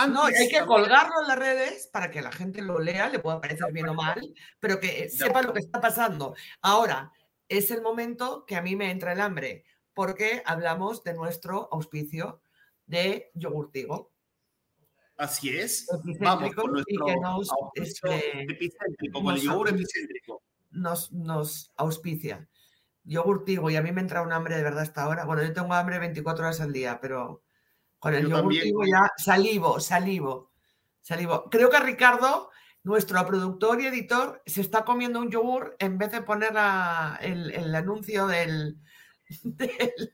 No, 0.07 0.23
hay 0.23 0.49
que 0.49 0.65
colgarlo 0.65 1.21
en 1.21 1.27
las 1.27 1.39
redes 1.39 1.89
para 1.91 2.09
que 2.09 2.21
la 2.21 2.31
gente 2.31 2.61
lo 2.61 2.79
lea, 2.79 3.09
le 3.09 3.19
pueda 3.19 3.41
parecer 3.41 3.71
bien 3.71 3.89
o 3.89 3.93
mal, 3.93 4.21
pero 4.59 4.79
que 4.79 5.09
sepa 5.09 5.41
lo 5.41 5.53
que 5.53 5.59
está 5.59 5.81
pasando. 5.81 6.35
Ahora, 6.61 7.11
es 7.47 7.71
el 7.71 7.81
momento 7.81 8.45
que 8.45 8.55
a 8.55 8.61
mí 8.61 8.75
me 8.75 8.91
entra 8.91 9.13
el 9.13 9.21
hambre, 9.21 9.65
porque 9.93 10.43
hablamos 10.45 11.03
de 11.03 11.13
nuestro 11.13 11.67
auspicio 11.71 12.41
de 12.85 13.31
yogurtigo. 13.33 14.11
Así 15.17 15.49
es. 15.49 15.85
Vamos 16.19 16.55
con 16.55 16.71
nuestro 16.71 17.05
nos, 17.21 17.49
este, 17.73 18.43
epicéntrico, 18.43 19.21
con 19.21 19.35
el 19.35 19.41
yogur 19.41 19.69
epicéntrico. 19.69 20.43
Nos, 20.71 21.11
nos 21.11 21.73
auspicia. 21.75 22.47
Yogurtigo, 23.03 23.69
y 23.69 23.75
a 23.75 23.81
mí 23.81 23.91
me 23.91 24.01
entra 24.01 24.21
un 24.21 24.31
hambre 24.31 24.55
de 24.55 24.63
verdad 24.63 24.83
hasta 24.83 25.03
ahora. 25.03 25.25
Bueno, 25.25 25.43
yo 25.43 25.51
tengo 25.51 25.73
hambre 25.73 25.99
24 25.99 26.45
horas 26.45 26.61
al 26.61 26.71
día, 26.71 26.99
pero 27.01 27.41
con 27.99 28.15
el 28.15 28.27
yogurtigo 28.29 28.85
ya 28.85 29.11
salivo, 29.17 29.79
salivo, 29.79 30.51
salivo. 31.01 31.49
Creo 31.49 31.69
que 31.69 31.79
Ricardo, 31.79 32.49
nuestro 32.83 33.25
productor 33.25 33.81
y 33.81 33.87
editor, 33.87 34.41
se 34.45 34.61
está 34.61 34.85
comiendo 34.85 35.19
un 35.19 35.29
yogur 35.29 35.75
en 35.79 35.97
vez 35.97 36.11
de 36.11 36.21
poner 36.21 36.53
el, 37.21 37.51
el, 37.51 37.75
anuncio 37.75 38.27
del, 38.27 38.77
del 39.43 40.13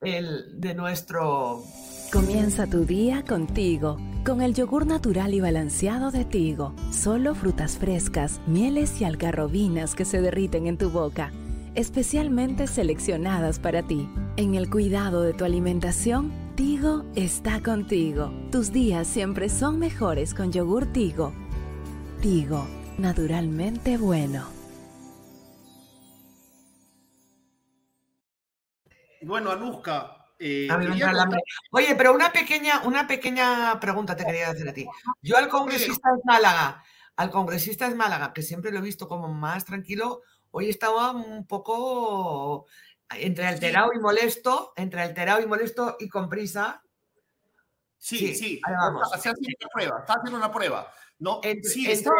el, 0.00 0.60
de 0.60 0.74
nuestro 0.74 1.64
Comienza 2.12 2.66
tu 2.66 2.84
día 2.84 3.24
contigo, 3.26 3.96
con 4.22 4.42
el 4.42 4.52
yogur 4.52 4.86
natural 4.86 5.32
y 5.32 5.40
balanceado 5.40 6.10
de 6.10 6.26
Tigo. 6.26 6.74
Solo 6.90 7.34
frutas 7.34 7.78
frescas, 7.78 8.38
mieles 8.46 9.00
y 9.00 9.04
algarrobinas 9.04 9.94
que 9.94 10.04
se 10.04 10.20
derriten 10.20 10.66
en 10.66 10.76
tu 10.76 10.90
boca, 10.90 11.32
especialmente 11.74 12.66
seleccionadas 12.66 13.58
para 13.58 13.82
ti. 13.82 14.10
En 14.36 14.56
el 14.56 14.68
cuidado 14.68 15.22
de 15.22 15.32
tu 15.32 15.46
alimentación, 15.46 16.30
Tigo 16.56 17.06
está 17.16 17.62
contigo. 17.62 18.30
Tus 18.52 18.72
días 18.72 19.08
siempre 19.08 19.48
son 19.48 19.78
mejores 19.78 20.34
con 20.34 20.52
yogur 20.52 20.92
Tigo. 20.92 21.32
Tigo, 22.20 22.68
naturalmente 22.98 23.96
bueno. 23.96 24.46
Bueno, 29.22 29.50
Anuska, 29.50 30.26
eh, 30.38 30.68
Oye, 31.70 31.94
pero 31.96 32.12
una 32.12 32.30
pequeña, 32.30 32.82
una 32.84 33.06
pequeña 33.06 33.80
pregunta 33.80 34.14
te 34.14 34.26
quería 34.26 34.50
hacer 34.50 34.68
a 34.68 34.74
ti. 34.74 34.86
Yo 35.22 35.38
al 35.38 35.48
congresista 35.48 36.10
de 36.12 36.20
Málaga, 36.22 36.84
al 37.16 37.30
congresista 37.30 37.88
de 37.88 37.94
Málaga, 37.94 38.34
que 38.34 38.42
siempre 38.42 38.70
lo 38.72 38.80
he 38.80 38.82
visto 38.82 39.08
como 39.08 39.32
más 39.32 39.64
tranquilo, 39.64 40.20
hoy 40.50 40.68
estaba 40.68 41.12
un 41.12 41.46
poco 41.46 42.66
entre 43.16 43.46
alterado 43.46 43.92
y 43.92 43.98
molesto, 43.98 44.72
entre 44.76 45.02
alterado 45.02 45.40
y 45.40 45.46
molesto 45.46 45.96
y 45.98 46.08
con 46.08 46.28
prisa. 46.28 46.82
Sí, 47.98 48.34
sí, 48.34 48.60
Está 48.64 49.16
haciendo 49.16 49.40
una 49.40 49.68
prueba, 49.72 49.98
está 50.00 50.14
haciendo 50.14 50.38
una 50.38 50.50
prueba. 50.50 50.92
No, 51.18 51.40
sí, 51.62 51.90
está 51.90 52.10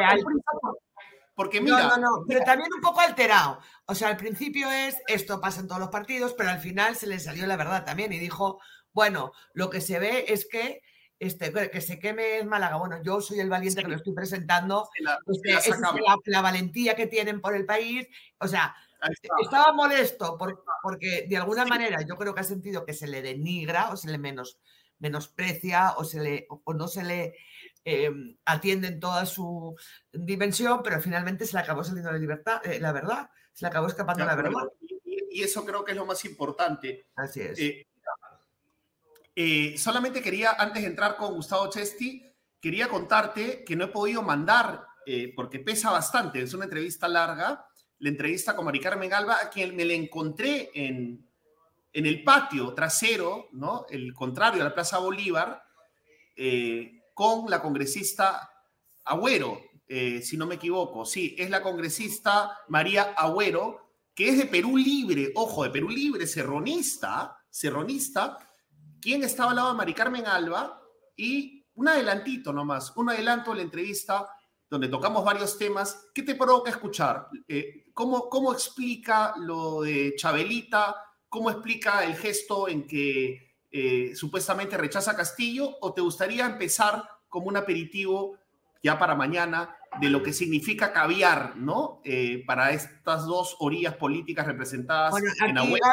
porque 1.35 1.61
mira. 1.61 1.83
No, 1.83 1.89
no, 1.89 1.97
no, 1.97 2.25
pero 2.29 2.41
también 2.45 2.71
un 2.75 2.81
poco 2.81 3.01
alterado. 3.01 3.59
O 3.87 3.95
sea, 3.95 4.09
al 4.09 4.17
principio 4.17 4.71
es 4.71 4.97
esto 5.07 5.41
pasa 5.41 5.61
en 5.61 5.67
todos 5.67 5.81
los 5.81 5.91
partidos, 5.91 6.35
pero 6.35 6.51
al 6.51 6.61
final 6.61 6.95
se 6.95 7.07
le 7.07 7.19
salió 7.19 7.47
la 7.47 7.57
verdad 7.57 7.85
también 7.85 8.13
y 8.13 8.19
dijo, 8.19 8.61
bueno, 8.93 9.33
lo 9.55 9.71
que 9.71 9.81
se 9.81 9.99
ve 9.99 10.27
es 10.29 10.47
que 10.47 10.83
este, 11.19 11.53
que 11.71 11.81
se 11.81 11.99
queme 12.01 12.39
es 12.39 12.47
Málaga. 12.47 12.77
Bueno, 12.77 13.01
yo 13.03 13.21
soy 13.21 13.39
el 13.39 13.49
valiente 13.49 13.83
que 13.83 13.89
lo 13.89 13.97
estoy 13.97 14.13
presentando. 14.13 14.89
La, 15.01 15.19
este, 15.27 15.71
es 15.71 15.79
la, 16.27 16.41
valentía 16.41 16.97
que 16.97 17.07
tienen 17.07 17.41
por 17.41 17.55
el 17.55 17.65
país. 17.65 18.09
O 18.39 18.49
sea, 18.49 18.75
estaba 19.41 19.73
molesto 19.73 20.39
porque 20.83 21.27
de 21.29 21.37
alguna 21.37 21.65
manera 21.65 22.01
yo 22.03 22.17
creo 22.17 22.35
que 22.35 22.41
ha 22.41 22.45
sentido 22.45 22.85
que 22.85 22.95
se 22.95 23.07
le 23.07 23.23
denigra 23.23 23.91
o 23.91 23.97
se 23.97 24.11
le 24.11 24.19
menos, 24.19 24.59
menosprecia 24.99 25.95
o, 25.97 26.05
se 26.05 26.21
le, 26.21 26.47
o 26.49 26.75
no 26.75 26.89
se 26.89 27.03
le 27.03 27.35
em, 27.85 28.37
atienden 28.45 29.01
toda 29.01 29.27
su 29.27 29.77
dimensión, 30.13 30.83
pero 30.83 31.01
finalmente 31.01 31.47
se 31.47 31.55
le 31.55 31.63
acabó 31.63 31.83
saliendo 31.83 32.13
la 32.13 32.19
libertad, 32.19 32.65
eh, 32.65 32.81
la 32.81 32.93
verdad, 32.93 33.31
se 33.53 33.65
le 33.65 33.69
acabó 33.69 33.87
escapando 33.89 34.25
la 34.25 34.37
verdad. 34.37 34.53
Y, 34.81 35.41
y, 35.41 35.43
eso 35.43 35.65
creo 35.65 35.85
que 35.85 35.93
es 35.93 35.97
lo 35.97 36.07
más 36.07 36.25
importante. 36.25 37.07
Así 37.17 37.41
es. 37.41 37.59
Eh, 37.59 37.87
eh, 39.35 39.79
solamente 39.79 40.21
quería, 40.21 40.53
antes 40.59 40.83
de 40.83 40.89
entrar 40.89 41.17
con 41.17 41.35
Gustavo 41.35 41.71
Chesti, 41.71 42.31
quería 42.61 42.89
contarte 42.89 43.65
que 43.65 43.77
no 43.77 43.85
he 43.85 43.89
podido 43.89 44.23
mandar, 44.23 44.87
eh, 45.07 45.33
porque 45.35 45.59
pesa 45.59 45.91
bastante, 45.91 46.43
es 46.43 46.53
una 46.53 46.65
entrevista 46.65 47.09
larga, 47.09 47.67
la 48.03 48.09
entrevista 48.09 48.55
con 48.57 48.65
Mari 48.65 48.81
Carmen 48.81 49.13
Alba, 49.15 49.39
a 49.43 49.49
quien 49.49 49.75
me 49.77 49.85
la 49.85 49.93
encontré 49.93 50.71
en, 50.75 51.25
en 51.93 52.07
el 52.07 52.25
patio 52.25 52.75
trasero, 52.75 53.49
¿no? 53.53 53.87
El 53.89 54.13
contrario 54.13 54.61
a 54.61 54.65
la 54.65 54.75
Plaza 54.75 54.99
Bolívar, 54.99 55.63
eh, 56.37 57.01
con 57.15 57.49
la 57.49 57.63
congresista 57.63 58.51
Agüero, 59.05 59.61
si 59.89 60.37
no 60.39 60.47
me 60.47 60.55
equivoco. 60.55 61.05
Sí, 61.05 61.37
es 61.39 61.51
la 61.51 61.61
congresista 61.61 62.59
María 62.69 63.15
Agüero, 63.15 63.93
que 64.15 64.31
es 64.31 64.39
de 64.39 64.47
Perú 64.47 64.77
Libre, 64.77 65.31
ojo, 65.35 65.65
de 65.65 65.71
Perú 65.71 65.89
Libre, 65.91 66.27
serronista, 66.27 67.39
serronista, 67.51 68.39
quién 69.01 69.23
estaba 69.23 69.51
al 69.51 69.57
lado 69.57 69.69
de 69.69 69.77
Mari 69.77 69.95
Carmen 69.95 70.27
Alba 70.27 70.81
y 71.17 71.67
un 71.75 71.89
adelantito 71.89 72.53
nomás, 72.53 72.97
un 72.97 73.11
adelanto 73.11 73.51
de 73.51 73.59
la 73.59 73.63
entrevista 73.63 74.29
donde 74.73 74.89
tocamos 74.89 75.23
varios 75.23 75.59
temas. 75.59 76.09
¿Qué 76.15 76.23
te 76.23 76.35
provoca 76.35 76.71
escuchar? 76.71 77.29
Eh, 77.47 77.85
¿cómo, 77.93 78.31
¿Cómo 78.31 78.55
explica 78.55 79.35
lo 79.37 79.83
de 79.83 80.15
Chabelita? 80.17 80.97
¿Cómo 81.29 81.51
explica 81.51 82.03
el 82.07 82.17
gesto 82.17 82.71
en 82.71 82.87
que 82.87 83.53
eh, 83.71 84.13
supuestamente 84.17 84.79
rechaza 84.79 85.15
Castillo? 85.15 85.77
¿O 85.83 85.93
te 85.93 86.01
gustaría 86.01 86.47
empezar 86.47 87.07
como 87.29 87.49
un 87.49 87.59
aperitivo 87.59 88.39
ya 88.83 88.99
para 88.99 89.15
mañana 89.15 89.77
de 90.01 90.09
lo 90.09 90.23
que 90.23 90.33
significa 90.33 90.91
caviar, 90.91 91.55
¿no? 91.59 92.01
Eh, 92.03 92.43
para 92.47 92.71
estas 92.71 93.27
dos 93.27 93.57
orillas 93.61 93.97
políticas 93.97 94.47
representadas 94.47 95.15
en 95.47 95.59
Agüero. 95.59 95.85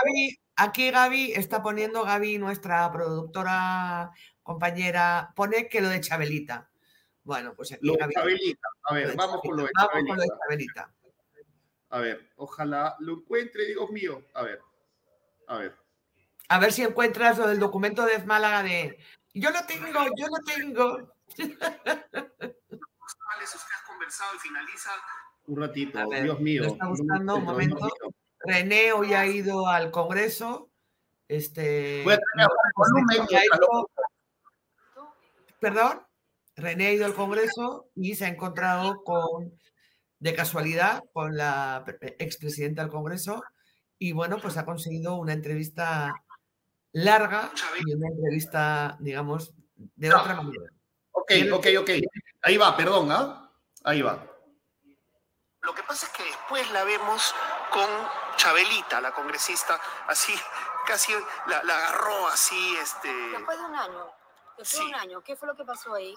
Aquí 0.55 0.89
Gaby 0.89 1.33
está 1.33 1.61
poniendo, 1.61 2.05
Gaby, 2.05 2.37
nuestra 2.37 2.89
productora, 2.93 4.11
compañera, 4.41 5.33
pone 5.35 5.67
que 5.67 5.81
lo 5.81 5.89
de 5.89 5.99
Chabelita. 5.99 6.68
Bueno, 7.29 7.53
pues 7.53 7.71
aquí 7.71 7.85
lo. 7.85 7.95
A 8.01 8.07
ver, 8.95 9.15
vamos 9.15 9.41
con 9.43 9.55
lo 9.55 9.61
de 9.61 9.69
Chabelita. 9.79 9.93
Vamos 9.93 10.07
con 10.07 10.17
lo 10.17 10.23
de 10.23 10.29
Chabelita. 10.41 10.91
A 11.91 11.99
ver, 11.99 12.31
ojalá 12.37 12.95
lo 13.01 13.13
encuentre, 13.13 13.67
Dios 13.67 13.87
mío. 13.91 14.23
A 14.33 14.41
ver, 14.41 14.59
a 15.47 15.57
ver. 15.59 15.77
A 16.47 16.57
ver 16.57 16.73
si 16.73 16.81
encuentras 16.81 17.37
lo 17.37 17.47
del 17.47 17.59
documento 17.59 18.03
de 18.07 18.17
Málaga 18.23 18.63
de... 18.63 18.97
Yo 19.35 19.51
lo 19.51 19.63
tengo, 19.67 20.05
yo 20.17 20.25
lo 20.25 20.37
tengo. 20.43 21.13
usted 21.27 21.55
has 21.61 21.77
conversado 23.85 24.35
y 24.35 24.39
finaliza 24.39 24.89
un 25.45 25.61
ratito, 25.61 25.99
Dios 26.09 26.39
mío. 26.39 26.63
Lo 26.63 26.69
está 26.69 26.87
buscando, 26.87 27.35
un 27.35 27.43
momento. 27.43 27.87
René 28.39 28.91
hoy 28.91 29.13
ha 29.13 29.27
ido 29.27 29.67
al 29.67 29.91
Congreso. 29.91 30.71
Este, 31.27 32.03
perdón, 35.59 36.08
René 36.59 36.87
ha 36.87 36.91
ido 36.93 37.05
al 37.05 37.13
Congreso 37.13 37.89
y 37.95 38.15
se 38.15 38.25
ha 38.25 38.29
encontrado 38.29 39.03
con, 39.03 39.57
de 40.19 40.35
casualidad, 40.35 41.03
con 41.13 41.35
la 41.35 41.83
expresidenta 42.01 42.81
del 42.81 42.91
Congreso 42.91 43.43
y 43.97 44.13
bueno, 44.13 44.37
pues 44.41 44.57
ha 44.57 44.65
conseguido 44.65 45.15
una 45.15 45.33
entrevista 45.33 46.13
larga 46.93 47.51
y 47.85 47.93
una 47.93 48.07
entrevista, 48.07 48.97
digamos, 48.99 49.53
de 49.75 50.13
otra 50.13 50.35
manera. 50.35 50.65
Ok, 51.11 51.31
ok, 51.53 51.67
ok. 51.79 51.89
Ahí 52.41 52.57
va, 52.57 52.75
perdón, 52.75 53.11
¿ah? 53.11 53.51
Ahí 53.83 54.01
va. 54.01 54.25
Lo 55.61 55.75
que 55.75 55.83
pasa 55.83 56.05
es 56.05 56.11
que 56.13 56.23
después 56.23 56.71
la 56.71 56.85
vemos 56.85 57.35
con 57.71 57.87
Chabelita, 58.37 59.01
la 59.01 59.11
congresista, 59.11 59.79
así, 60.07 60.33
casi 60.87 61.11
la, 61.47 61.57
agarró 61.57 62.27
así, 62.29 62.75
este... 62.81 63.09
Después 63.31 63.57
de 63.57 63.65
un 63.65 63.75
año, 63.75 64.11
después 64.57 64.79
de 64.79 64.85
un 64.85 64.95
año, 64.95 65.21
¿qué 65.21 65.35
fue 65.35 65.49
lo 65.49 65.55
que 65.55 65.65
pasó 65.65 65.93
ahí? 65.93 66.15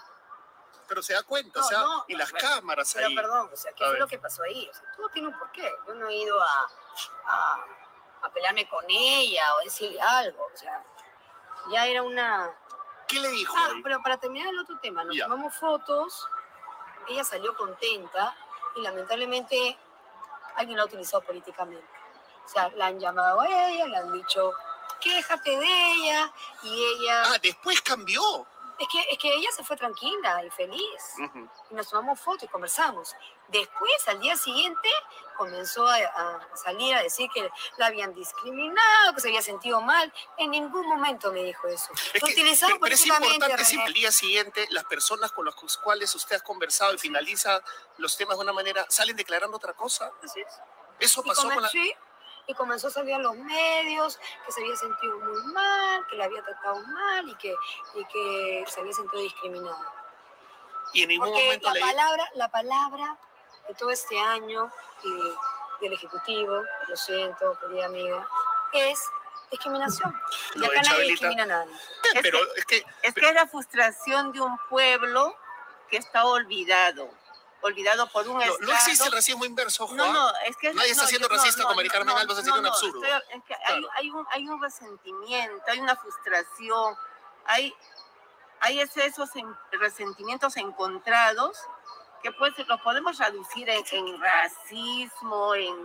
Pero 0.88 1.02
se 1.02 1.14
da 1.14 1.22
cuenta, 1.22 1.60
o 1.60 1.62
sea, 1.62 1.84
y 2.08 2.14
las 2.14 2.32
cámaras 2.32 2.92
pero, 2.94 3.08
perdón, 3.14 3.50
o 3.52 3.56
sea, 3.56 3.72
¿qué 3.72 3.84
fue 3.84 3.98
lo 3.98 4.06
que 4.06 4.18
pasó 4.18 4.42
ahí? 4.42 4.68
O 4.68 4.74
sea, 4.74 4.82
todo 4.96 5.08
tiene 5.08 5.28
un 5.28 5.38
porqué. 5.38 5.72
Yo 5.86 5.94
no 5.94 6.08
he 6.08 6.16
ido 6.16 6.40
a, 6.40 6.70
a, 7.26 7.66
a 8.22 8.32
pelearme 8.32 8.68
con 8.68 8.84
ella 8.88 9.54
o 9.56 9.64
decirle 9.64 10.00
algo, 10.00 10.44
o 10.52 10.56
sea, 10.56 10.84
ya 11.70 11.86
era 11.86 12.02
una... 12.02 12.54
¿Qué 13.08 13.20
le 13.20 13.28
dijo? 13.28 13.54
Ah, 13.56 13.70
pero 13.82 14.02
para 14.02 14.18
terminar 14.18 14.48
el 14.48 14.58
otro 14.58 14.78
tema, 14.80 15.04
nos 15.04 15.16
tomamos 15.16 15.54
fotos, 15.54 16.28
ella 17.08 17.24
salió 17.24 17.56
contenta 17.56 18.34
y 18.76 18.80
lamentablemente 18.82 19.78
alguien 20.56 20.76
la 20.76 20.84
ha 20.84 20.86
utilizado 20.86 21.22
políticamente. 21.22 21.86
O 22.44 22.48
sea, 22.48 22.70
la 22.70 22.86
han 22.86 22.98
llamado 22.98 23.40
a 23.40 23.46
ella, 23.46 23.86
le 23.86 23.96
han 23.96 24.12
dicho, 24.12 24.52
quéjate 25.00 25.50
de 25.50 25.92
ella, 25.92 26.32
y 26.62 26.84
ella... 26.84 27.22
Ah, 27.26 27.38
después 27.40 27.80
cambió. 27.82 28.46
Es 28.78 28.88
que, 28.88 29.00
es 29.10 29.18
que 29.18 29.34
ella 29.34 29.50
se 29.54 29.62
fue 29.64 29.76
tranquila 29.76 30.44
y 30.44 30.50
feliz. 30.50 31.14
Y 31.70 31.74
nos 31.74 31.88
tomamos 31.88 32.20
fotos 32.20 32.44
y 32.44 32.48
conversamos. 32.48 33.14
Después, 33.48 34.08
al 34.08 34.20
día 34.20 34.36
siguiente, 34.36 34.88
comenzó 35.36 35.86
a, 35.86 36.48
salir 36.54 36.94
a 36.94 37.02
decir 37.02 37.28
que 37.32 37.48
la 37.76 37.86
habían 37.86 38.14
discriminado, 38.14 39.14
que 39.14 39.20
se 39.20 39.28
había 39.28 39.42
sentido 39.42 39.80
mal. 39.80 40.12
En 40.38 40.50
ningún 40.50 40.86
momento 40.86 41.32
me 41.32 41.42
dijo 41.44 41.68
eso. 41.68 41.92
Es 42.14 42.22
que, 42.22 42.78
pero 42.80 42.94
es 42.94 43.06
importante 43.06 43.64
siempre 43.64 43.88
el 43.88 43.94
día 43.94 44.12
siguiente 44.12 44.66
las 44.70 44.84
personas 44.84 45.32
con 45.32 45.44
las 45.44 45.54
cuales 45.82 46.14
usted 46.14 46.36
ha 46.36 46.40
conversado 46.40 46.94
y 46.94 46.98
finaliza 46.98 47.62
los 47.98 48.16
temas 48.16 48.36
de 48.36 48.42
una 48.44 48.52
manera, 48.52 48.86
salen 48.88 49.16
declarando 49.16 49.56
otra 49.56 49.74
cosa. 49.74 50.12
Así 50.22 50.40
es. 50.40 50.60
Eso 50.98 51.22
pasó 51.22 51.50
con 51.50 51.62
la 51.62 51.70
y 52.46 52.54
comenzó 52.54 52.88
a 52.88 52.90
salir 52.90 53.14
a 53.14 53.18
los 53.18 53.36
medios 53.36 54.18
que 54.44 54.52
se 54.52 54.60
había 54.62 54.76
sentido 54.76 55.18
muy 55.20 55.52
mal, 55.52 56.06
que 56.08 56.16
la 56.16 56.24
había 56.24 56.42
tratado 56.42 56.84
mal 56.86 57.28
y 57.28 57.34
que, 57.36 57.54
y 57.94 58.04
que 58.06 58.64
se 58.68 58.80
había 58.80 58.92
sentido 58.92 59.22
discriminada. 59.22 59.92
Y 60.92 61.02
en 61.02 61.08
ningún 61.08 61.28
Porque 61.28 61.44
momento 61.44 61.72
la 61.72 61.80
palabra, 61.80 62.30
la 62.34 62.48
palabra 62.48 63.16
de 63.68 63.74
todo 63.74 63.90
este 63.90 64.18
año 64.18 64.70
y 65.04 65.84
del 65.84 65.92
Ejecutivo, 65.94 66.62
lo 66.88 66.96
siento, 66.96 67.58
querida 67.60 67.86
amiga, 67.86 68.28
es 68.72 69.00
discriminación. 69.50 70.14
Y 70.54 70.64
acá 70.64 70.82
nadie 70.82 71.10
discrimina 71.10 71.42
a 71.44 71.46
nadie. 71.46 71.74
pero 72.22 72.38
es 72.56 72.64
que, 72.66 72.84
es 73.02 73.14
que 73.14 73.28
es 73.28 73.34
la 73.34 73.46
frustración 73.46 74.32
de 74.32 74.40
un 74.40 74.58
pueblo 74.68 75.36
que 75.88 75.98
está 75.98 76.24
olvidado 76.24 77.08
olvidado 77.62 78.06
por 78.08 78.26
un 78.28 78.38
no, 78.38 78.58
No 78.60 78.72
existe 78.72 79.06
el 79.06 79.12
racismo 79.12 79.44
inverso, 79.44 79.86
Juan. 79.86 79.96
No, 79.96 80.12
no, 80.12 80.32
es 80.44 80.56
que... 80.56 80.72
Nadie 80.74 80.90
está 80.90 81.06
siendo 81.06 81.28
racista 81.28 81.64
con 81.64 81.76
Mari 81.76 81.88
Carmen 81.88 82.16
Alba, 82.16 82.34
sería 82.34 82.54
un 82.54 82.66
absurdo. 82.66 83.02
es 83.04 83.42
que 83.44 83.54
hay, 83.54 83.82
hay, 83.96 84.10
un, 84.10 84.26
hay 84.30 84.48
un 84.48 84.60
resentimiento, 84.60 85.64
hay 85.68 85.80
una 85.80 85.96
frustración, 85.96 86.96
hay, 87.46 87.74
hay 88.60 88.80
esos 88.80 89.30
resentimientos 89.72 90.56
encontrados 90.56 91.58
que 92.22 92.30
pues 92.32 92.52
los 92.66 92.80
podemos 92.82 93.18
reducir 93.18 93.68
en, 93.68 94.20
racismo, 94.20 95.54
en, 95.54 95.76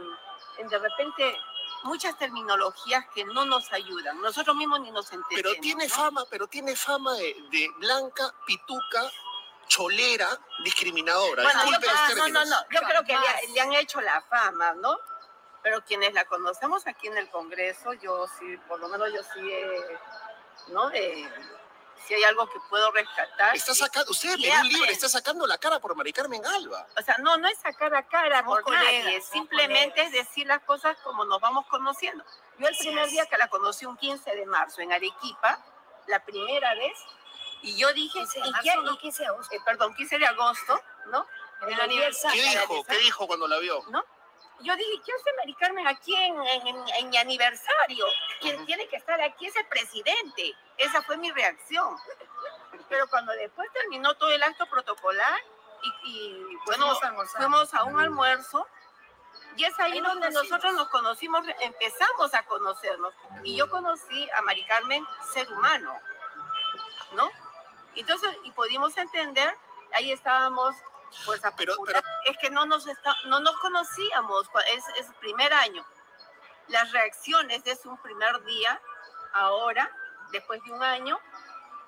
en 0.60 0.68
de 0.68 0.78
repente 0.78 1.36
muchas 1.84 2.18
terminologías 2.18 3.06
que 3.14 3.26
no 3.26 3.46
nos 3.46 3.72
ayudan. 3.74 4.22
Nosotros 4.22 4.56
mismos 4.56 4.82
ni 4.82 4.92
nos 4.92 5.12
entendemos. 5.12 5.52
Pero 5.52 5.62
tiene 5.62 5.90
fama, 5.90 6.26
pero 6.30 6.48
tiene 6.48 6.76
fama 6.76 7.14
de, 7.14 7.36
de 7.52 7.70
blanca, 7.80 8.34
pituca, 8.46 9.12
cholera 9.68 10.28
discriminadora. 10.64 11.44
Bueno, 11.44 11.64
yo, 11.66 12.16
no, 12.16 12.28
no, 12.30 12.46
no, 12.46 12.56
yo 12.70 12.82
creo 12.82 13.04
que 13.04 13.16
le, 13.54 13.62
han 13.62 13.74
hecho 13.74 14.02
la 14.02 14.22
fama, 14.22 14.74
¿no? 14.76 14.98
Pero 15.62 15.84
quienes 15.84 16.14
la 16.14 16.26
conocemos 16.26 16.88
aquí 16.88 17.08
en 17.08 17.18
el 17.18 17.30
Congreso, 17.30 17.94
yo 17.94 18.28
sí, 18.40 18.58
por 18.68 18.80
lo 18.80 18.88
menos 18.88 19.12
yo 19.14 19.22
sí, 19.24 19.52
¿no? 20.70 20.90
si 22.08 22.14
hay 22.14 22.24
algo 22.24 22.48
que 22.48 22.60
puedo 22.70 22.90
rescatar. 22.92 23.56
Está 23.56 23.74
sacando, 23.74 24.12
usted 24.12 24.36
Perú 24.36 24.64
Libre, 24.64 24.92
está 24.92 25.10
sacando 25.10 25.46
la 25.46 25.58
cara 25.58 25.80
por 25.80 25.96
Mari 25.96 26.14
Carmen 26.14 26.46
Alba. 26.46 26.88
O 26.98 27.02
sea, 27.02 27.18
no, 27.18 27.38
no 27.38 27.48
es 27.48 27.58
sacar 27.60 27.92
la 27.92 28.04
cara 28.04 28.46
por 28.46 28.70
nadie, 28.72 29.22
simplemente 29.22 30.02
es 30.04 30.12
decir 30.12 30.48
las 30.48 30.64
cosas 30.64 30.98
como 31.04 31.26
nos 31.26 31.42
vamos 31.42 31.66
conociendo. 31.68 32.24
Yo 32.60 32.68
el 32.68 32.78
primer 32.78 33.10
día 33.10 33.26
que 33.26 33.38
la 33.38 33.50
conocí, 33.50 33.86
un 33.86 33.98
15 33.98 34.36
de 34.36 34.46
marzo, 34.46 34.82
en 34.82 34.94
Arequipa, 34.94 35.64
la 36.08 36.24
primera 36.24 36.74
vez, 36.76 36.98
y 37.62 37.76
yo 37.76 37.92
dije, 37.94 38.20
¿y 38.20 38.54
qué? 38.64 38.76
No, 38.84 38.98
15 38.98 39.24
de 39.24 39.30
agosto. 39.30 39.56
Eh, 39.56 39.60
perdón, 39.66 39.94
15 39.96 40.20
de 40.20 40.26
agosto, 40.26 40.82
¿no? 41.08 41.28
En 41.62 41.74
el 41.74 41.82
aniversario. 41.82 42.44
¿Qué 42.44 42.50
dijo? 42.50 42.84
¿Qué 42.84 42.98
dijo 43.00 43.28
cuando 43.28 43.48
la 43.48 43.58
vio? 43.60 43.84
¿No? 43.90 44.04
Yo 44.60 44.76
dije, 44.76 45.02
¿qué 45.06 45.12
hace 45.14 45.34
Mari 45.38 45.54
Carmen 45.56 45.88
aquí 45.88 46.16
en, 46.16 46.36
en, 46.98 47.10
mi 47.10 47.18
aniversario? 47.18 48.06
Quien 48.42 48.66
tiene 48.66 48.88
que 48.88 48.96
estar 48.96 49.22
aquí 49.22 49.46
es 49.46 49.56
el 49.56 49.68
presidente. 49.68 50.56
Esa 50.78 51.04
fue 51.04 51.18
mi 51.18 51.32
reacción. 51.32 51.96
Pero 52.90 53.08
cuando 53.08 53.34
después 53.34 53.72
terminó 53.72 54.16
todo 54.16 54.32
el 54.32 54.42
acto 54.42 54.66
protocolar 54.66 55.40
y, 56.04 56.44
bueno, 56.66 56.96
fuimos 57.38 57.74
a 57.74 57.84
un 57.84 58.00
almuerzo, 58.00 58.68
y 59.56 59.66
es 59.66 59.80
ahí 59.80 60.00
donde 60.00 60.30
nosotros 60.32 60.74
nos 60.74 60.88
conocimos, 60.90 61.46
empezamos 61.62 62.34
a 62.34 62.44
conocernos. 62.46 63.14
Y 63.44 63.56
yo 63.56 63.70
conocí 63.70 64.30
a 64.32 64.42
Mari 64.42 64.66
Carmen 64.66 65.06
ser 65.34 65.52
humano, 65.52 66.00
¿no? 67.14 67.30
Entonces, 67.96 68.30
y 68.44 68.52
pudimos 68.52 68.96
entender 68.98 69.54
ahí 69.94 70.12
estábamos 70.12 70.76
fuerza 71.24 71.54
pero, 71.56 71.74
es 72.26 72.38
que 72.38 72.50
no 72.50 72.66
nos 72.66 72.86
no 73.26 73.40
nos 73.40 73.58
conocíamos 73.60 74.48
es, 74.74 74.84
es 75.00 75.08
primer 75.20 75.54
año. 75.54 75.86
Las 76.68 76.92
reacciones 76.92 77.64
de 77.64 77.78
un 77.86 77.98
primer 78.02 78.44
día 78.44 78.82
ahora 79.34 79.90
después 80.32 80.62
de 80.64 80.72
un 80.72 80.84
año 80.84 81.18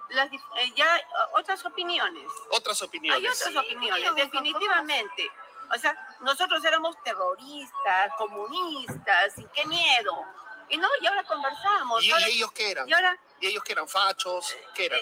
las, 0.10 0.32
eh, 0.32 0.74
ya 0.76 0.88
otras 1.34 1.64
opiniones. 1.66 2.32
Otras 2.52 2.82
opiniones. 2.82 3.20
Hay 3.20 3.28
otras 3.28 3.64
opiniones 3.66 4.16
definitivamente. 4.16 5.30
O 5.76 5.78
sea 5.78 5.96
nosotros 6.22 6.64
éramos 6.64 6.96
terroristas 7.04 8.14
comunistas 8.18 9.38
y 9.38 9.46
qué 9.54 9.66
miedo. 9.66 10.26
Y 10.70 10.78
no 10.78 10.88
y 11.02 11.08
ahora 11.08 11.24
conversamos 11.24 12.04
y, 12.04 12.12
ellos 12.12 12.52
qué 12.54 12.72
eran 12.72 12.88
y 12.88 12.94
ahora 12.94 13.20
y 13.40 13.48
ellos 13.48 13.64
qué 13.64 13.72
eran 13.72 13.88
fachos 13.88 14.56
qué 14.76 14.86
eran 14.86 15.00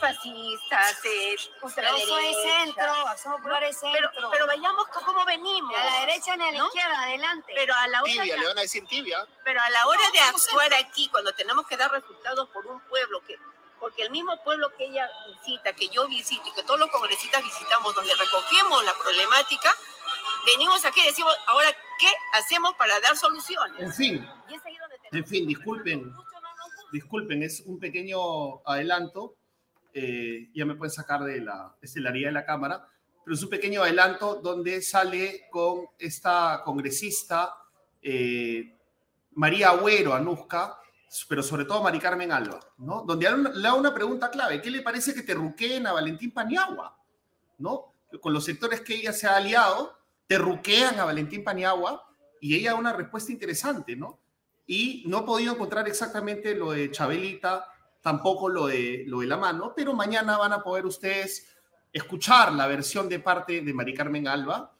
fascistas, 0.00 1.04
eh, 1.04 1.36
ultraderecha. 1.62 2.06
Yo 2.06 2.06
soy 2.06 2.34
centro, 2.34 2.86
somos 3.22 3.40
centro. 3.74 4.10
Pero, 4.14 4.30
pero 4.30 4.46
vayamos 4.46 4.86
cómo 4.88 5.24
venimos. 5.24 5.74
A 5.76 5.84
la 5.84 6.00
derecha 6.00 6.36
ni 6.36 6.44
a 6.44 6.52
la 6.52 6.64
izquierda, 6.64 7.02
adelante. 7.02 7.52
Pero 7.54 7.74
a 7.74 7.88
la 7.88 8.02
hora 8.02 8.12
tibia, 8.12 8.36
le 8.36 8.46
van 8.46 8.58
a 8.58 8.60
decir 8.62 8.86
tibia. 8.86 9.26
Pero 9.44 9.60
a 9.60 9.70
la 9.70 9.86
hora 9.86 10.10
de 10.12 10.20
actuar 10.20 10.74
aquí, 10.74 11.08
cuando 11.08 11.32
tenemos 11.32 11.66
que 11.66 11.76
dar 11.76 11.90
resultados 11.90 12.48
por 12.50 12.66
un 12.66 12.80
pueblo 12.88 13.20
que 13.26 13.38
porque 13.80 14.02
el 14.02 14.10
mismo 14.10 14.32
pueblo 14.42 14.72
que 14.78 14.86
ella 14.86 15.06
visita, 15.28 15.74
que 15.74 15.88
yo 15.90 16.08
visito 16.08 16.48
y 16.48 16.52
que 16.54 16.62
todos 16.62 16.80
los 16.80 16.88
congresistas 16.90 17.44
visitamos, 17.44 17.94
donde 17.94 18.14
recogemos 18.14 18.82
la 18.82 18.94
problemática, 18.94 19.76
venimos 20.46 20.82
aquí 20.86 21.00
y 21.00 21.06
decimos, 21.06 21.36
ahora, 21.46 21.68
¿qué 21.98 22.06
hacemos 22.32 22.72
para 22.76 22.98
dar 23.00 23.14
soluciones? 23.14 23.82
En 23.82 23.92
fin, 23.92 24.28
en 25.12 25.26
fin, 25.26 25.46
disculpen, 25.46 26.10
disculpen, 26.92 27.42
es 27.42 27.60
un 27.66 27.78
pequeño 27.78 28.66
adelanto 28.66 29.36
eh, 29.94 30.50
ya 30.52 30.66
me 30.66 30.74
pueden 30.74 30.90
sacar 30.90 31.22
de 31.22 31.40
la 31.40 31.76
estelaría 31.80 32.26
de 32.26 32.32
la 32.32 32.44
Cámara, 32.44 32.88
pero 33.24 33.36
es 33.36 33.42
un 33.42 33.48
pequeño 33.48 33.82
adelanto 33.82 34.40
donde 34.42 34.82
sale 34.82 35.42
con 35.50 35.86
esta 35.98 36.62
congresista 36.64 37.54
eh, 38.02 38.76
María 39.34 39.70
Agüero, 39.70 40.12
Anuska, 40.12 40.78
pero 41.28 41.44
sobre 41.44 41.64
todo 41.64 41.82
Mari 41.82 42.00
Carmen 42.00 42.32
Alba, 42.32 42.58
¿no? 42.78 43.02
Donde 43.02 43.30
le 43.30 43.62
da 43.62 43.74
una 43.74 43.94
pregunta 43.94 44.30
clave, 44.30 44.60
¿qué 44.60 44.70
le 44.70 44.82
parece 44.82 45.14
que 45.14 45.22
te 45.22 45.32
ruqueen 45.32 45.86
a 45.86 45.92
Valentín 45.92 46.32
Paniagua? 46.32 46.98
¿No? 47.58 47.94
Con 48.20 48.32
los 48.32 48.44
sectores 48.44 48.80
que 48.80 48.96
ella 48.96 49.12
se 49.12 49.28
ha 49.28 49.36
aliado, 49.36 49.96
te 50.26 50.38
ruquean 50.38 50.98
a 50.98 51.04
Valentín 51.04 51.44
Paniagua 51.44 52.04
y 52.40 52.56
ella 52.56 52.72
da 52.72 52.78
una 52.78 52.92
respuesta 52.92 53.30
interesante, 53.30 53.94
¿no? 53.94 54.18
Y 54.66 55.04
no 55.06 55.20
he 55.20 55.22
podido 55.22 55.54
encontrar 55.54 55.86
exactamente 55.86 56.54
lo 56.54 56.72
de 56.72 56.90
Chabelita, 56.90 57.66
tampoco 58.04 58.50
lo 58.50 58.66
de, 58.66 59.04
lo 59.06 59.20
de 59.20 59.26
la 59.26 59.38
mano, 59.38 59.72
pero 59.74 59.94
mañana 59.94 60.36
van 60.36 60.52
a 60.52 60.62
poder 60.62 60.84
ustedes 60.84 61.48
escuchar 61.90 62.52
la 62.52 62.66
versión 62.66 63.08
de 63.08 63.18
parte 63.18 63.62
de 63.62 63.72
Mari 63.72 63.94
Carmen 63.94 64.28
Alba 64.28 64.76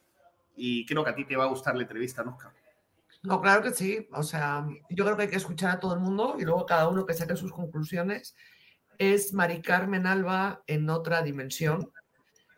y 0.54 0.84
creo 0.84 1.02
que 1.02 1.08
a 1.08 1.14
ti 1.14 1.24
te 1.24 1.34
va 1.34 1.44
a 1.44 1.48
gustar 1.48 1.74
la 1.74 1.84
entrevista, 1.84 2.22
¿no, 2.22 2.36
No, 3.22 3.40
claro 3.40 3.62
que 3.62 3.70
sí. 3.70 4.06
O 4.12 4.22
sea, 4.22 4.66
yo 4.90 5.04
creo 5.06 5.16
que 5.16 5.22
hay 5.22 5.30
que 5.30 5.36
escuchar 5.36 5.70
a 5.70 5.80
todo 5.80 5.94
el 5.94 6.00
mundo 6.00 6.36
y 6.38 6.44
luego 6.44 6.66
cada 6.66 6.86
uno 6.86 7.06
que 7.06 7.14
saque 7.14 7.34
sus 7.34 7.50
conclusiones. 7.50 8.36
Es 8.98 9.32
Mari 9.32 9.62
Carmen 9.62 10.06
Alba 10.06 10.62
en 10.66 10.90
otra 10.90 11.22
dimensión. 11.22 11.90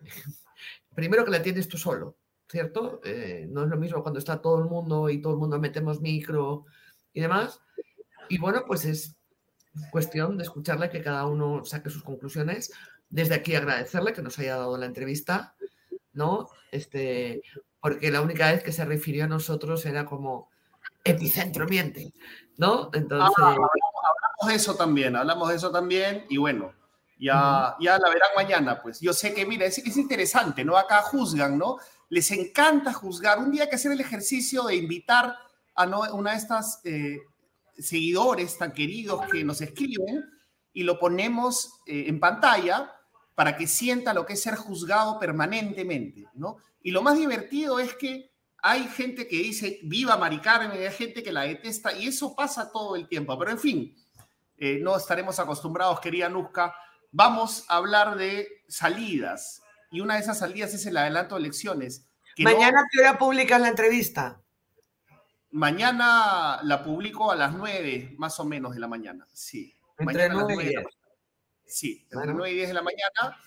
Primero 0.96 1.24
que 1.24 1.30
la 1.30 1.42
tienes 1.42 1.68
tú 1.68 1.78
solo, 1.78 2.16
¿cierto? 2.48 3.00
Eh, 3.04 3.46
no 3.48 3.62
es 3.62 3.68
lo 3.68 3.76
mismo 3.76 4.02
cuando 4.02 4.18
está 4.18 4.42
todo 4.42 4.58
el 4.58 4.64
mundo 4.64 5.10
y 5.10 5.22
todo 5.22 5.34
el 5.34 5.38
mundo 5.38 5.60
metemos 5.60 6.00
micro 6.00 6.66
y 7.12 7.20
demás. 7.20 7.60
Y 8.28 8.38
bueno, 8.38 8.64
pues 8.66 8.84
es 8.84 9.15
cuestión 9.90 10.36
de 10.36 10.44
escucharle, 10.44 10.90
que 10.90 11.02
cada 11.02 11.26
uno 11.26 11.64
saque 11.64 11.90
sus 11.90 12.02
conclusiones. 12.02 12.72
Desde 13.08 13.34
aquí 13.34 13.54
agradecerle 13.54 14.12
que 14.12 14.22
nos 14.22 14.38
haya 14.38 14.56
dado 14.56 14.76
la 14.76 14.86
entrevista, 14.86 15.54
¿no? 16.12 16.48
Este, 16.72 17.42
porque 17.80 18.10
la 18.10 18.20
única 18.20 18.50
vez 18.50 18.62
que 18.62 18.72
se 18.72 18.84
refirió 18.84 19.24
a 19.24 19.28
nosotros 19.28 19.84
era 19.86 20.04
como 20.04 20.50
epicentro 21.04 21.66
miente, 21.66 22.12
¿no? 22.56 22.90
Entonces. 22.92 23.34
Ah, 23.38 23.50
hablamos, 23.50 23.70
de 24.48 24.54
eso 24.54 24.74
también, 24.74 25.16
hablamos 25.16 25.48
de 25.48 25.56
eso 25.56 25.70
también, 25.70 26.26
y 26.28 26.36
bueno, 26.36 26.72
ya, 27.18 27.76
ya 27.80 27.98
la 27.98 28.08
verán 28.08 28.30
mañana, 28.34 28.82
pues. 28.82 29.00
Yo 29.00 29.12
sé 29.12 29.32
que, 29.32 29.46
mira, 29.46 29.66
es, 29.66 29.78
es 29.78 29.96
interesante, 29.96 30.64
¿no? 30.64 30.76
Acá 30.76 31.02
juzgan, 31.02 31.56
¿no? 31.56 31.78
Les 32.08 32.30
encanta 32.30 32.92
juzgar. 32.92 33.38
Un 33.38 33.50
día 33.50 33.64
hay 33.64 33.68
que 33.68 33.76
hacer 33.76 33.92
el 33.92 34.00
ejercicio 34.00 34.64
de 34.64 34.76
invitar 34.76 35.36
a 35.76 35.86
¿no? 35.86 36.00
una 36.14 36.32
de 36.32 36.36
estas 36.38 36.80
eh, 36.84 37.20
seguidores 37.78 38.58
tan 38.58 38.72
queridos 38.72 39.26
que 39.30 39.44
nos 39.44 39.60
escriben 39.60 40.24
y 40.72 40.82
lo 40.82 40.98
ponemos 40.98 41.80
eh, 41.86 42.04
en 42.08 42.20
pantalla 42.20 42.92
para 43.34 43.56
que 43.56 43.66
sienta 43.66 44.14
lo 44.14 44.24
que 44.24 44.34
es 44.34 44.42
ser 44.42 44.56
juzgado 44.56 45.18
permanentemente, 45.18 46.26
¿no? 46.34 46.56
Y 46.82 46.90
lo 46.90 47.02
más 47.02 47.18
divertido 47.18 47.78
es 47.78 47.94
que 47.94 48.30
hay 48.58 48.84
gente 48.88 49.28
que 49.28 49.36
dice 49.36 49.80
viva 49.84 50.16
Mari 50.16 50.40
Carmen, 50.40 50.70
hay 50.70 50.90
gente 50.90 51.22
que 51.22 51.32
la 51.32 51.42
detesta 51.42 51.92
y 51.92 52.06
eso 52.06 52.34
pasa 52.34 52.72
todo 52.72 52.96
el 52.96 53.08
tiempo. 53.08 53.38
Pero 53.38 53.50
en 53.50 53.58
fin, 53.58 53.96
eh, 54.56 54.78
no 54.80 54.96
estaremos 54.96 55.38
acostumbrados, 55.38 56.00
querida 56.00 56.28
Nusca. 56.28 56.74
Vamos 57.12 57.64
a 57.68 57.76
hablar 57.76 58.16
de 58.16 58.48
salidas 58.68 59.62
y 59.90 60.00
una 60.00 60.14
de 60.14 60.20
esas 60.20 60.38
salidas 60.38 60.74
es 60.74 60.86
el 60.86 60.96
adelanto 60.96 61.34
de 61.34 61.42
elecciones. 61.42 62.08
Mañana 62.38 62.80
no... 62.80 62.86
qué 62.90 63.00
hora 63.00 63.18
publicas 63.18 63.60
la 63.60 63.68
entrevista? 63.68 64.42
Mañana 65.56 66.60
la 66.64 66.84
publico 66.84 67.32
a 67.32 67.34
las 67.34 67.54
9 67.54 68.16
más 68.18 68.38
o 68.40 68.44
menos 68.44 68.74
de 68.74 68.80
la 68.80 68.88
mañana. 68.88 69.26
Sí. 69.32 69.74
Entre 69.98 70.28
mañana 70.28 70.34
9 70.46 70.54
y 70.62 70.68
10. 70.68 70.84
Sí, 71.64 72.06
entre 72.10 72.34
9 72.34 72.50
y 72.50 72.54
10 72.56 72.68
de 72.68 72.74
la 72.74 72.82
mañana. 72.82 73.38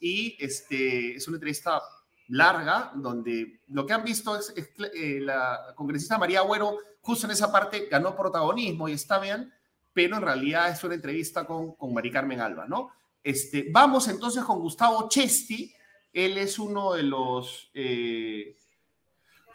Y 0.00 0.34
este, 0.42 1.16
es 1.16 1.28
una 1.28 1.36
entrevista 1.36 1.82
larga 2.28 2.90
donde 2.94 3.60
lo 3.66 3.84
que 3.84 3.92
han 3.92 4.02
visto 4.02 4.38
es, 4.38 4.50
es 4.56 4.70
eh, 4.94 5.20
la 5.20 5.74
congresista 5.76 6.16
María 6.16 6.40
Agüero 6.40 6.78
justo 7.02 7.26
en 7.26 7.32
esa 7.32 7.52
parte 7.52 7.86
ganó 7.90 8.16
protagonismo 8.16 8.88
y 8.88 8.92
está 8.92 9.18
bien, 9.18 9.52
pero 9.92 10.16
en 10.16 10.22
realidad 10.22 10.70
es 10.70 10.82
una 10.84 10.94
entrevista 10.94 11.44
con, 11.44 11.74
con 11.74 11.92
Mari 11.92 12.10
Carmen 12.10 12.40
Alba, 12.40 12.66
¿no? 12.66 12.92
Este, 13.22 13.66
vamos 13.70 14.08
entonces 14.08 14.42
con 14.42 14.58
Gustavo 14.60 15.06
Chesti, 15.10 15.74
él 16.14 16.38
es 16.38 16.58
uno 16.58 16.94
de 16.94 17.02
los 17.02 17.70
eh, 17.74 18.56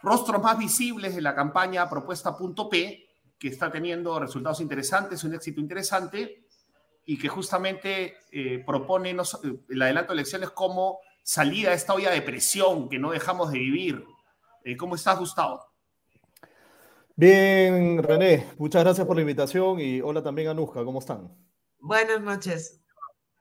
rostros 0.03 0.41
más 0.41 0.57
visibles 0.57 1.15
de 1.15 1.21
la 1.21 1.33
campaña 1.33 1.89
propuesta.p, 1.89 3.07
que 3.39 3.47
está 3.47 3.71
teniendo 3.71 4.19
resultados 4.19 4.59
interesantes, 4.59 5.23
un 5.23 5.33
éxito 5.33 5.61
interesante, 5.61 6.45
y 7.05 7.17
que 7.17 7.29
justamente 7.29 8.17
eh, 8.31 8.63
propone 8.65 9.11
eh, 9.11 9.15
el 9.69 9.81
adelanto 9.81 10.13
de 10.13 10.19
elecciones 10.19 10.51
como 10.51 10.99
salida 11.23 11.71
a 11.71 11.73
esta 11.73 11.93
olla 11.93 12.11
de 12.11 12.21
presión 12.21 12.89
que 12.89 12.99
no 12.99 13.11
dejamos 13.11 13.51
de 13.51 13.59
vivir. 13.59 14.05
Eh, 14.63 14.77
¿Cómo 14.77 14.95
estás, 14.95 15.17
Gustavo? 15.17 15.65
Bien, 17.15 18.01
René, 18.01 18.53
muchas 18.57 18.83
gracias 18.83 19.05
por 19.05 19.15
la 19.15 19.21
invitación 19.21 19.79
y 19.79 20.01
hola 20.01 20.23
también 20.23 20.49
a 20.49 20.53
Nusca, 20.53 20.83
¿cómo 20.83 20.99
están? 20.99 21.31
Buenas 21.79 22.21
noches, 22.21 22.81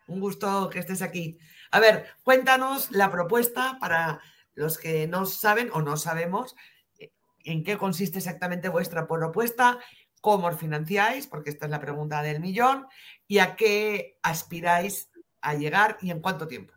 un 0.08 0.20
gusto 0.20 0.68
que 0.68 0.80
estés 0.80 1.00
aquí. 1.00 1.38
A 1.70 1.80
ver, 1.80 2.06
cuéntanos 2.22 2.90
la 2.90 3.10
propuesta 3.10 3.78
para 3.80 4.20
los 4.54 4.78
que 4.78 5.06
no 5.06 5.26
saben 5.26 5.70
o 5.72 5.82
no 5.82 5.96
sabemos 5.96 6.54
eh, 6.98 7.12
en 7.44 7.64
qué 7.64 7.78
consiste 7.78 8.18
exactamente 8.18 8.68
vuestra 8.68 9.06
propuesta, 9.06 9.78
cómo 10.20 10.46
os 10.46 10.56
financiáis, 10.56 11.26
porque 11.26 11.50
esta 11.50 11.66
es 11.66 11.70
la 11.70 11.80
pregunta 11.80 12.22
del 12.22 12.40
millón, 12.40 12.86
y 13.26 13.38
a 13.38 13.56
qué 13.56 14.18
aspiráis 14.22 15.10
a 15.40 15.54
llegar 15.54 15.98
y 16.00 16.10
en 16.10 16.20
cuánto 16.20 16.46
tiempo. 16.46 16.72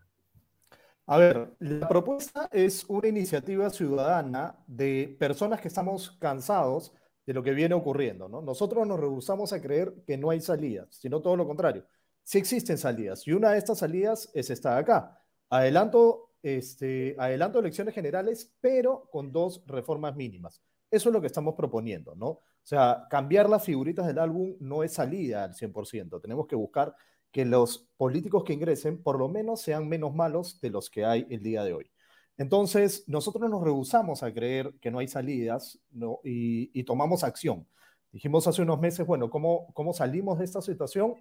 A 1.07 1.17
ver, 1.17 1.55
la 1.59 1.87
propuesta 1.87 2.49
es 2.51 2.83
una 2.87 3.07
iniciativa 3.07 3.69
ciudadana 3.69 4.57
de 4.65 5.15
personas 5.19 5.61
que 5.61 5.67
estamos 5.67 6.17
cansados 6.19 6.93
de 7.27 7.33
lo 7.33 7.43
que 7.43 7.53
viene 7.53 7.75
ocurriendo, 7.75 8.27
¿no? 8.27 8.41
Nosotros 8.41 8.87
nos 8.87 8.99
rehusamos 8.99 9.53
a 9.53 9.61
creer 9.61 9.93
que 10.05 10.17
no 10.17 10.31
hay 10.31 10.41
salidas, 10.41 10.87
sino 10.91 11.21
todo 11.21 11.35
lo 11.35 11.45
contrario. 11.45 11.85
Sí 12.23 12.39
existen 12.39 12.79
salidas 12.79 13.27
y 13.27 13.33
una 13.33 13.51
de 13.51 13.59
estas 13.59 13.79
salidas 13.79 14.31
es 14.33 14.49
esta 14.49 14.73
de 14.73 14.79
acá. 14.81 15.21
Adelanto 15.49 16.24
este, 16.45 17.15
adelanto 17.17 17.57
elecciones 17.57 17.95
generales, 17.95 18.53
pero 18.61 19.09
con 19.11 19.31
dos 19.31 19.63
reformas 19.65 20.15
mínimas. 20.15 20.61
Eso 20.91 21.09
es 21.09 21.13
lo 21.13 21.19
que 21.19 21.25
estamos 21.25 21.55
proponiendo, 21.55 22.13
¿no? 22.13 22.27
O 22.27 22.43
sea, 22.61 23.07
cambiar 23.09 23.49
las 23.49 23.63
figuritas 23.63 24.05
del 24.05 24.19
álbum 24.19 24.55
no 24.59 24.83
es 24.83 24.93
salida 24.93 25.43
al 25.43 25.55
100%. 25.55 26.21
Tenemos 26.21 26.45
que 26.45 26.55
buscar 26.55 26.95
que 27.31 27.45
los 27.45 27.89
políticos 27.97 28.43
que 28.43 28.53
ingresen 28.53 29.01
por 29.01 29.17
lo 29.17 29.27
menos 29.27 29.61
sean 29.61 29.89
menos 29.89 30.13
malos 30.13 30.61
de 30.61 30.69
los 30.69 30.91
que 30.91 31.03
hay 31.03 31.25
el 31.31 31.41
día 31.41 31.63
de 31.63 31.73
hoy. 31.73 31.91
Entonces, 32.37 33.05
nosotros 33.07 33.49
nos 33.49 33.63
rehusamos 33.63 34.21
a 34.21 34.31
creer 34.31 34.75
que 34.79 34.91
no 34.91 34.99
hay 34.99 35.07
salidas 35.07 35.79
y, 36.23 36.83
tomamos 36.83 37.23
acción. 37.23 37.67
Dijimos 38.11 38.45
hace 38.45 38.61
unos 38.61 38.79
meses, 38.79 39.07
bueno, 39.07 39.31
¿cómo, 39.31 39.73
cómo 39.73 39.93
salimos 39.93 40.37
de 40.37 40.45
esta 40.45 40.61
situación? 40.61 41.15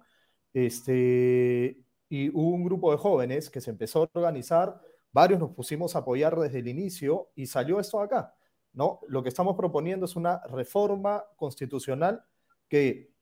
Este, 0.53 1.79
y 2.09 2.29
hubo 2.29 2.49
un 2.49 2.63
grupo 2.63 2.91
de 2.91 2.97
jóvenes 2.97 3.49
que 3.49 3.59
se 3.59 3.71
empezó 3.71 4.03
a 4.03 4.09
organizar 4.13 4.79
varios 5.15 5.39
nos 5.39 5.51
pusimos 5.51 5.95
a 5.95 5.99
apoyar 5.99 6.37
desde 6.37 6.59
el 6.59 6.67
inicio 6.67 7.29
y 7.35 7.45
salió 7.45 7.79
esto 7.79 8.01
acá, 8.01 8.35
¿no? 8.73 8.99
Lo 9.07 9.23
que 9.23 9.29
estamos 9.29 9.55
proponiendo 9.55 10.05
es 10.07 10.17
una 10.17 10.41
reforma 10.51 11.23
constitucional 11.37 12.21
que 12.67 13.13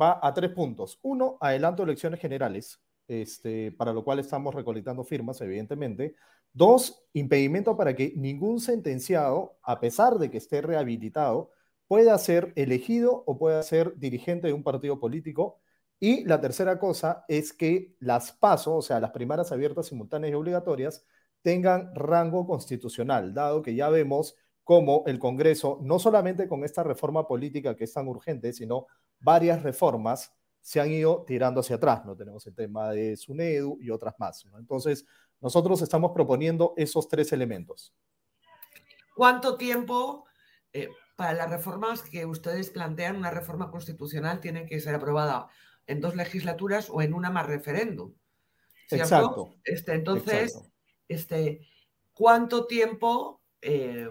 va 0.00 0.20
a 0.22 0.32
tres 0.32 0.52
puntos. 0.52 1.00
Uno, 1.02 1.38
adelanto 1.40 1.82
elecciones 1.82 2.20
generales, 2.20 2.80
este, 3.08 3.72
para 3.72 3.92
lo 3.92 4.04
cual 4.04 4.20
estamos 4.20 4.54
recolectando 4.54 5.02
firmas, 5.02 5.40
evidentemente. 5.40 6.14
Dos, 6.52 7.02
impedimento 7.12 7.76
para 7.76 7.96
que 7.96 8.12
ningún 8.14 8.60
sentenciado, 8.60 9.58
a 9.64 9.80
pesar 9.80 10.18
de 10.18 10.30
que 10.30 10.38
esté 10.38 10.62
rehabilitado, 10.62 11.50
pueda 11.88 12.16
ser 12.18 12.52
elegido 12.54 13.24
o 13.26 13.36
pueda 13.36 13.60
ser 13.64 13.98
dirigente 13.98 14.46
de 14.46 14.52
un 14.52 14.62
partido 14.62 15.00
político. 15.00 15.58
Y 15.98 16.22
la 16.24 16.40
tercera 16.40 16.78
cosa 16.78 17.24
es 17.26 17.52
que 17.52 17.96
las 17.98 18.30
PASO, 18.30 18.76
o 18.76 18.82
sea, 18.82 19.00
las 19.00 19.10
primarias 19.10 19.50
abiertas, 19.50 19.86
simultáneas 19.86 20.30
y 20.30 20.34
obligatorias, 20.34 21.04
tengan 21.42 21.94
rango 21.94 22.46
constitucional, 22.46 23.34
dado 23.34 23.62
que 23.62 23.74
ya 23.74 23.88
vemos 23.88 24.36
cómo 24.64 25.02
el 25.06 25.18
Congreso, 25.18 25.78
no 25.82 25.98
solamente 25.98 26.48
con 26.48 26.64
esta 26.64 26.82
reforma 26.82 27.26
política 27.26 27.76
que 27.76 27.84
es 27.84 27.92
tan 27.92 28.08
urgente, 28.08 28.52
sino 28.52 28.86
varias 29.20 29.62
reformas 29.62 30.32
se 30.60 30.80
han 30.80 30.90
ido 30.90 31.24
tirando 31.26 31.60
hacia 31.60 31.76
atrás. 31.76 32.04
¿no? 32.04 32.16
Tenemos 32.16 32.46
el 32.46 32.54
tema 32.54 32.90
de 32.92 33.16
SUNEDU 33.16 33.78
y 33.80 33.90
otras 33.90 34.14
más. 34.18 34.46
Entonces, 34.56 35.04
nosotros 35.40 35.82
estamos 35.82 36.12
proponiendo 36.12 36.72
esos 36.76 37.08
tres 37.08 37.32
elementos. 37.32 37.92
¿Cuánto 39.16 39.56
tiempo 39.56 40.24
eh, 40.72 40.88
para 41.16 41.34
las 41.34 41.50
reformas 41.50 42.02
que 42.02 42.24
ustedes 42.24 42.70
plantean, 42.70 43.16
una 43.16 43.30
reforma 43.30 43.70
constitucional, 43.70 44.40
tiene 44.40 44.64
que 44.64 44.80
ser 44.80 44.94
aprobada 44.94 45.48
en 45.88 46.00
dos 46.00 46.14
legislaturas 46.14 46.88
o 46.88 47.02
en 47.02 47.12
una 47.12 47.30
más 47.30 47.46
referéndum? 47.46 48.14
Exacto. 48.88 49.56
Este, 49.64 49.94
entonces, 49.94 50.71
Este, 51.08 51.66
¿cuánto 52.12 52.66
tiempo... 52.66 53.42
Eh, 53.60 54.08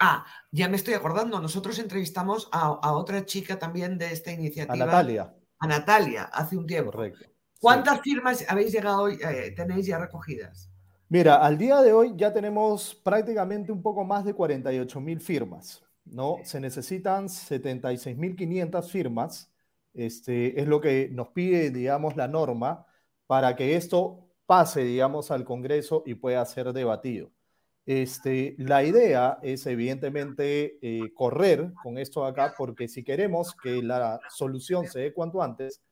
ah, 0.00 0.24
ya 0.50 0.68
me 0.68 0.76
estoy 0.76 0.94
acordando, 0.94 1.40
nosotros 1.40 1.78
entrevistamos 1.78 2.48
a, 2.52 2.92
otra 2.92 3.24
chica 3.24 3.58
también 3.58 3.98
de 3.98 4.12
esta 4.12 4.32
iniciativa. 4.32 4.84
A 4.84 4.86
Natalia. 4.86 5.34
A 5.58 5.66
Natalia, 5.66 6.24
hace 6.24 6.56
un 6.56 6.66
tiempo. 6.66 6.92
Correcto. 6.92 7.26
¿Cuántas 7.60 8.00
firmas 8.00 8.44
habéis 8.48 8.72
llegado 8.72 9.08
eh, 9.08 9.52
tenéis 9.56 9.86
ya 9.86 9.98
recogidas? 9.98 10.70
Mira, 11.08 11.36
al 11.36 11.56
día 11.58 11.80
de 11.80 11.92
hoy 11.92 12.12
ya 12.16 12.32
tenemos 12.32 12.94
prácticamente 12.94 13.70
un 13.70 13.82
poco 13.82 14.04
más 14.04 14.24
de 14.24 14.34
48 14.34 15.00
mil 15.00 15.20
firmas, 15.20 15.82
¿no? 16.04 16.38
Se 16.44 16.60
necesitan 16.60 17.28
76.500 17.28 18.90
firmas, 18.90 19.50
este, 19.92 20.60
es 20.60 20.66
lo 20.66 20.80
que 20.80 21.08
nos 21.12 21.28
pide, 21.28 21.70
digamos, 21.70 22.16
la 22.16 22.26
norma 22.26 22.86
para 23.26 23.54
que 23.54 23.76
esto 23.76 24.23
pase, 24.46 24.84
digamos, 24.84 25.30
al 25.30 25.44
Congreso 25.44 26.02
y 26.06 26.14
pueda 26.14 26.44
ser 26.44 26.72
debatido. 26.72 27.30
Este, 27.86 28.54
la 28.58 28.82
idea 28.82 29.38
es 29.42 29.66
evidentemente 29.66 30.78
eh, 30.80 31.12
correr 31.12 31.72
con 31.82 31.98
esto 31.98 32.24
acá 32.24 32.54
porque 32.56 32.88
si 32.88 33.04
queremos 33.04 33.54
que 33.62 33.82
la 33.82 34.20
solución 34.30 34.86
se 34.86 35.00
dé 35.00 35.12
cuanto 35.12 35.42
antes, 35.42 35.82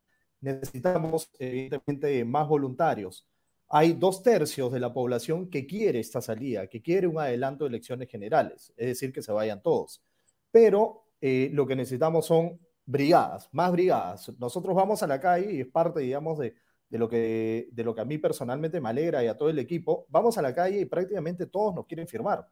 necesitamos 0.40 1.30
evidentemente 1.38 2.24
más 2.24 2.48
voluntarios. 2.48 3.26
Hay 3.68 3.92
dos 3.94 4.22
tercios 4.22 4.72
de 4.72 4.80
la 4.80 4.92
población 4.92 5.48
que 5.50 5.66
quiere 5.66 6.00
esta 6.00 6.20
salida, 6.20 6.66
que 6.66 6.82
quiere 6.82 7.06
un 7.06 7.18
adelanto 7.18 7.64
de 7.64 7.70
elecciones 7.70 8.08
generales, 8.08 8.72
es 8.76 8.86
decir, 8.88 9.12
que 9.12 9.22
se 9.22 9.32
vayan 9.32 9.62
todos. 9.62 10.02
Pero 10.50 11.04
eh, 11.20 11.50
lo 11.52 11.66
que 11.66 11.76
necesitamos 11.76 12.26
son 12.26 12.58
brigadas, 12.84 13.48
más 13.52 13.72
brigadas. 13.72 14.30
Nosotros 14.38 14.74
vamos 14.74 15.02
a 15.02 15.06
la 15.06 15.20
calle 15.20 15.52
y 15.52 15.60
es 15.60 15.68
parte, 15.68 16.00
digamos, 16.00 16.38
de, 16.38 16.54
de, 16.92 16.98
lo 16.98 17.08
que, 17.08 17.70
de 17.72 17.84
lo 17.84 17.94
que 17.94 18.02
a 18.02 18.04
mí 18.04 18.18
personalmente 18.18 18.78
me 18.78 18.90
alegra 18.90 19.24
y 19.24 19.26
a 19.26 19.34
todo 19.34 19.48
el 19.48 19.58
equipo. 19.58 20.04
Vamos 20.10 20.36
a 20.36 20.42
la 20.42 20.54
calle 20.54 20.80
y 20.80 20.84
prácticamente 20.84 21.46
todos 21.46 21.74
nos 21.74 21.86
quieren 21.86 22.06
firmar. 22.06 22.46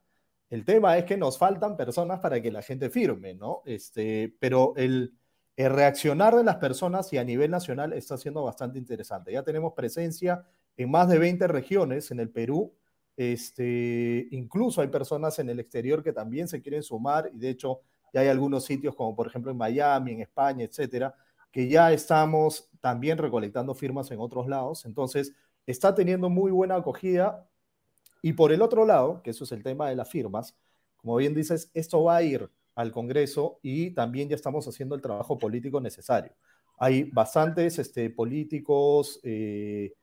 El 0.49 0.65
tema 0.65 0.97
es 0.97 1.05
que 1.05 1.19
nos 1.19 1.37
faltan 1.37 1.77
personas 1.77 2.21
para 2.21 2.41
que 2.41 2.51
la 2.51 2.63
gente 2.63 2.89
firme, 2.89 3.35
¿no? 3.35 3.61
Este, 3.67 4.35
pero 4.41 4.73
el, 4.77 5.15
el 5.57 5.71
reaccionar 5.71 6.35
de 6.35 6.43
las 6.43 6.57
personas 6.57 7.13
y 7.13 7.19
a 7.19 7.25
nivel 7.25 7.51
nacional 7.51 7.93
está 7.93 8.17
siendo 8.17 8.43
bastante 8.43 8.79
interesante. 8.79 9.31
Ya 9.31 9.43
tenemos 9.43 9.75
presencia 9.75 10.43
en 10.79 10.91
más 10.91 11.07
de 11.11 11.19
20 11.19 11.47
regiones 11.47 12.11
en 12.11 12.21
el 12.21 12.31
Perú. 12.31 12.75
Este, 13.19 14.27
incluso 14.31 14.81
hay 14.81 14.89
personas 14.89 15.39
en 15.39 15.51
el 15.51 15.61
exterior 15.61 16.03
que 16.03 16.15
también 16.15 16.49
se 16.49 16.63
quieren 16.63 16.83
sumar 16.83 17.31
y 17.31 17.39
de 17.39 17.51
hecho 17.51 17.83
ya 18.15 18.23
hay 18.23 18.29
algunos 18.29 18.65
sitios 18.65 18.97
como 18.97 19.15
por 19.15 19.27
ejemplo 19.27 19.51
en 19.51 19.59
Miami, 19.59 20.13
en 20.13 20.23
España, 20.23 20.65
etcétera, 20.65 21.15
que 21.51 21.69
ya 21.69 21.93
estamos 21.93 22.71
también 22.81 23.19
recolectando 23.19 23.75
firmas 23.75 24.11
en 24.11 24.21
otros 24.21 24.47
lados. 24.49 24.85
Entonces, 24.85 25.35
está 25.67 25.95
teniendo 25.95 26.29
muy 26.31 26.51
buena 26.51 26.77
acogida. 26.77 27.49
Y 28.23 28.33
por 28.35 28.53
el 28.53 28.63
otro 28.63 28.85
lado, 28.85 29.23
que 29.23 29.31
eso 29.31 29.45
es 29.45 29.53
el 29.53 29.63
tema 29.63 29.89
de 29.89 29.97
las 29.97 30.09
firmas, 30.09 30.57
como 30.97 31.17
bien 31.17 31.35
dices, 31.35 31.71
esto 31.75 32.05
va 32.05 32.17
a 32.17 32.23
ir 32.23 32.51
al 32.75 32.93
Congreso 32.93 33.59
y 33.63 33.91
también 33.93 34.29
ya 34.29 34.37
estamos 34.37 34.67
haciendo 34.69 34.95
el 34.95 35.01
trabajo 35.01 35.39
político 35.39 35.81
necesario. 35.81 36.33
Hay 36.79 37.05
bastantes 37.05 37.79
este, 37.79 38.11
políticos, 38.11 39.21
eh, 39.23 39.95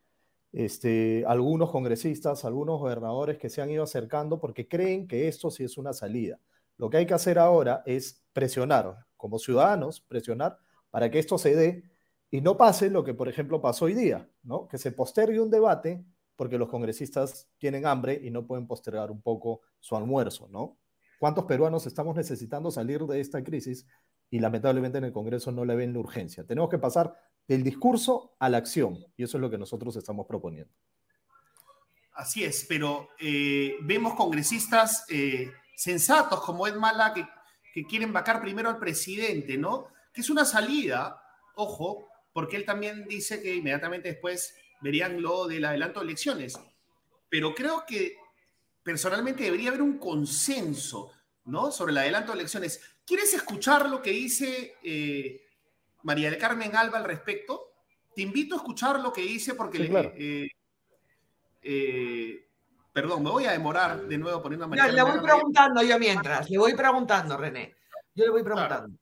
este, 0.51 1.23
algunos 1.27 1.71
congresistas, 1.71 2.45
algunos 2.45 2.79
gobernadores 2.79 3.37
que 3.37 3.49
se 3.49 3.61
han 3.61 3.69
ido 3.69 3.83
acercando 3.83 4.39
porque 4.39 4.67
creen 4.67 5.07
que 5.07 5.27
esto 5.27 5.51
sí 5.51 5.63
es 5.63 5.77
una 5.77 5.93
salida. 5.93 6.39
Lo 6.77 6.89
que 6.89 6.97
hay 6.97 7.05
que 7.05 7.13
hacer 7.13 7.39
ahora 7.39 7.83
es 7.85 8.23
presionar, 8.33 9.05
como 9.17 9.39
ciudadanos, 9.39 10.01
presionar 10.01 10.59
para 10.97 11.11
que 11.11 11.19
esto 11.19 11.37
se 11.37 11.55
dé 11.55 11.83
y 12.31 12.41
no 12.41 12.57
pase 12.57 12.89
lo 12.89 13.03
que, 13.03 13.13
por 13.13 13.29
ejemplo, 13.29 13.61
pasó 13.61 13.85
hoy 13.85 13.93
día, 13.93 14.27
¿no? 14.41 14.67
que 14.67 14.79
se 14.79 14.91
postergue 14.91 15.39
un 15.39 15.51
debate 15.51 16.03
porque 16.35 16.57
los 16.57 16.69
congresistas 16.69 17.47
tienen 17.59 17.85
hambre 17.85 18.19
y 18.23 18.31
no 18.31 18.47
pueden 18.47 18.65
postergar 18.65 19.11
un 19.11 19.21
poco 19.21 19.61
su 19.79 19.95
almuerzo, 19.95 20.47
¿no? 20.49 20.79
¿Cuántos 21.19 21.45
peruanos 21.45 21.85
estamos 21.85 22.15
necesitando 22.15 22.71
salir 22.71 23.03
de 23.03 23.19
esta 23.19 23.43
crisis? 23.43 23.85
Y 24.31 24.39
lamentablemente 24.39 24.97
en 24.97 25.03
el 25.03 25.11
Congreso 25.11 25.51
no 25.51 25.65
le 25.65 25.75
ven 25.75 25.93
la 25.93 25.99
urgencia. 25.99 26.43
Tenemos 26.47 26.71
que 26.71 26.79
pasar 26.79 27.15
del 27.47 27.61
discurso 27.61 28.35
a 28.39 28.49
la 28.49 28.57
acción 28.57 28.97
y 29.15 29.21
eso 29.21 29.37
es 29.37 29.41
lo 29.41 29.51
que 29.51 29.59
nosotros 29.59 29.95
estamos 29.97 30.25
proponiendo. 30.25 30.73
Así 32.13 32.43
es, 32.43 32.65
pero 32.67 33.09
eh, 33.19 33.75
vemos 33.83 34.15
congresistas 34.15 35.05
eh, 35.09 35.51
sensatos 35.75 36.41
como 36.41 36.65
Ed 36.65 36.73
Mala 36.73 37.13
que, 37.13 37.23
que 37.71 37.85
quieren 37.85 38.11
vacar 38.11 38.41
primero 38.41 38.67
al 38.67 38.79
presidente, 38.79 39.59
¿no? 39.59 39.95
Que 40.17 40.21
es 40.21 40.31
una 40.31 40.45
salida, 40.45 41.21
ojo, 41.53 42.09
porque 42.33 42.55
él 42.55 42.65
también 42.65 43.07
dice 43.07 43.39
que 43.39 43.53
inmediatamente 43.53 44.09
después 44.09 44.55
verían 44.81 45.21
lo 45.21 45.45
del 45.45 45.63
adelanto 45.63 45.99
de 45.99 46.07
elecciones. 46.07 46.59
Pero 47.29 47.53
creo 47.53 47.83
que 47.85 48.15
personalmente 48.81 49.43
debería 49.43 49.69
haber 49.69 49.83
un 49.83 49.99
consenso, 49.99 51.11
¿no? 51.45 51.71
Sobre 51.71 51.91
el 51.91 51.99
adelanto 51.99 52.31
de 52.31 52.39
elecciones. 52.39 52.81
¿Quieres 53.05 53.31
escuchar 53.35 53.91
lo 53.91 54.01
que 54.01 54.09
dice 54.09 54.77
eh, 54.81 55.45
María 56.01 56.31
del 56.31 56.39
Carmen 56.39 56.75
Alba 56.75 56.97
al 56.97 57.03
respecto? 57.03 57.73
Te 58.15 58.23
invito 58.23 58.55
a 58.55 58.57
escuchar 58.57 58.99
lo 58.99 59.13
que 59.13 59.21
dice 59.21 59.53
porque 59.53 59.83
eh, 60.17 60.49
eh, 61.61 62.47
perdón, 62.91 63.21
me 63.21 63.29
voy 63.29 63.45
a 63.45 63.51
demorar 63.51 64.01
de 64.01 64.17
nuevo 64.17 64.41
poniendo 64.41 64.65
a 64.65 64.67
María. 64.67 64.87
le 64.87 65.03
voy 65.03 65.19
preguntando 65.19 65.83
yo 65.83 65.99
mientras, 65.99 66.49
le 66.49 66.57
voy 66.57 66.73
preguntando, 66.73 67.37
René. 67.37 67.75
Yo 68.15 68.25
le 68.25 68.31
voy 68.31 68.41
preguntando. 68.41 68.97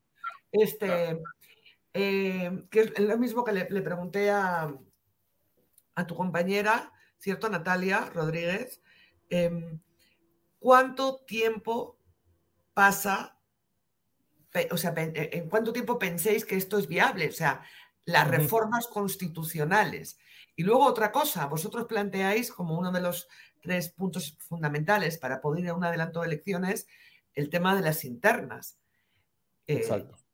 Este, 0.51 1.21
que 1.93 2.63
es 2.79 2.99
lo 2.99 3.17
mismo 3.17 3.43
que 3.43 3.53
le, 3.53 3.81
pregunté 3.81 4.29
a, 4.29 4.73
a 5.95 6.07
tu 6.07 6.15
compañera, 6.15 6.91
¿cierto, 7.17 7.49
Natalia 7.49 8.09
Rodríguez? 8.13 8.81
Em, 9.29 9.79
¿cuánto 10.59 11.23
tiempo 11.25 11.99
pasa, 12.73 13.39
o 14.71 14.77
sea, 14.77 14.93
eh, 14.97 15.29
en 15.33 15.49
cuánto 15.49 15.73
tiempo 15.73 15.97
penséis 15.97 16.45
que 16.45 16.55
esto 16.55 16.77
es 16.77 16.87
viable? 16.87 17.29
O 17.29 17.33
sea, 17.33 17.63
las 18.05 18.27
reformas 18.27 18.87
constitucionales. 18.87 20.17
Y 20.55 20.63
luego 20.63 20.85
otra 20.85 21.11
cosa, 21.11 21.47
vosotros 21.47 21.85
planteáis 21.85 22.51
como 22.51 22.77
uno 22.77 22.91
de 22.91 23.01
los 23.01 23.27
tres 23.61 23.89
puntos 23.89 24.37
fundamentales 24.39 25.17
para 25.17 25.41
poder 25.41 25.65
ir 25.65 25.69
a 25.69 25.73
un 25.73 25.83
adelanto 25.83 26.21
de 26.21 26.27
elecciones 26.27 26.87
el 27.33 27.49
tema 27.49 27.75
de 27.75 27.81
las 27.81 28.05
internas. 28.05 28.79
Eh, 29.67 29.77
Exacto. 29.77 30.24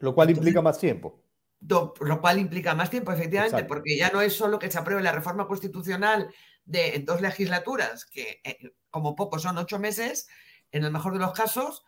Lo 0.00 0.14
cual 0.14 0.30
implica 0.30 0.62
más 0.62 0.78
tiempo. 0.78 1.22
lo 1.60 2.20
cual 2.20 2.38
implica 2.38 2.74
más 2.74 2.90
tiempo, 2.90 3.12
efectivamente, 3.12 3.64
porque 3.64 3.96
ya 3.96 4.10
no 4.10 4.20
es 4.20 4.34
solo 4.34 4.58
que 4.58 4.70
se 4.70 4.78
apruebe 4.78 5.02
la 5.02 5.12
reforma 5.12 5.46
constitucional 5.46 6.32
de 6.64 7.02
dos 7.04 7.20
legislaturas, 7.20 8.04
que 8.04 8.40
eh, 8.44 8.72
como 8.90 9.16
poco 9.16 9.38
son 9.38 9.58
ocho 9.58 9.78
meses, 9.78 10.28
en 10.70 10.84
el 10.84 10.92
mejor 10.92 11.14
de 11.14 11.18
los 11.18 11.32
casos, 11.32 11.84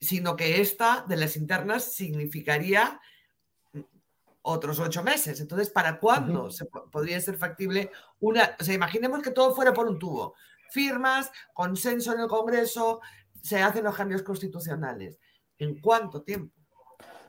sino 0.00 0.36
que 0.36 0.60
esta 0.60 1.04
de 1.08 1.16
las 1.16 1.36
internas 1.36 1.92
significaría 1.92 3.00
otros 4.42 4.80
ocho 4.80 5.02
meses. 5.02 5.40
Entonces, 5.40 5.70
¿para 5.70 5.98
cuándo 5.98 6.50
se 6.50 6.66
podría 6.66 7.20
ser 7.20 7.36
factible 7.36 7.90
una? 8.20 8.56
O 8.58 8.64
sea, 8.64 8.74
imaginemos 8.74 9.22
que 9.22 9.30
todo 9.30 9.54
fuera 9.54 9.72
por 9.72 9.88
un 9.88 9.98
tubo. 9.98 10.34
Firmas, 10.70 11.30
consenso 11.52 12.12
en 12.12 12.20
el 12.20 12.28
Congreso, 12.28 13.00
se 13.40 13.60
hacen 13.62 13.84
los 13.84 13.94
cambios 13.94 14.22
constitucionales. 14.22 15.18
¿En 15.58 15.80
cuánto 15.80 16.22
tiempo? 16.22 16.61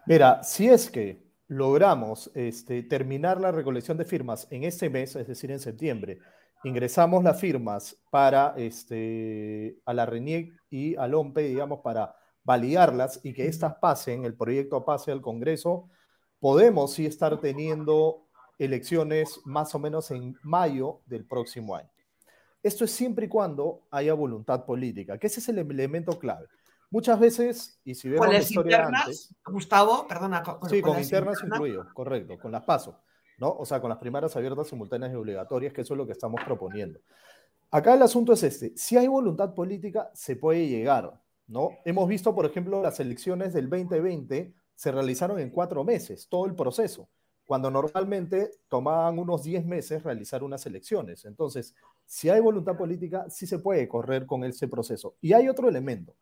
Mira, 0.06 0.44
si 0.44 0.68
es 0.68 0.90
que 0.90 1.24
logramos 1.48 2.30
este, 2.36 2.84
terminar 2.84 3.40
la 3.40 3.52
recolección 3.52 3.98
de 3.98 4.04
firmas 4.04 4.48
en 4.50 4.66
este 4.66 4.90
mes, 4.90 5.16
es 5.16 5.28
decir, 5.28 5.50
en 5.50 5.60
septiembre, 5.60 6.20
ingresamos 6.66 7.24
las 7.24 7.40
firmas 7.40 7.98
para 8.10 8.54
este, 8.58 9.80
a 9.86 9.94
la 9.94 10.06
RENIEC 10.06 10.54
y 10.70 10.96
al 10.98 11.14
OMPE, 11.14 11.44
digamos, 11.44 11.80
para 11.80 12.16
validarlas 12.44 13.22
y 13.24 13.34
que 13.34 13.48
éstas 13.48 13.76
pasen, 13.76 14.26
el 14.26 14.36
proyecto 14.36 14.84
pase 14.84 15.12
al 15.12 15.22
Congreso, 15.22 15.90
podemos 16.40 16.92
sí 16.94 17.06
estar 17.06 17.40
teniendo 17.40 18.28
elecciones 18.60 19.40
más 19.46 19.74
o 19.74 19.80
menos 19.80 20.12
en 20.12 20.36
mayo 20.44 21.00
del 21.06 21.26
próximo 21.26 21.78
año. 21.78 21.90
Esto 22.62 22.84
es 22.84 22.92
siempre 22.92 23.28
y 23.28 23.30
cuando 23.30 23.84
haya 23.90 24.14
voluntad 24.14 24.66
política, 24.66 25.18
que 25.18 25.28
ese 25.28 25.40
es 25.40 25.48
el 25.48 25.60
elemento 25.60 26.20
clave. 26.20 26.48
Muchas 26.94 27.20
veces, 27.20 27.80
y 27.84 27.96
si 27.96 28.08
vemos 28.08 28.28
la 28.28 28.38
historia 28.38 28.78
internas, 28.78 29.06
antes, 29.06 29.36
Gustavo, 29.44 30.08
perdona. 30.08 30.44
Con, 30.44 30.70
sí, 30.70 30.80
con, 30.80 30.92
internas, 31.00 31.42
internas 31.42 31.42
incluido, 31.44 31.88
correcto, 31.92 32.38
con 32.38 32.52
las 32.52 32.64
pasos, 32.66 32.94
¿no? 33.40 33.50
O 33.50 33.66
sea, 33.66 33.82
con 33.82 33.90
las 33.90 33.98
primarias 33.98 34.36
abiertas, 34.36 34.68
simultáneas 34.68 35.12
y 35.12 35.16
obligatorias, 35.16 35.74
que 35.74 35.82
eso 35.82 35.96
es 35.96 35.98
lo 35.98 36.06
que 36.06 36.12
estamos 36.12 36.40
proponiendo. 36.46 37.00
Acá 37.72 37.96
el 37.96 38.04
asunto 38.04 38.34
es 38.34 38.44
este, 38.44 38.74
si 38.76 38.96
hay 38.96 39.08
voluntad 39.08 39.56
política, 39.56 40.12
se 40.14 40.36
puede 40.36 40.68
llegar, 40.68 41.20
¿no? 41.48 41.72
Hemos 41.84 42.08
visto, 42.08 42.36
por 42.36 42.46
ejemplo, 42.46 42.80
las 42.84 43.00
elecciones 43.00 43.54
del 43.54 43.72
2020 43.72 44.54
se 44.76 44.92
realizaron 44.92 45.40
en 45.40 45.50
cuatro 45.50 45.84
meses, 45.84 46.28
todo 46.30 46.46
el 46.46 46.54
proceso, 46.54 47.10
cuando 47.48 47.72
normalmente 47.72 48.52
tomaban 48.68 49.18
unos 49.18 49.42
10 49.42 49.66
meses 49.66 50.04
realizar 50.04 50.44
unas 50.44 50.64
elecciones. 50.68 51.26
Entonces, 51.26 51.74
si 52.06 52.30
hay 52.30 52.40
voluntad 52.40 52.78
política, 52.78 53.28
sí 53.32 53.48
se 53.48 53.58
puede 53.58 53.88
correr 53.88 54.28
con 54.28 54.44
ese 54.44 54.68
proceso. 54.68 55.16
Y 55.22 55.34
hay 55.34 55.50
otro 55.50 55.68
elemento 55.68 56.16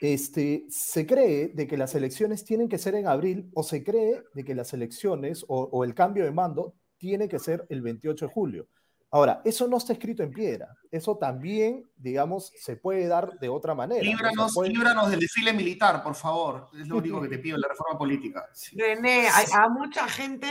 este, 0.00 0.64
se 0.70 1.06
cree 1.06 1.48
de 1.48 1.66
que 1.66 1.76
las 1.76 1.94
elecciones 1.94 2.44
tienen 2.44 2.68
que 2.68 2.78
ser 2.78 2.94
en 2.94 3.06
abril 3.06 3.50
o 3.54 3.62
se 3.62 3.84
cree 3.84 4.22
de 4.34 4.44
que 4.44 4.54
las 4.54 4.72
elecciones 4.72 5.44
o, 5.46 5.68
o, 5.70 5.84
el 5.84 5.94
cambio 5.94 6.24
de 6.24 6.30
mando 6.30 6.74
tiene 6.96 7.28
que 7.28 7.38
ser 7.38 7.66
el 7.68 7.82
28 7.82 8.26
de 8.26 8.32
julio. 8.32 8.68
Ahora, 9.12 9.42
eso 9.44 9.66
no 9.66 9.76
está 9.76 9.92
escrito 9.92 10.22
en 10.22 10.30
piedra. 10.30 10.68
Eso 10.90 11.18
también, 11.18 11.84
digamos, 11.96 12.52
se 12.56 12.76
puede 12.76 13.08
dar 13.08 13.38
de 13.40 13.48
otra 13.48 13.74
manera. 13.74 14.02
Líbranos, 14.02 14.54
puede... 14.54 14.70
líbranos 14.70 15.10
del 15.10 15.18
desfile 15.18 15.52
militar, 15.52 16.02
por 16.02 16.14
favor. 16.14 16.68
Es 16.78 16.86
lo 16.86 16.98
único 16.98 17.20
que 17.20 17.28
te 17.28 17.38
pido 17.38 17.56
en 17.56 17.62
la 17.62 17.68
reforma 17.68 17.98
política. 17.98 18.48
Sí. 18.54 18.78
René, 18.78 19.26
a, 19.28 19.64
a, 19.64 19.68
mucha 19.68 20.08
gente 20.08 20.46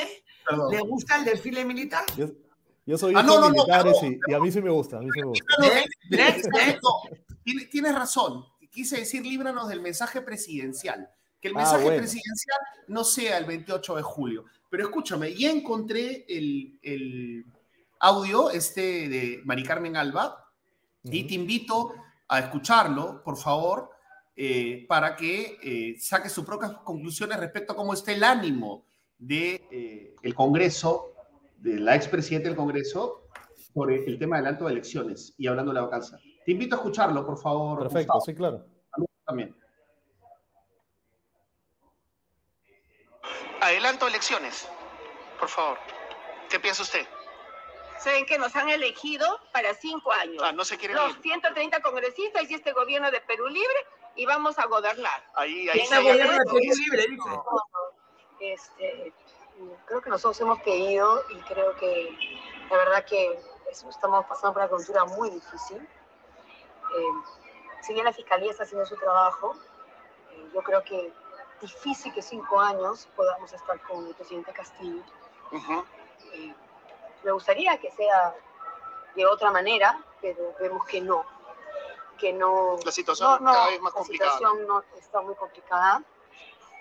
Perdón. 0.48 0.72
le 0.72 0.82
gusta 0.82 1.18
el 1.18 1.26
desfile 1.26 1.64
militar. 1.64 2.04
Yo, 2.18 2.28
yo 2.86 2.98
soy 2.98 3.14
ah, 3.16 3.24
no, 3.24 3.40
no, 3.40 3.50
militares 3.50 3.96
no, 4.02 4.10
y, 4.10 4.20
y, 4.28 4.34
a 4.34 4.40
mí 4.40 4.52
sí 4.52 4.62
me 4.62 4.72
gusta. 4.72 4.98
A 4.98 5.00
mí 5.00 5.08
sí 5.14 5.22
me 5.22 5.28
gusta. 5.28 5.46
Tienes, 7.46 7.70
tienes 7.70 7.96
razón 7.96 8.44
quise 8.70 8.98
decir 8.98 9.26
líbranos 9.26 9.68
del 9.70 9.82
mensaje 9.82 10.22
presidencial. 10.22 11.10
Que 11.42 11.48
el 11.48 11.56
mensaje 11.56 11.82
ah, 11.82 11.84
bueno. 11.84 11.98
presidencial 12.00 12.60
no 12.88 13.04
sea 13.04 13.38
el 13.38 13.46
28 13.46 13.96
de 13.96 14.02
julio. 14.02 14.46
Pero 14.70 14.84
escúchame, 14.84 15.34
ya 15.34 15.50
encontré 15.50 16.26
el, 16.28 16.78
el 16.82 17.46
audio 18.00 18.50
este 18.50 19.10
de 19.10 19.42
Mari 19.46 19.64
Carmen 19.64 19.96
Alba 19.96 20.52
uh 21.04 21.08
-huh. 21.10 21.16
y 21.16 21.24
te 21.26 21.34
invito 21.34 21.94
a 22.28 22.40
escucharlo, 22.40 23.24
por 23.24 23.38
favor, 23.38 23.90
eh, 24.36 24.86
para 24.88 25.16
que 25.16 25.58
eh, 25.62 25.96
saque 26.00 26.30
sus 26.30 26.46
propias 26.46 26.72
conclusiones 26.84 27.38
respecto 27.40 27.74
a 27.74 27.76
cómo 27.76 27.94
está 27.94 28.14
el 28.14 28.24
ánimo 28.24 28.86
del 29.18 29.60
de, 29.70 30.16
eh, 30.24 30.34
Congreso, 30.34 31.14
de 31.58 31.80
la 31.80 31.96
expresidenta 31.96 32.48
del 32.48 32.56
Congreso, 32.56 33.24
por 33.74 33.92
el 33.92 34.18
tema 34.18 34.38
del 34.38 34.48
alto 34.48 34.66
de 34.66 34.72
elecciones 34.72 35.34
y 35.38 35.48
hablando 35.48 35.72
de 35.72 35.76
la 35.76 35.86
vacancia. 35.86 36.20
Te 36.50 36.54
invito 36.54 36.78
a 36.78 36.80
escucharlo, 36.80 37.24
por 37.24 37.38
favor. 37.38 37.78
Perfecto, 37.78 38.14
Gustavo. 38.14 38.22
sí, 38.22 38.34
claro. 38.34 38.66
También. 39.24 39.56
Adelanto 43.62 44.08
elecciones, 44.08 44.68
por 45.40 45.48
favor. 45.48 45.78
¿Qué 46.50 46.60
piensa 46.60 46.82
usted? 46.82 47.06
Saben 48.00 48.26
que 48.26 48.40
nos 48.40 48.56
han 48.56 48.68
elegido 48.68 49.28
para 49.54 49.76
cinco 49.76 50.12
años. 50.12 50.42
Ah, 50.44 50.52
no 50.52 50.66
se 50.66 50.80
quiere 50.80 50.96
Los 50.96 51.22
130 51.22 51.84
congresistas 51.84 52.50
y 52.50 52.56
este 52.56 52.74
gobierno 52.74 53.12
de 53.12 53.22
Perú 53.22 53.46
Libre 53.46 53.86
y 54.16 54.26
vamos 54.26 54.58
a 54.58 54.66
gobernar. 54.66 55.24
Ahí, 55.36 55.70
ahí. 55.70 55.82
Este 55.82 55.98
gobierno 56.02 56.32
de 56.32 56.46
Perú 56.46 56.60
Libre, 56.60 57.08
dice. 57.10 57.30
Este, 58.40 59.14
creo 59.86 60.02
que 60.02 60.10
nosotros 60.10 60.42
hemos 60.42 60.60
querido 60.64 61.26
y 61.30 61.36
creo 61.42 61.76
que 61.76 62.18
la 62.72 62.76
verdad 62.76 63.06
que 63.06 63.40
estamos 63.70 64.26
pasando 64.26 64.54
por 64.54 64.64
una 64.64 64.70
cultura 64.72 65.06
muy 65.06 65.30
difícil 65.30 65.88
si 67.82 67.94
bien 67.94 68.06
la 68.06 68.14
Fiscalía 68.14 68.52
está 68.52 68.64
haciendo 68.64 68.86
su 68.86 68.96
trabajo, 68.98 69.56
eh, 70.32 70.50
yo 70.54 70.62
creo 70.62 70.84
que 70.84 71.12
difícil 71.62 72.14
que 72.14 72.22
cinco 72.22 72.60
años 72.60 73.08
podamos 73.16 73.52
estar 73.52 73.80
con 73.82 74.08
el 74.08 74.16
presidente 74.16 74.52
Castillo. 74.54 75.04
Uh 75.52 75.58
-huh. 75.58 75.86
eh, 76.34 76.54
me 77.24 77.32
gustaría 77.32 77.78
que 77.78 77.92
sea 77.92 78.36
de 79.16 79.26
otra 79.26 79.52
manera, 79.52 80.00
pero 80.22 80.54
vemos 80.60 80.86
que 80.86 81.02
no. 81.02 81.26
Que 82.18 82.34
no 82.34 82.78
la 82.84 82.92
situación 82.92 83.30
no, 83.30 83.40
no, 83.40 83.54
cada 83.54 83.68
vez 83.68 83.82
más 83.82 83.94
la 83.94 83.98
complicada. 84.00 84.32
situación 84.32 84.68
no 84.68 84.84
está 84.98 85.22
muy 85.22 85.36
complicada. 85.36 86.04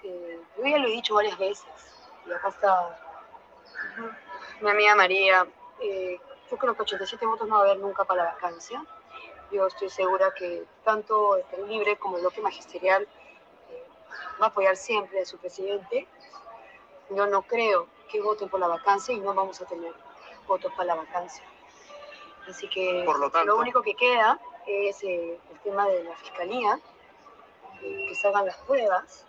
Eh, 0.03 0.41
yo 0.57 0.65
ya 0.65 0.79
lo 0.79 0.89
he 0.89 0.91
dicho 0.91 1.15
varias 1.15 1.39
veces, 1.39 1.67
y 2.27 2.33
acá 2.33 2.49
está 2.49 2.99
uh 3.99 4.01
-huh. 4.03 4.17
mi 4.61 4.71
amiga 4.71 4.95
María. 4.95 5.47
Eh, 5.81 6.21
yo 6.51 6.57
creo 6.57 6.75
que 6.75 6.83
87 6.83 7.27
votos 7.27 7.47
no 7.47 7.55
va 7.57 7.61
a 7.61 7.65
haber 7.65 7.79
nunca 7.79 8.05
para 8.05 8.25
la 8.25 8.33
vacancia 8.33 8.85
yo 9.51 9.67
estoy 9.67 9.89
segura 9.91 10.33
que 10.35 10.65
tanto 10.85 11.37
el 11.37 11.69
Libre 11.69 11.97
como 11.97 12.17
el 12.17 12.23
bloque 12.23 12.41
magisterial 12.41 13.03
eh, 13.71 13.85
va 14.41 14.47
a 14.47 14.49
apoyar 14.49 14.77
siempre 14.77 15.21
a 15.21 15.27
su 15.27 15.39
presidente. 15.39 16.07
Yo 17.11 17.27
no 17.27 17.43
creo 17.43 17.89
que 18.11 18.21
voten 18.21 18.49
por 18.49 18.61
la 18.61 18.69
vacancia 18.69 19.15
y 19.15 19.21
no 19.21 19.35
vamos 19.35 19.61
a 19.61 19.67
tener 19.67 19.93
votos 20.47 20.73
para 20.73 20.89
la 20.89 20.95
vacancia. 20.97 21.43
Así 22.49 22.69
que 22.69 23.03
por 23.05 23.19
lo, 23.19 23.31
tanto, 23.31 23.53
lo 23.53 23.61
único 23.61 23.83
que 23.83 23.95
queda 23.95 24.39
es 24.67 25.03
eh, 25.03 25.39
el 25.51 25.61
tema 25.61 25.87
de 25.89 26.05
la 26.05 26.17
fiscalía, 26.17 26.81
eh, 27.83 28.07
que 28.09 28.15
se 28.15 28.29
hagan 28.29 28.47
las 28.47 28.57
pruebas. 28.59 29.27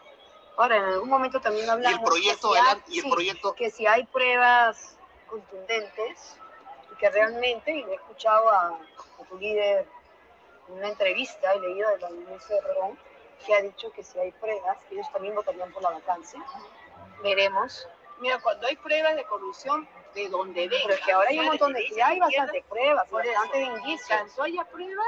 Ahora, 0.58 0.78
en 0.78 0.84
algún 0.84 1.10
momento 1.10 1.40
también 1.40 1.70
hablamos 1.70 2.00
¿Y 2.00 2.02
el 2.02 2.06
proyecto, 2.06 2.52
que, 2.52 2.58
si 2.58 2.58
hay, 2.58 2.84
y 2.88 2.98
el 2.98 3.04
sí, 3.04 3.12
proyecto? 3.12 3.56
que 3.56 3.72
si 3.72 3.88
hay 3.88 4.06
pruebas 4.06 4.98
contundentes 5.28 6.38
y 6.92 6.96
que 6.98 7.10
realmente, 7.10 7.72
y 7.72 7.84
he 7.84 7.94
escuchado 7.96 8.50
a, 8.50 8.68
a 8.68 9.24
tu 9.30 9.38
líder 9.38 9.88
una 10.70 10.88
entrevista 10.88 11.54
he 11.54 11.60
leído 11.60 11.90
de 11.92 12.00
la 12.00 12.10
ministra 12.10 12.56
de 12.56 12.62
Perón 12.62 12.98
que 13.46 13.54
ha 13.54 13.62
dicho 13.62 13.92
que 13.92 14.04
si 14.04 14.20
hay 14.20 14.32
pruebas, 14.34 14.78
ellos 14.92 15.08
también 15.12 15.34
votarían 15.36 15.72
por 15.72 15.82
la 15.82 15.92
vacancia. 15.92 16.44
Veremos. 17.24 17.88
Mira, 18.20 18.40
cuando 18.42 18.68
hay 18.68 18.76
pruebas 18.76 19.16
de 19.16 19.24
corrupción, 19.26 19.88
de 20.14 20.28
donde 20.30 20.68
vengan. 20.68 20.80
Pero 20.84 20.94
es 20.94 21.06
que 21.06 21.12
ahora 21.12 21.30
hay 21.30 21.40
un 21.40 21.46
montón 21.46 21.74
de, 21.74 21.90
ya 21.96 22.08
hay 22.08 22.20
bastantes 22.20 22.64
pruebas, 22.66 23.10
bastantes 23.10 23.68
indicios. 23.68 24.08
Cuando 24.08 24.44
haya 24.44 24.66
pruebas, 24.66 25.06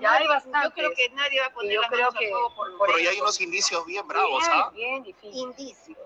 ya 0.00 0.12
hay 0.12 0.28
bastantes. 0.28 0.62
Yo 0.62 0.74
creo 0.74 0.94
que 0.94 1.08
nadie 1.10 1.40
va 1.40 1.46
a 1.46 1.50
poner 1.50 1.72
yo 1.72 1.80
la 1.80 1.88
creo 1.88 2.12
que, 2.12 2.30
por, 2.30 2.76
por 2.76 2.86
Pero 2.86 2.98
ya 2.98 3.10
hay 3.10 3.20
unos 3.20 3.40
indicios 3.40 3.84
bien 3.86 4.06
bravos, 4.06 4.44
¿ah? 4.48 4.70
Bien, 4.72 5.02
bien 5.02 5.14
difícil. 5.14 5.34
indicios. 5.34 5.98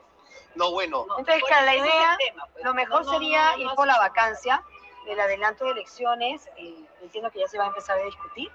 No, 0.54 0.72
bueno. 0.72 1.04
No, 1.06 1.18
Entonces, 1.18 1.44
claro, 1.44 1.66
la 1.66 1.76
idea, 1.76 2.16
tema, 2.18 2.46
pues. 2.52 2.64
lo 2.64 2.74
mejor 2.74 3.04
No, 3.04 3.12
no, 3.12 3.18
sería 3.18 3.42
no, 3.42 3.52
no, 3.52 3.58
ir 3.58 3.66
no 3.66 3.74
por 3.74 3.86
la 3.86 3.98
vacancia, 3.98 4.64
el 5.08 5.20
adelanto 5.20 5.64
de 5.64 5.70
elecciones, 5.72 6.48
eh, 6.56 6.84
entiendo 7.00 7.30
que 7.30 7.40
ya 7.40 7.48
se 7.48 7.58
va 7.58 7.64
a 7.64 7.68
empezar 7.68 7.98
a 7.98 8.04
discutir. 8.04 8.50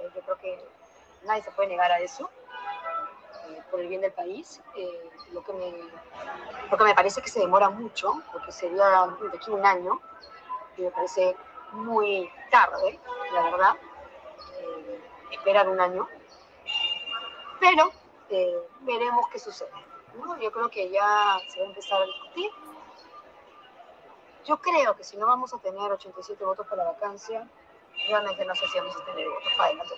Eh, 0.00 0.10
yo 0.14 0.20
creo 0.22 0.38
que 0.38 0.64
nadie 1.24 1.42
se 1.42 1.52
puede 1.52 1.68
negar 1.68 1.90
a 1.92 2.00
eso, 2.00 2.28
eh, 3.48 3.62
por 3.70 3.80
el 3.80 3.88
bien 3.88 4.00
del 4.00 4.12
país. 4.12 4.60
Lo, 5.32 5.42
que 5.44 5.52
me, 5.52 5.72
lo 6.70 6.76
que 6.76 6.84
me 6.84 6.94
parece 6.94 7.22
que 7.22 7.28
se 7.28 7.40
demora 7.40 7.70
mucho, 7.70 8.14
porque 8.32 8.50
sería 8.50 9.06
de 9.20 9.36
aquí 9.36 9.50
un 9.50 9.64
año, 9.64 10.00
y 10.76 10.82
me 10.82 10.90
parece 10.90 11.36
muy 11.72 12.30
tarde, 12.50 12.98
la 13.32 13.42
verdad, 13.42 13.76
esperar 15.30 15.68
un 15.68 15.80
año. 15.80 16.08
Pero 17.60 17.92
veremos 18.80 19.28
qué 19.28 19.38
sucede. 19.38 19.70
¿no? 20.18 20.38
Yo 20.40 20.50
creo 20.50 20.68
que 20.70 20.90
ya 20.90 21.38
se 21.48 21.60
va 21.60 21.66
a 21.66 21.68
empezar 21.68 22.02
a 22.02 22.06
discutir. 22.06 22.50
Yo 24.46 24.58
creo 24.60 24.94
que 24.96 25.04
si 25.04 25.16
no 25.16 25.26
vamos 25.26 25.52
a 25.54 25.58
tener 25.58 25.90
87 25.92 26.44
votos 26.44 26.66
para 26.66 26.84
la 26.84 26.92
vacancia, 26.92 27.48
realmente 28.08 28.44
no 28.44 28.54
sé 28.54 28.66
si 28.68 28.78
vamos 28.78 28.96
a 28.96 29.04
tener 29.04 29.28
votos 29.28 29.52
para 29.56 29.64
adelante. 29.70 29.94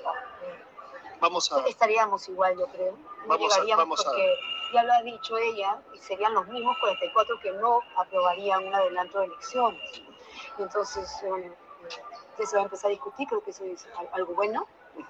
Vamos 1.21 1.53
a. 1.53 1.61
Estaríamos 1.67 2.29
igual, 2.29 2.57
yo 2.59 2.67
creo. 2.69 2.93
No 2.93 3.27
Vamos 3.27 3.53
a- 3.53 3.57
llegaríamos 3.57 4.01
a- 4.01 4.05
porque 4.05 4.35
ya 4.73 4.83
lo 4.85 4.93
ha 4.93 5.03
dicho 5.03 5.37
ella, 5.37 5.83
y 5.93 5.99
serían 5.99 6.33
los 6.35 6.47
mismos 6.47 6.77
44 6.81 7.39
que 7.41 7.51
no 7.53 7.81
aprobarían 7.97 8.67
un 8.67 8.75
adelanto 8.75 9.19
de 9.19 9.27
elecciones. 9.27 10.03
Y 10.59 10.63
entonces, 10.63 11.11
bueno, 11.27 11.55
que 12.37 12.47
se 12.47 12.57
va 12.57 12.63
a 12.63 12.65
empezar 12.65 12.89
a 12.89 12.91
discutir, 12.91 13.27
creo 13.29 13.43
que 13.43 13.51
eso 13.51 13.65
es 13.65 13.87
al- 13.97 14.09
algo 14.13 14.35
bueno. 14.35 14.67
Eh, 14.97 15.03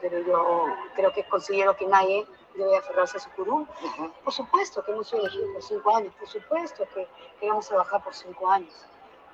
pero 0.00 0.18
yo 0.20 0.66
creo 0.94 1.12
que 1.12 1.24
considero 1.28 1.76
que 1.76 1.86
nadie 1.86 2.26
debe 2.54 2.76
aferrarse 2.76 3.16
a 3.16 3.20
su 3.20 3.30
curul. 3.30 3.62
Ujú. 3.84 4.12
Por 4.24 4.32
supuesto 4.32 4.82
que 4.84 4.92
hemos 4.92 5.08
sido 5.08 5.22
elegidos 5.22 5.48
por 5.52 5.62
cinco 5.62 5.96
años, 5.96 6.14
por 6.18 6.28
supuesto 6.28 6.84
que, 6.94 7.06
que 7.40 7.48
vamos 7.48 7.70
a 7.72 7.76
bajar 7.76 8.02
por 8.04 8.14
cinco 8.14 8.48
años, 8.48 8.74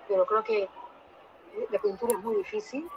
pero 0.07 0.25
creo 0.27 0.45
que 0.45 0.69
la 1.71 1.79
coyuntura 1.79 2.17
es 2.17 2.25
muy 2.25 2.37
difícil 2.37 2.89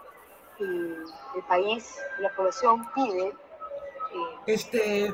y 0.59 0.63
el 0.63 1.43
país, 1.47 1.97
la 2.19 2.33
población 2.35 2.85
pide 2.93 3.27
eh, 3.27 3.33
Este, 4.45 5.13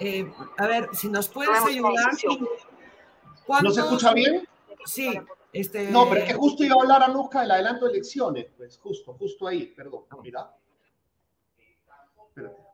eh, 0.00 0.32
a 0.58 0.66
ver, 0.66 0.88
si 0.92 1.08
nos 1.08 1.28
puedes 1.28 1.62
ayudar. 1.64 1.92
¿No 2.24 2.46
¿cuántos- 3.46 3.74
se 3.74 3.80
escucha 3.80 4.12
bien? 4.12 4.48
Sí, 4.84 5.18
este. 5.52 5.90
No, 5.90 6.08
pero 6.08 6.22
es 6.22 6.28
que 6.28 6.34
justo 6.34 6.64
iba 6.64 6.74
a 6.74 6.80
hablar 6.82 7.02
a 7.04 7.08
Nuzca 7.08 7.40
del 7.42 7.52
adelanto 7.52 7.86
de 7.86 7.92
elecciones. 7.92 8.46
Pues 8.56 8.78
justo, 8.78 9.14
justo 9.14 9.46
ahí, 9.46 9.66
perdón. 9.66 10.04
Mira. 10.22 10.54
Espérate. 12.28 12.71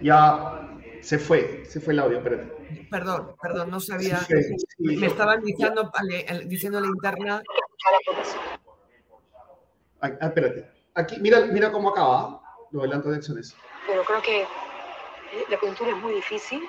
Ya 0.00 0.68
se 1.00 1.18
fue, 1.18 1.64
se 1.66 1.80
fue 1.80 1.92
el 1.92 2.00
audio, 2.00 2.18
espérate. 2.18 2.86
Perdón, 2.90 3.36
perdón, 3.40 3.70
no 3.70 3.80
sabía. 3.80 4.20
me 4.78 5.06
estaban 5.06 5.42
diciendo, 5.42 5.90
diciendo 6.46 6.80
la 6.80 6.86
interna. 6.86 7.42
Ah, 10.00 10.08
espérate. 10.20 10.70
Aquí, 10.94 11.18
mira, 11.20 11.40
mira 11.46 11.72
cómo 11.72 11.90
acaba 11.90 12.40
lo 12.70 12.80
adelanto 12.80 13.10
de 13.10 13.16
acciones. 13.16 13.56
Pero 13.86 14.04
creo 14.04 14.22
que 14.22 14.46
la 15.48 15.58
coyuntura 15.58 15.90
es 15.90 15.96
muy 15.98 16.14
difícil 16.14 16.62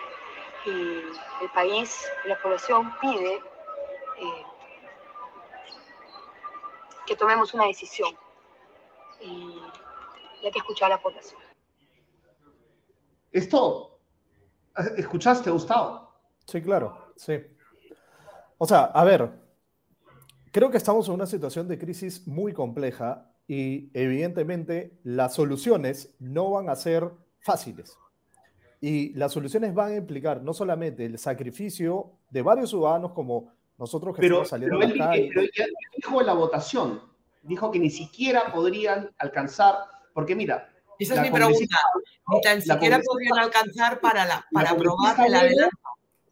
y 0.66 1.01
el 1.41 1.49
país, 1.53 2.06
la 2.26 2.41
población 2.41 2.91
pide 2.99 3.36
eh, 3.36 4.45
que 7.06 7.16
tomemos 7.16 7.53
una 7.53 7.68
decisión 7.68 8.16
y 9.22 9.62
hay 10.43 10.51
que 10.51 10.60
escuchar 10.60 10.91
a 10.91 10.95
la 10.95 11.01
población. 11.01 11.45
Esto, 13.36 13.99
¿escuchaste, 14.95 15.51
Gustavo? 15.51 16.09
Sí, 16.47 16.61
claro, 16.61 17.11
sí. 17.17 17.33
O 18.57 18.65
sea, 18.65 18.86
a 18.86 19.03
ver, 19.03 19.29
creo 20.53 20.71
que 20.71 20.77
estamos 20.77 21.09
en 21.09 21.15
una 21.15 21.25
situación 21.25 21.67
de 21.67 21.77
crisis 21.77 22.25
muy 22.25 22.53
compleja 22.53 23.29
y 23.45 23.89
evidentemente 23.93 24.97
las 25.03 25.33
soluciones 25.33 26.15
no 26.17 26.51
van 26.51 26.69
a 26.69 26.77
ser 26.77 27.11
fáciles. 27.41 27.97
Y 28.79 29.13
las 29.15 29.33
soluciones 29.33 29.73
van 29.73 29.91
a 29.91 29.95
implicar 29.97 30.41
no 30.41 30.53
solamente 30.53 31.03
el 31.03 31.17
sacrificio 31.17 32.13
de 32.29 32.41
varios 32.41 32.69
ciudadanos 32.69 33.11
como 33.11 33.51
nosotros 33.77 34.15
que 34.15 34.21
pero, 34.21 34.45
saliendo 34.45 34.79
pero 34.79 35.11
él, 35.11 35.29
Pero 35.36 35.47
dijo 35.97 36.21
en 36.21 36.27
la 36.27 36.33
votación, 36.36 37.01
dijo 37.41 37.69
que 37.69 37.79
ni 37.79 37.89
siquiera 37.89 38.53
podrían 38.53 39.11
alcanzar, 39.17 39.75
porque 40.13 40.38
mira... 40.38 40.71
Esa 41.00 41.16
es 41.16 41.22
mi 41.22 41.30
pregunta. 41.30 41.78
Ni 42.28 42.41
tan 42.41 42.62
siquiera 42.62 43.00
podrían 43.06 43.38
alcanzar 43.38 44.00
para, 44.00 44.26
la, 44.26 44.46
para 44.52 44.72
aprobar 44.72 45.20
el 45.26 45.36
adelanto. 45.36 45.78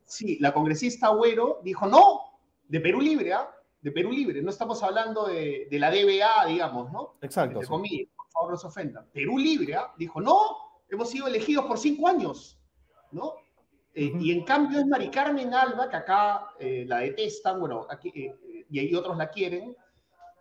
Sí, 0.06 0.38
la 0.40 0.54
congresista 0.54 1.08
Agüero 1.08 1.60
dijo 1.64 1.88
no, 1.88 2.22
de 2.68 2.80
Perú 2.80 3.02
Libre, 3.02 3.34
¿ah? 3.34 3.50
De 3.82 3.92
Perú 3.92 4.12
Libre, 4.12 4.42
no 4.42 4.50
estamos 4.50 4.82
hablando 4.84 5.26
de, 5.26 5.68
de 5.70 5.80
la 5.80 5.92
DBA, 5.92 6.46
digamos, 6.48 6.92
¿no? 6.92 7.16
Exacto. 7.22 7.60
por 7.60 7.68
favor, 8.32 8.52
no 8.52 8.58
se 8.58 8.68
ofendan. 8.68 9.08
Perú 9.12 9.38
Libre, 9.38 9.76
¿ah? 9.76 9.92
Dijo 9.98 10.22
no, 10.22 10.58
hemos 10.90 11.10
sido 11.10 11.28
elegidos 11.28 11.66
por 11.66 11.78
cinco 11.78 12.08
años, 12.08 12.60
¿no? 13.12 13.34
Eh, 13.96 14.12
y 14.20 14.32
en 14.32 14.44
cambio 14.44 14.80
es 14.80 14.88
Mari 14.88 15.10
Carmen 15.10 15.54
Alba, 15.54 15.90
que 15.90 15.96
acá 15.98 16.48
eh, 16.60 16.86
la 16.88 17.00
detestan, 17.00 17.60
bueno, 17.60 17.86
aquí, 17.90 18.10
eh, 18.16 18.66
y 18.70 18.80
ahí 18.80 18.96
otros 18.96 19.18
la 19.18 19.30
quieren, 19.30 19.76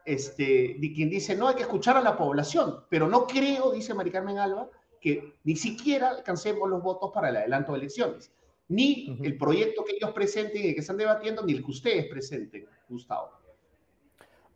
este, 0.05 0.76
quien 0.94 1.11
dice, 1.11 1.36
no, 1.36 1.48
hay 1.48 1.55
que 1.55 1.62
escuchar 1.62 1.96
a 1.96 2.03
la 2.03 2.16
población, 2.16 2.84
pero 2.88 3.09
no 3.09 3.26
creo, 3.26 3.72
dice 3.72 3.94
Mari 3.94 4.11
Carmen 4.11 4.38
Alba, 4.38 4.68
que 5.00 5.34
ni 5.44 5.57
siquiera 5.57 6.11
alcancemos 6.11 6.68
los 6.68 6.82
votos 6.82 7.11
para 7.12 7.28
el 7.30 7.36
adelanto 7.36 7.72
de 7.72 7.78
elecciones. 7.78 8.30
Ni 8.68 9.18
el 9.22 9.36
proyecto 9.36 9.84
que 9.84 9.96
ellos 9.96 10.12
presenten 10.12 10.64
y 10.64 10.74
que 10.74 10.80
están 10.80 10.96
debatiendo, 10.96 11.44
ni 11.44 11.53
el 11.53 11.64
que 11.64 11.70
ustedes 11.70 12.07
presenten, 12.07 12.66
Gustavo. 12.88 13.30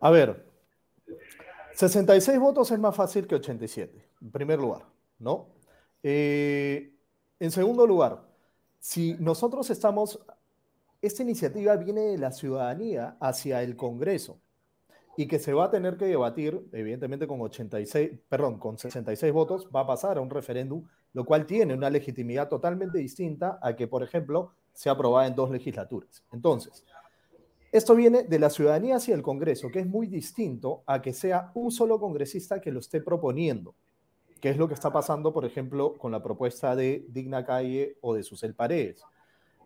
A 0.00 0.10
ver, 0.10 0.46
66 1.74 2.38
votos 2.38 2.70
es 2.70 2.78
más 2.78 2.94
fácil 2.94 3.26
que 3.26 3.34
87, 3.34 4.08
en 4.22 4.30
primer 4.30 4.58
lugar, 4.58 4.82
¿no? 5.18 5.48
en 6.02 7.50
segundo 7.50 7.84
lugar, 7.84 8.24
si 8.78 9.14
nosotros 9.14 9.68
estamos, 9.70 10.20
esta 11.02 11.22
iniciativa 11.24 11.74
viene 11.76 12.02
de 12.02 12.18
la 12.18 12.30
ciudadanía 12.30 13.16
hacia 13.20 13.60
el 13.64 13.74
Congreso 13.74 14.40
y 15.16 15.26
que 15.26 15.38
se 15.38 15.52
va 15.52 15.64
a 15.64 15.70
tener 15.70 15.96
que 15.96 16.06
debatir, 16.06 16.60
evidentemente 16.72 17.26
con 17.26 17.40
86, 17.40 18.10
perdón, 18.28 18.58
con 18.58 18.78
66 18.78 19.32
votos, 19.32 19.68
va 19.74 19.80
a 19.80 19.86
pasar 19.86 20.18
a 20.18 20.20
un 20.20 20.30
referéndum, 20.30 20.84
lo 21.12 21.24
cual 21.24 21.46
tiene 21.46 21.74
una 21.74 21.90
legitimidad 21.90 22.48
totalmente 22.48 22.98
distinta 22.98 23.58
a 23.62 23.74
que, 23.74 23.86
por 23.86 24.02
ejemplo, 24.02 24.52
sea 24.72 24.92
aprobada 24.92 25.26
en 25.26 25.34
dos 25.34 25.50
legislaturas. 25.50 26.22
Entonces, 26.32 26.84
esto 27.72 27.94
viene 27.94 28.24
de 28.24 28.38
la 28.38 28.50
ciudadanía 28.50 28.96
hacia 28.96 29.14
el 29.14 29.22
Congreso, 29.22 29.70
que 29.70 29.80
es 29.80 29.86
muy 29.86 30.06
distinto 30.06 30.82
a 30.86 31.00
que 31.00 31.12
sea 31.12 31.50
un 31.54 31.70
solo 31.70 31.98
congresista 31.98 32.60
que 32.60 32.72
lo 32.72 32.80
esté 32.80 33.00
proponiendo 33.00 33.74
que 34.40 34.50
es 34.50 34.56
lo 34.56 34.68
que 34.68 34.74
está 34.74 34.92
pasando, 34.92 35.32
por 35.32 35.44
ejemplo, 35.44 35.94
con 35.94 36.12
la 36.12 36.22
propuesta 36.22 36.76
de 36.76 37.04
Digna 37.08 37.44
Calle 37.44 37.96
o 38.00 38.14
de 38.14 38.22
Susel 38.22 38.54
Paredes. 38.54 39.02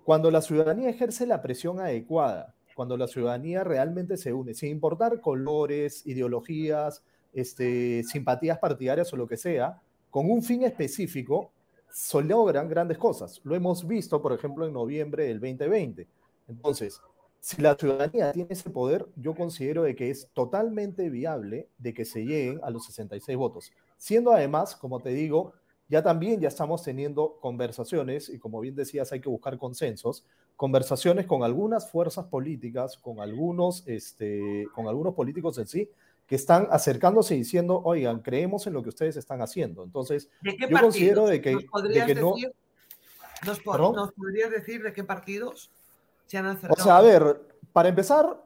Cuando 0.05 0.31
la 0.31 0.43
ciudadanía 0.43 0.89
ejerce 0.89 1.27
la 1.27 1.43
presión 1.43 1.81
adecuada, 1.81 2.55
cuando 2.75 2.97
la 2.97 3.07
ciudadanía 3.07 3.64
realmente 3.64 4.16
se 4.16 4.33
une, 4.33 4.55
sin 4.55 4.71
importar 4.71 5.21
colores, 5.21 6.07
ideologías, 6.07 7.03
este, 7.33 8.03
simpatías 8.05 8.59
partidarias 8.59 9.12
o 9.12 9.16
lo 9.16 9.27
que 9.27 9.37
sea, 9.37 9.81
con 10.11 10.31
un 10.31 10.43
fin 10.43 10.64
específico, 10.64 11.53
se 11.93 12.23
logran 12.23 12.68
grandes 12.68 12.99
cosas. 12.99 13.41
Lo 13.45 13.55
hemos 13.55 13.87
visto, 13.87 14.21
por 14.21 14.33
ejemplo, 14.33 14.66
en 14.66 14.73
noviembre 14.73 15.27
del 15.27 15.41
2020. 15.41 16.07
Entonces, 16.49 17.01
si 17.41 17.62
la 17.62 17.75
ciudadanía 17.75 18.33
tiene 18.33 18.53
ese 18.53 18.71
poder, 18.71 19.07
yo 19.16 19.35
considero 19.35 19.83
de 19.83 19.97
que 19.97 20.11
es 20.11 20.29
totalmente 20.35 21.09
viable 21.09 21.68
de 21.79 21.95
que 21.95 22.05
se 22.05 22.25
lleguen 22.25 22.61
a 22.62 22.71
los 22.71 22.85
66 22.87 23.37
votos. 23.37 23.73
Siendo 23.97 24.33
además, 24.33 24.77
como 24.77 25.01
te 25.01 25.11
digo, 25.11 25.55
ya 25.89 26.03
también 26.03 26.41
ya 26.41 26.49
estamos 26.49 26.83
teniendo 26.83 27.39
conversaciones, 27.41 28.29
y 28.29 28.39
como 28.39 28.61
bien 28.61 28.77
decías, 28.77 29.11
hay 29.12 29.21
que 29.21 29.29
buscar 29.29 29.59
consensos, 29.59 30.25
conversaciones 30.61 31.25
con 31.25 31.43
algunas 31.43 31.89
fuerzas 31.89 32.27
políticas, 32.27 32.99
con 32.99 33.21
algunos, 33.21 33.83
este, 33.87 34.69
con 34.75 34.89
algunos 34.89 35.15
políticos 35.15 35.57
en 35.57 35.67
sí, 35.67 35.91
que 36.27 36.35
están 36.35 36.69
acercándose 36.71 37.35
y 37.35 37.39
diciendo, 37.39 37.81
oigan, 37.83 38.21
creemos 38.21 38.67
en 38.67 38.75
lo 38.75 38.83
que 38.83 38.91
ustedes 38.91 39.17
están 39.17 39.41
haciendo. 39.41 39.83
Entonces, 39.83 40.29
yo 40.43 40.79
considero 40.79 41.25
de 41.25 41.41
que, 41.41 41.57
de 41.57 42.05
que 42.05 42.15
no... 42.15 42.35
¿Nos, 43.47 43.61
podrías 44.13 44.51
decir 44.51 44.83
de 44.83 44.93
qué 44.93 45.03
partidos? 45.03 45.71
O 46.69 46.77
sea, 46.77 46.99
a 46.99 47.01
ver, 47.01 47.41
para 47.73 47.89
empezar, 47.89 48.45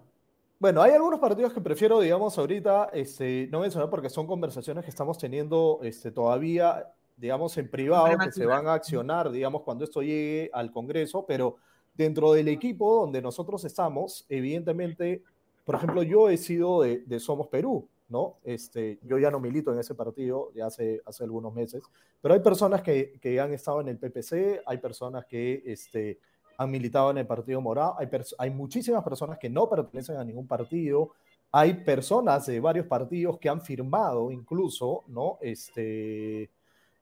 bueno, 0.61 0.83
hay 0.83 0.93
algunos 0.93 1.19
partidos 1.19 1.53
que 1.53 1.61
prefiero, 1.61 1.99
digamos, 1.99 2.39
ahorita 2.39 2.91
este, 2.93 3.49
no 3.51 3.59
mencionar 3.59 3.91
porque 3.91 4.09
son 4.09 4.29
conversaciones 4.29 4.85
que 4.85 4.91
estamos 4.91 5.19
teniendo 5.19 5.81
este, 5.83 6.13
todavía, 6.13 6.93
digamos, 7.17 7.59
en 7.59 7.69
privado, 7.69 8.17
que 8.19 8.31
se 8.31 8.47
van 8.47 8.69
a 8.69 8.75
accionar, 8.75 9.33
digamos, 9.33 9.63
cuando 9.63 9.83
esto 9.83 10.01
llegue 10.01 10.49
al 10.55 10.71
Congreso, 10.71 11.27
pero 11.27 11.57
dentro 11.95 12.33
del 12.33 12.49
equipo 12.49 13.01
donde 13.01 13.23
nosotros 13.23 13.65
estamos, 13.65 14.27
evidentemente, 14.29 15.23
por 15.65 15.77
ejemplo, 15.77 16.03
yo 16.03 16.29
he 16.29 16.37
sido 16.37 16.83
de, 16.83 17.21
Somos 17.21 17.49
Perú, 17.49 17.89
¿no? 18.09 18.37
Este, 18.45 18.99
yo 19.03 19.19
ya 19.19 19.31
no 19.31 19.41
milito 19.41 19.73
en 19.73 19.79
ese 19.79 19.95
partido 19.95 20.53
ya 20.55 20.67
hace, 20.67 21.01
hace 21.07 21.25
algunos 21.25 21.55
meses, 21.55 21.83
pero 22.21 22.35
hay 22.35 22.41
personas 22.41 22.83
que, 22.83 23.19
que 23.21 23.41
han 23.41 23.53
estado 23.53 23.81
en 23.81 23.89
el 23.89 23.99
PPC, 23.99 24.63
hay 24.67 24.79
personas 24.79 25.25
que 25.27 25.63
este, 25.65 26.19
han 26.57 26.71
militado 26.71 27.11
en 27.11 27.19
el 27.19 27.27
Partido 27.27 27.61
Morado, 27.61 27.97
hay, 27.99 28.09
hay 28.39 28.51
muchísimas 28.51 29.03
personas 29.03 29.39
que 29.39 29.51
no 29.51 29.69
pertenecen 29.69 30.17
a 30.17 30.25
ningún 30.25 30.47
partido, 30.47 31.13
hay 31.51 31.75
personas 31.75 32.47
de 32.47 32.61
varios 32.61 32.87
partidos 32.87 33.39
que 33.39 33.49
han 33.49 33.61
firmado 33.61 34.31
incluso, 34.31 35.05
¿no? 35.09 35.39
Este, 35.41 36.51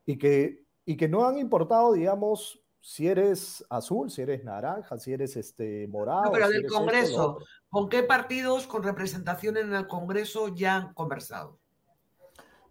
y, 0.04 0.18
que, 0.18 0.64
y 0.84 0.96
que 0.96 1.08
no 1.08 1.26
han 1.26 1.38
importado, 1.38 1.92
digamos, 1.92 2.61
si 2.82 3.06
eres 3.06 3.64
azul, 3.70 4.10
si 4.10 4.22
eres 4.22 4.42
naranja, 4.42 4.98
si 4.98 5.12
eres 5.12 5.36
este, 5.36 5.86
morado. 5.86 6.32
pero 6.32 6.48
del 6.48 6.66
Congreso, 6.66 7.38
¿con 7.70 7.88
qué 7.88 8.02
partidos 8.02 8.66
con 8.66 8.82
representación 8.82 9.56
en 9.56 9.72
el 9.72 9.86
Congreso 9.86 10.48
ya 10.48 10.76
han 10.76 10.92
conversado? 10.92 11.60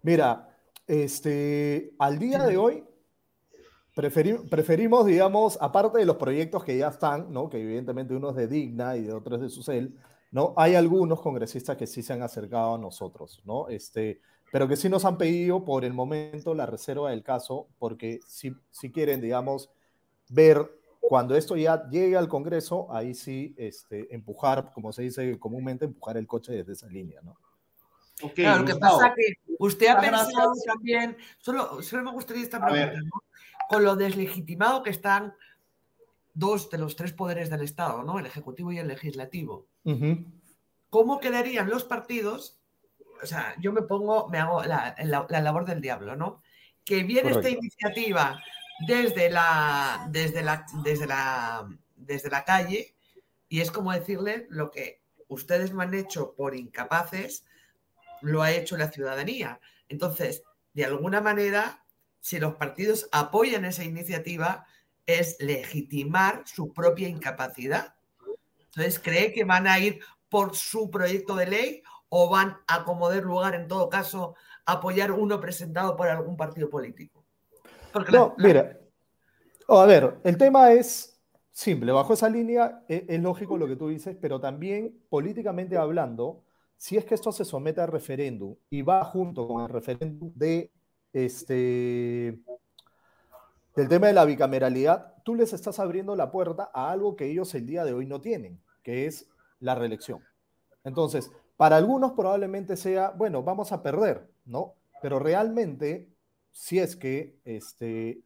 Mira, 0.02 0.54
este, 0.86 1.94
al 1.98 2.18
día 2.18 2.44
de 2.44 2.58
hoy 2.58 2.84
preferimos, 3.94 5.06
digamos, 5.06 5.56
aparte 5.62 5.98
de 5.98 6.04
los 6.04 6.16
proyectos 6.16 6.62
que 6.62 6.76
ya 6.76 6.88
están, 6.88 7.32
¿no? 7.32 7.48
que 7.48 7.62
evidentemente 7.62 8.14
uno 8.14 8.30
es 8.30 8.36
de 8.36 8.48
Digna 8.48 8.96
y 8.98 9.04
de 9.04 9.14
otro 9.14 9.36
es 9.36 9.42
de 9.42 9.48
Susel, 9.48 9.96
¿no? 10.30 10.52
hay 10.58 10.74
algunos 10.74 11.22
congresistas 11.22 11.78
que 11.78 11.86
sí 11.86 12.02
se 12.02 12.12
han 12.12 12.22
acercado 12.22 12.74
a 12.74 12.78
nosotros, 12.78 13.40
¿no? 13.46 13.68
este, 13.68 14.20
pero 14.50 14.68
que 14.68 14.76
sí 14.76 14.90
nos 14.90 15.06
han 15.06 15.16
pedido 15.16 15.64
por 15.64 15.86
el 15.86 15.94
momento 15.94 16.54
la 16.54 16.66
reserva 16.66 17.10
del 17.10 17.22
caso, 17.22 17.68
porque 17.78 18.20
si, 18.26 18.52
si 18.70 18.92
quieren, 18.92 19.22
digamos, 19.22 19.70
ver 20.32 20.70
cuando 21.00 21.36
esto 21.36 21.56
ya 21.56 21.88
llegue 21.90 22.16
al 22.16 22.28
Congreso, 22.28 22.86
ahí 22.90 23.14
sí 23.14 23.54
este, 23.58 24.14
empujar, 24.14 24.72
como 24.72 24.92
se 24.92 25.02
dice 25.02 25.38
comúnmente, 25.38 25.84
empujar 25.84 26.16
el 26.16 26.26
coche 26.26 26.52
desde 26.52 26.72
esa 26.72 26.86
línea, 26.88 27.20
¿no? 27.22 27.36
claro, 28.34 28.60
lo 28.60 28.66
que 28.66 28.76
pasa 28.76 29.12
que 29.14 29.34
usted 29.58 29.88
ha 29.88 30.00
pensado 30.00 30.52
también, 30.64 31.16
solo, 31.38 31.82
solo 31.82 32.04
me 32.04 32.12
gustaría 32.12 32.42
esta 32.42 32.64
pregunta, 32.64 33.00
¿no? 33.02 33.22
con 33.68 33.84
lo 33.84 33.96
deslegitimado 33.96 34.82
que 34.82 34.90
están 34.90 35.34
dos 36.34 36.70
de 36.70 36.78
los 36.78 36.94
tres 36.94 37.12
poderes 37.12 37.50
del 37.50 37.62
Estado, 37.62 38.02
¿no? 38.04 38.18
El 38.18 38.26
Ejecutivo 38.26 38.72
y 38.72 38.78
el 38.78 38.88
Legislativo. 38.88 39.66
¿Cómo 40.88 41.20
quedarían 41.20 41.68
los 41.68 41.84
partidos? 41.84 42.58
O 43.22 43.26
sea, 43.26 43.54
yo 43.60 43.72
me 43.72 43.82
pongo, 43.82 44.28
me 44.28 44.38
hago 44.38 44.62
la, 44.62 44.94
labor 45.28 45.64
del 45.64 45.80
diablo, 45.80 46.16
¿no? 46.16 46.42
Que 46.84 47.02
viene 47.02 47.30
esta 47.30 47.48
iniciativa 47.48 48.40
desde 48.80 49.30
la, 49.30 50.06
desde 50.10 50.42
la, 50.42 50.66
desde 50.82 51.06
la, 51.06 51.68
desde 51.96 52.30
la 52.30 52.44
calle 52.44 52.94
y 53.48 53.60
es 53.60 53.70
como 53.70 53.92
decirle 53.92 54.46
lo 54.48 54.70
que 54.70 55.02
ustedes 55.28 55.72
me 55.72 55.84
han 55.84 55.94
hecho 55.94 56.34
por 56.34 56.54
incapaces, 56.54 57.44
lo 58.20 58.42
ha 58.42 58.52
hecho 58.52 58.76
la 58.76 58.90
ciudadanía. 58.90 59.60
Entonces, 59.88 60.42
de 60.72 60.84
alguna 60.84 61.20
manera, 61.20 61.84
si 62.20 62.38
los 62.38 62.54
partidos 62.54 63.08
apoyan 63.12 63.64
esa 63.64 63.84
iniciativa, 63.84 64.66
es 65.06 65.36
legitimar 65.40 66.44
su 66.46 66.72
propia 66.72 67.08
incapacidad. 67.08 67.94
Entonces, 68.66 68.98
¿cree 68.98 69.32
que 69.32 69.44
van 69.44 69.66
a 69.66 69.78
ir 69.78 70.00
por 70.28 70.56
su 70.56 70.90
proyecto 70.90 71.34
de 71.34 71.46
ley 71.46 71.82
o 72.08 72.30
van 72.30 72.58
a, 72.66 72.84
como 72.84 73.10
de 73.10 73.20
lugar, 73.20 73.54
en 73.54 73.68
todo 73.68 73.90
caso, 73.90 74.34
apoyar 74.64 75.12
uno 75.12 75.40
presentado 75.40 75.96
por 75.96 76.08
algún 76.08 76.36
partido 76.36 76.70
político? 76.70 77.21
No, 78.12 78.34
mira, 78.38 78.78
a 79.68 79.86
ver, 79.86 80.18
el 80.24 80.36
tema 80.36 80.72
es 80.72 81.20
simple, 81.50 81.92
bajo 81.92 82.14
esa 82.14 82.28
línea 82.28 82.82
es, 82.88 83.04
es, 83.08 83.20
lógico 83.20 83.56
lo 83.56 83.66
que 83.66 83.76
tú 83.76 83.88
dices, 83.88 84.16
pero 84.20 84.40
también 84.40 85.00
políticamente 85.08 85.76
hablando, 85.76 86.42
si 86.76 86.96
es 86.96 87.04
que 87.04 87.14
esto 87.14 87.32
se 87.32 87.44
somete 87.44 87.80
a 87.80 87.86
referéndum 87.86 88.56
y 88.70 88.82
va 88.82 89.04
junto 89.04 89.46
con 89.46 89.62
el 89.62 89.68
referéndum 89.68 90.32
de 90.34 90.70
este 91.12 92.38
del 93.76 93.88
tema 93.88 94.06
de 94.06 94.12
la 94.12 94.24
bicameralidad, 94.24 95.14
tú 95.24 95.34
les 95.34 95.52
estás 95.52 95.78
abriendo 95.78 96.14
la 96.14 96.30
puerta 96.30 96.70
a 96.74 96.90
algo 96.90 97.16
que 97.16 97.30
ellos 97.30 97.54
el 97.54 97.66
día 97.66 97.84
de 97.84 97.94
hoy 97.94 98.06
no 98.06 98.20
tienen, 98.20 98.60
que 98.82 99.06
es 99.06 99.28
la 99.60 99.74
reelección. 99.74 100.20
Entonces, 100.84 101.30
para 101.56 101.76
algunos 101.76 102.12
probablemente 102.12 102.76
sea, 102.76 103.10
bueno, 103.10 103.42
vamos 103.42 103.72
a 103.72 103.82
perder, 103.82 104.28
¿no? 104.44 104.74
Pero 105.00 105.18
realmente, 105.18 106.11
si 106.52 106.78
es 106.78 106.94
que 106.94 107.40
este, 107.44 108.22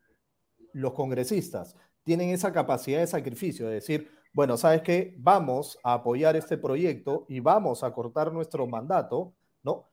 los 0.73 0.93
congresistas 0.93 1.75
tienen 2.03 2.31
esa 2.31 2.53
capacidad 2.53 3.01
de 3.01 3.07
sacrificio, 3.07 3.69
de 3.69 3.75
decir, 3.77 4.11
bueno, 4.33 4.57
¿sabes 4.57 4.83
qué? 4.83 5.15
Vamos 5.19 5.79
a 5.83 5.95
apoyar 5.95 6.37
este 6.37 6.59
proyecto 6.59 7.25
y 7.29 7.41
vamos 7.41 7.83
a 7.83 7.93
cortar 7.93 8.33
nuestro 8.33 8.67
mandato, 8.67 9.33
¿no? 9.63 9.89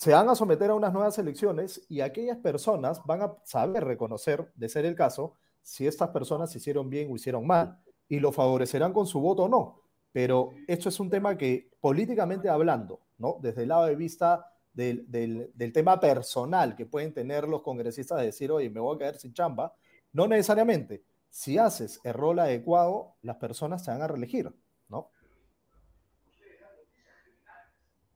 se 0.00 0.12
van 0.12 0.30
a 0.30 0.34
someter 0.34 0.70
a 0.70 0.74
unas 0.74 0.94
nuevas 0.94 1.18
elecciones 1.18 1.84
y 1.86 2.00
aquellas 2.00 2.38
personas 2.38 3.02
van 3.04 3.20
a 3.20 3.34
saber 3.44 3.84
reconocer, 3.84 4.50
de 4.54 4.70
ser 4.70 4.86
el 4.86 4.94
caso, 4.94 5.34
si 5.60 5.86
estas 5.86 6.08
personas 6.08 6.56
hicieron 6.56 6.88
bien 6.88 7.12
o 7.12 7.16
hicieron 7.16 7.46
mal 7.46 7.78
y 8.08 8.18
lo 8.18 8.32
favorecerán 8.32 8.94
con 8.94 9.06
su 9.06 9.20
voto 9.20 9.42
o 9.42 9.48
no. 9.50 9.82
Pero 10.10 10.52
esto 10.66 10.88
es 10.88 10.98
un 11.00 11.10
tema 11.10 11.36
que 11.36 11.70
políticamente 11.82 12.48
hablando, 12.48 13.00
¿no? 13.18 13.36
Desde 13.42 13.64
el 13.64 13.68
lado 13.68 13.84
de 13.84 13.94
vista 13.94 14.49
del, 14.72 15.04
del, 15.08 15.72
tema 15.72 15.98
personal 15.98 16.76
que 16.76 16.86
pueden 16.86 17.12
tener 17.12 17.48
los 17.48 17.62
congresistas 17.62 18.18
de 18.18 18.26
decir, 18.26 18.50
oye, 18.50 18.70
me 18.70 18.80
voy 18.80 18.94
a 18.94 18.98
quedar 18.98 19.16
sin 19.16 19.32
chamba, 19.32 19.74
no 20.12 20.26
necesariamente. 20.26 21.02
Si 21.28 21.58
haces 21.58 22.00
el 22.04 22.14
rol 22.14 22.38
adecuado, 22.38 23.14
las 23.22 23.36
personas 23.36 23.84
se 23.84 23.90
van 23.90 24.02
a 24.02 24.08
reelegir, 24.08 24.52
¿no? 24.88 25.10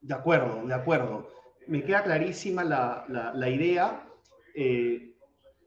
De 0.00 0.14
acuerdo, 0.14 0.66
de 0.66 0.74
acuerdo 0.74 1.28
me 1.66 1.82
queda 1.82 2.02
clarísima 2.02 2.64
la, 2.64 3.04
la, 3.34 3.48
idea. 3.48 4.06
Eh, 4.54 5.14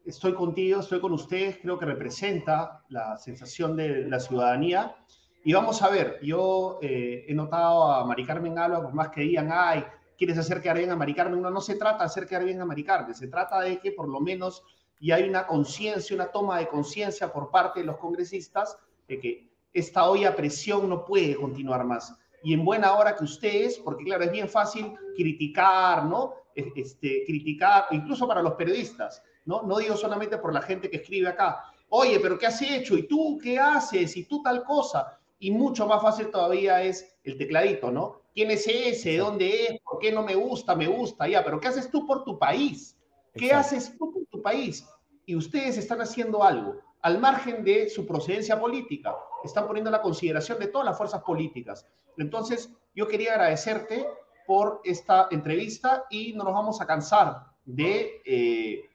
estoy 0.06 0.34
contigo, 0.34 0.80
estoy 0.80 1.00
con 1.00 1.14
ustedes, 1.14 1.58
creo 1.58 1.78
que 1.80 1.86
representa 1.86 2.84
la 2.90 3.18
sensación 3.18 3.76
de 3.76 4.08
la 4.08 4.20
ciudadanía. 4.20 4.96
Y 5.44 5.54
vamos 5.54 5.82
a 5.82 5.90
ver, 5.90 6.20
yo 6.22 6.80
eh, 6.82 7.26
he 7.28 7.34
notado 7.34 7.92
a 7.92 8.06
Mari 8.06 8.26
Carmen 8.26 8.60
Alba, 8.60 8.82
por 8.82 8.94
más 8.94 9.10
que 9.10 9.22
digan, 9.22 9.50
ay, 9.52 9.84
quieres 10.18 10.38
hacer 10.38 10.62
quedar 10.62 10.78
bien 10.78 10.92
a 10.92 10.96
Mari 10.96 11.14
Carmen, 11.14 11.42
no, 11.42 11.50
no 11.50 11.62
se 11.62 11.76
trata 11.76 12.00
de 12.00 12.06
hacer 12.06 12.28
quedar 12.28 12.44
bien 12.44 12.60
a 12.62 12.66
Mari 12.66 12.84
Carmen, 12.84 13.16
se 13.16 13.28
trata 13.28 13.62
de 13.62 13.80
que 13.80 13.92
por 13.92 14.10
lo 14.10 14.20
menos 14.20 14.64
y 15.00 15.12
hay 15.12 15.30
una 15.30 15.46
conciencia, 15.46 16.16
una 16.16 16.32
toma 16.32 16.58
de 16.58 16.68
conciencia 16.68 17.32
por 17.32 17.52
parte 17.52 17.82
de 17.82 17.86
los 17.86 17.98
congresistas 17.98 18.78
de 19.08 19.20
que 19.20 19.52
esta 19.74 20.10
olla 20.10 20.36
presión 20.36 20.90
no 20.90 21.06
puede 21.06 21.36
continuar 21.36 21.84
más 21.86 22.18
y 22.44 22.54
en 22.54 22.64
buena 22.64 22.94
hora 22.94 23.16
que 23.16 23.24
ustedes, 23.24 23.78
porque 23.80 24.04
claro, 24.04 24.24
es 24.24 24.32
bien 24.32 24.48
fácil 24.48 24.94
criticar, 25.16 26.06
¿no? 26.06 26.34
Este, 26.56 27.24
criticar, 27.26 27.86
incluso 27.92 28.28
para 28.28 28.42
los 28.42 28.54
periodistas, 28.54 29.22
¿no? 29.46 29.64
No 29.64 29.78
digo 29.78 29.96
solamente 29.96 30.38
por 30.38 30.54
la 30.54 30.62
gente 30.62 30.90
que 30.90 30.98
escribe 30.98 31.28
acá, 31.28 31.64
oye, 31.90 32.20
pero 32.20 32.38
¿qué 32.38 32.48
has 32.48 32.62
hecho? 32.62 32.98
¿Y 32.98 33.08
tú 33.08 33.38
qué 33.42 33.60
haces? 33.60 34.16
¿Y 34.18 34.24
tú 34.26 34.42
tal 34.42 34.64
cosa? 34.64 35.17
Y 35.40 35.52
mucho 35.52 35.86
más 35.88 36.02
fácil 36.02 36.32
todavía 36.32 36.82
es 36.82 37.18
el 37.24 37.38
tecladito, 37.38 37.92
¿no? 37.92 38.22
¿Quién 38.34 38.52
es 38.52 38.68
ese? 38.68 39.18
¿Dónde 39.18 39.64
es? 39.64 39.82
¿Por 39.82 40.00
qué 40.00 40.12
no 40.12 40.24
me 40.24 40.36
gusta? 40.36 40.76
Me 40.76 40.88
gusta, 40.88 41.28
ya, 41.28 41.44
pero 41.44 41.60
¿qué 41.60 41.68
haces 41.68 41.90
tú 41.90 42.06
por 42.06 42.24
tu 42.24 42.38
país? 42.38 42.98
¿Qué 43.34 43.52
haces 43.52 43.96
tú 43.98 44.12
por 44.12 44.26
tu 44.26 44.42
país? 44.42 44.86
Y 45.26 45.36
ustedes 45.36 45.78
están 45.78 46.02
haciendo 46.02 46.44
algo 46.44 46.82
al 47.02 47.20
margen 47.20 47.64
de 47.64 47.90
su 47.90 48.06
procedencia 48.06 48.60
política. 48.60 49.16
Están 49.44 49.68
poniendo 49.68 49.92
la 49.92 50.02
consideración 50.02 50.60
de 50.60 50.68
todas 50.68 50.86
las 50.86 50.98
fuerzas 50.98 51.22
políticas. 51.24 51.86
Entonces, 52.18 52.72
yo 52.96 53.08
quería 53.08 53.34
agradecerte 53.34 54.08
por 54.46 54.82
esta 54.84 55.28
entrevista 55.30 56.06
y 56.10 56.34
no 56.34 56.44
nos 56.44 56.54
vamos 56.54 56.82
a 56.82 56.88
cansar 56.88 57.48
de 57.66 58.22
eh, 58.26 58.90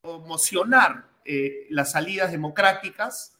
promocionar 0.00 1.06
eh, 1.24 1.66
las 1.70 1.92
salidas 1.92 2.32
democráticas 2.32 3.36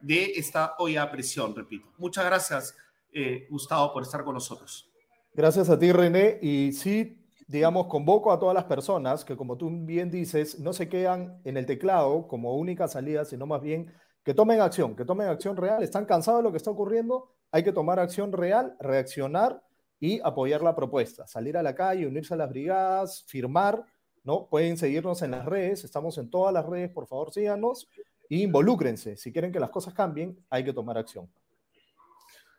de 0.00 0.32
esta 0.36 0.74
olla 0.78 1.02
a 1.02 1.10
presión, 1.10 1.54
repito. 1.54 1.88
Muchas 1.98 2.24
gracias, 2.24 2.76
eh, 3.12 3.46
Gustavo, 3.50 3.92
por 3.92 4.02
estar 4.02 4.24
con 4.24 4.34
nosotros. 4.34 4.90
Gracias 5.34 5.70
a 5.70 5.78
ti, 5.78 5.92
René. 5.92 6.38
Y 6.42 6.72
sí, 6.72 7.24
digamos, 7.46 7.86
convoco 7.86 8.32
a 8.32 8.38
todas 8.38 8.54
las 8.54 8.64
personas 8.64 9.24
que, 9.24 9.36
como 9.36 9.56
tú 9.56 9.70
bien 9.70 10.10
dices, 10.10 10.58
no 10.58 10.72
se 10.72 10.88
quedan 10.88 11.40
en 11.44 11.56
el 11.56 11.66
teclado 11.66 12.26
como 12.26 12.56
única 12.56 12.88
salida, 12.88 13.24
sino 13.24 13.46
más 13.46 13.62
bien 13.62 13.92
que 14.24 14.34
tomen 14.34 14.60
acción, 14.60 14.94
que 14.94 15.04
tomen 15.04 15.28
acción 15.28 15.56
real. 15.56 15.82
Están 15.82 16.04
cansados 16.04 16.40
de 16.40 16.44
lo 16.44 16.50
que 16.50 16.58
está 16.58 16.70
ocurriendo, 16.70 17.30
hay 17.50 17.62
que 17.62 17.72
tomar 17.72 17.98
acción 17.98 18.32
real, 18.32 18.76
reaccionar 18.80 19.62
y 20.00 20.20
apoyar 20.20 20.62
la 20.62 20.76
propuesta. 20.76 21.26
Salir 21.26 21.56
a 21.56 21.62
la 21.62 21.74
calle, 21.74 22.06
unirse 22.06 22.34
a 22.34 22.36
las 22.36 22.50
brigadas, 22.50 23.24
firmar, 23.26 23.84
¿no? 24.24 24.46
Pueden 24.48 24.76
seguirnos 24.76 25.22
en 25.22 25.30
las 25.30 25.46
redes, 25.46 25.84
estamos 25.84 26.18
en 26.18 26.28
todas 26.28 26.52
las 26.52 26.66
redes, 26.66 26.90
por 26.90 27.06
favor 27.06 27.32
síganos 27.32 27.88
e 28.28 28.36
involúcrense. 28.36 29.16
Si 29.16 29.32
quieren 29.32 29.52
que 29.52 29.60
las 29.60 29.70
cosas 29.70 29.94
cambien, 29.94 30.38
hay 30.50 30.64
que 30.64 30.72
tomar 30.72 30.98
acción. 30.98 31.30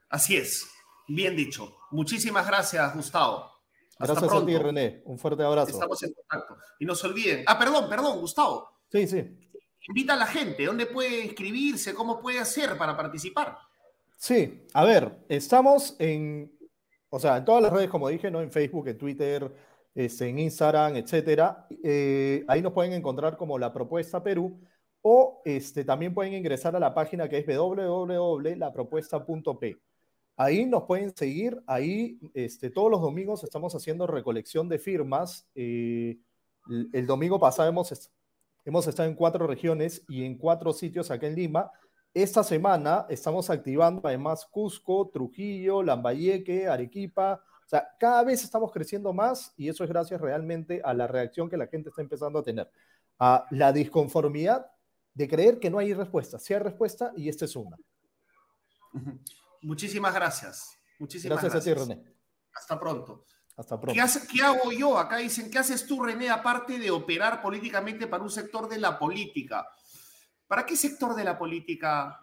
Así 0.09 0.35
es, 0.35 0.69
bien 1.07 1.35
dicho. 1.35 1.77
Muchísimas 1.91 2.47
gracias, 2.47 2.95
Gustavo. 2.95 3.51
Gracias 3.99 4.31
a 4.31 4.45
ti, 4.45 4.57
René. 4.57 5.01
Un 5.05 5.19
fuerte 5.19 5.43
abrazo. 5.43 5.71
Estamos 5.71 6.01
en 6.03 6.13
contacto. 6.13 6.57
Y 6.79 6.85
no 6.85 6.95
se 6.95 7.07
olviden. 7.07 7.43
Ah, 7.45 7.59
perdón, 7.59 7.89
perdón, 7.89 8.19
Gustavo. 8.19 8.69
Sí, 8.91 9.05
sí. 9.07 9.23
Invita 9.87 10.13
a 10.13 10.17
la 10.17 10.25
gente. 10.25 10.65
¿Dónde 10.65 10.85
puede 10.85 11.25
inscribirse? 11.25 11.93
¿Cómo 11.93 12.21
puede 12.21 12.39
hacer 12.39 12.77
para 12.77 12.95
participar? 12.95 13.57
Sí, 14.17 14.65
a 14.73 14.83
ver, 14.83 15.25
estamos 15.29 15.95
en, 15.99 16.51
o 17.09 17.19
sea, 17.19 17.37
en 17.37 17.45
todas 17.45 17.61
las 17.61 17.71
redes, 17.71 17.89
como 17.89 18.09
dije, 18.09 18.29
¿no? 18.29 18.41
En 18.41 18.51
Facebook, 18.51 18.87
en 18.87 18.97
Twitter, 18.97 19.53
este, 19.95 20.27
en 20.27 20.39
Instagram, 20.39 20.95
etcétera. 20.95 21.67
Eh, 21.83 22.43
ahí 22.47 22.61
nos 22.61 22.73
pueden 22.73 22.93
encontrar 22.93 23.37
como 23.37 23.57
La 23.57 23.73
Propuesta 23.73 24.21
Perú 24.21 24.59
o 25.01 25.41
este, 25.45 25.85
también 25.85 26.13
pueden 26.13 26.33
ingresar 26.33 26.75
a 26.75 26.79
la 26.79 26.93
página 26.93 27.29
que 27.29 27.37
es 27.39 27.45
www.lapropuesta.p. 27.45 29.77
Ahí 30.35 30.65
nos 30.65 30.83
pueden 30.83 31.15
seguir, 31.15 31.63
ahí 31.67 32.19
este, 32.33 32.69
todos 32.69 32.89
los 32.89 33.01
domingos 33.01 33.43
estamos 33.43 33.75
haciendo 33.75 34.07
recolección 34.07 34.69
de 34.69 34.79
firmas. 34.79 35.49
Eh, 35.53 36.17
el, 36.93 37.05
domingo 37.05 37.37
pasado 37.39 37.67
hemos, 37.67 38.09
hemos 38.63 38.87
estado 38.87 39.09
en 39.09 39.15
cuatro 39.15 39.45
regiones 39.47 40.05
y 40.07 40.23
en 40.23 40.37
cuatro 40.37 40.71
sitios 40.71 41.11
acá 41.11 41.27
en 41.27 41.35
Lima. 41.35 41.69
Esta 42.13 42.41
semana 42.43 43.05
estamos 43.09 43.49
activando 43.49 44.07
además 44.07 44.45
Cusco, 44.45 45.09
Trujillo, 45.09 45.83
Lambayeque, 45.83 46.67
Arequipa. 46.67 47.43
O 47.65 47.69
sea, 47.69 47.89
cada 47.99 48.23
vez 48.23 48.43
estamos 48.43 48.71
creciendo 48.71 49.13
más 49.13 49.53
y 49.57 49.69
eso 49.69 49.83
es 49.83 49.89
gracias 49.89 50.19
realmente 50.19 50.81
a 50.83 50.93
la 50.93 51.05
reacción 51.05 51.49
que 51.49 51.57
la 51.57 51.67
gente 51.67 51.89
está 51.89 52.01
empezando 52.01 52.39
a 52.39 52.43
tener. 52.43 52.71
A 53.19 53.45
la 53.51 53.71
disconformidad 53.73 54.71
de 55.13 55.27
creer 55.27 55.59
que 55.59 55.69
no 55.69 55.79
hay 55.79 55.93
respuesta. 55.93 56.39
Si 56.39 56.53
hay 56.53 56.59
respuesta 56.59 57.11
y 57.15 57.29
esta 57.29 57.45
es 57.45 57.55
una. 57.55 57.77
Muchísimas 59.61 60.13
gracias. 60.13 60.77
Muchísimas 60.99 61.41
gracias. 61.41 61.65
Gracias 61.65 61.77
a 61.77 61.85
ti, 61.85 61.93
René. 61.93 62.15
Hasta 62.53 62.79
pronto. 62.79 63.25
Hasta 63.57 63.79
pronto. 63.79 64.01
¿Qué, 64.01 64.27
¿Qué, 64.31 64.43
hago 64.43 64.71
yo? 64.71 64.97
Acá 64.97 65.17
dicen, 65.17 65.51
¿qué 65.51 65.59
haces 65.59 65.85
tú, 65.85 66.01
René, 66.03 66.29
aparte 66.29 66.79
de 66.79 66.91
operar 66.91 67.41
políticamente 67.41 68.07
para 68.07 68.23
un 68.23 68.29
sector 68.29 68.67
de 68.69 68.77
la 68.77 68.97
política? 68.97 69.67
¿Para 70.47 70.65
qué 70.65 70.75
sector 70.75 71.15
de 71.15 71.23
la 71.23 71.37
política 71.37 72.19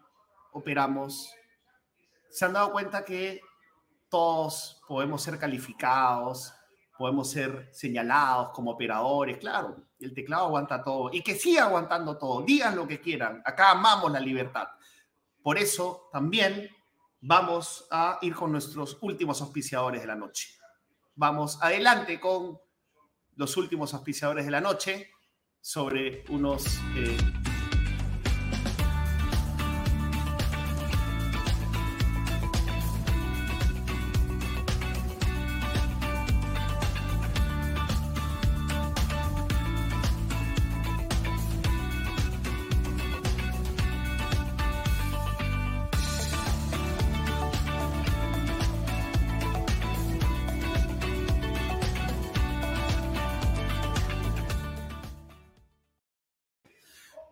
operamos? 0.53 1.33
Se 2.31 2.45
han 2.45 2.55
dado 2.55 2.73
cuenta 2.73 3.05
que 3.05 3.41
todos 4.09 4.83
podemos 4.89 5.23
ser 5.23 5.39
calificados, 5.39 6.53
podemos 6.97 7.31
ser 7.31 7.69
señalados 7.73 8.51
como 8.51 8.73
operadores, 8.73 9.39
claro, 9.39 9.77
el 10.01 10.15
teclado 10.15 10.47
aguanta 10.47 10.83
todo 10.83 11.11
y 11.13 11.23
que 11.23 11.35
siga 11.35 11.65
aguantando 11.65 12.17
todo, 12.17 12.43
digan 12.43 12.77
lo 12.77 12.87
que 12.87 13.01
quieran, 13.01 13.43
acá 13.45 13.73
amamos 13.73 14.11
la 14.13 14.21
libertad. 14.21 14.69
Por 15.43 15.59
eso 15.59 16.09
también 16.13 16.69
vamos 17.21 17.87
a 17.91 18.19
ir 18.23 18.35
con 18.35 18.53
nuestros 18.53 18.99
últimos 19.01 19.41
auspiciadores 19.41 20.01
de 20.01 20.07
la 20.07 20.17
noche. 20.17 20.51
Vamos 21.15 21.59
adelante 21.63 22.21
con 22.21 22.59
los 23.37 23.57
últimos 23.57 23.95
auspiciadores 23.95 24.45
de 24.45 24.51
la 24.51 24.61
noche 24.61 25.11
sobre 25.61 26.25
unos... 26.29 26.65
Eh, 26.97 27.46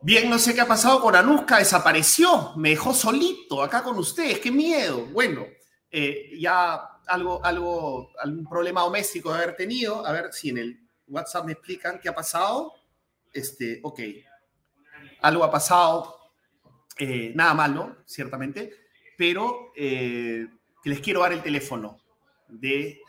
Bien, 0.05 0.29
no 0.29 0.39
sé 0.39 0.55
qué 0.55 0.61
ha 0.61 0.69
pasado 0.69 1.01
con 1.01 1.17
Anuska, 1.17 1.61
desapareció, 1.61 2.53
me 2.57 2.69
dejó 2.69 2.93
solito 2.93 3.63
acá 3.63 3.83
con 3.83 3.97
ustedes, 3.97 4.39
qué 4.39 4.53
miedo. 4.53 5.07
Bueno, 5.07 5.47
eh, 5.91 6.31
ya 6.39 6.75
algo, 7.07 7.43
algo, 7.43 8.11
algún 8.19 8.45
problema 8.45 8.83
doméstico 8.83 9.33
de 9.33 9.43
haber 9.43 9.57
tenido, 9.57 10.05
a 10.05 10.13
ver 10.13 10.31
si 10.31 10.51
en 10.51 10.59
el 10.59 10.79
WhatsApp 11.09 11.47
me 11.47 11.53
explican 11.53 11.99
qué 12.03 12.11
ha 12.11 12.15
pasado. 12.15 12.75
Este, 13.33 13.81
ok, 13.83 14.01
algo 15.23 15.43
ha 15.43 15.51
pasado, 15.51 16.19
eh, 16.99 17.33
nada 17.35 17.55
malo, 17.55 17.97
ciertamente, 18.05 18.75
pero 19.17 19.73
eh, 19.75 20.47
que 20.83 20.91
les 20.91 21.01
quiero 21.01 21.21
dar 21.21 21.33
el 21.33 21.43
teléfono 21.43 21.97
de 22.47 23.01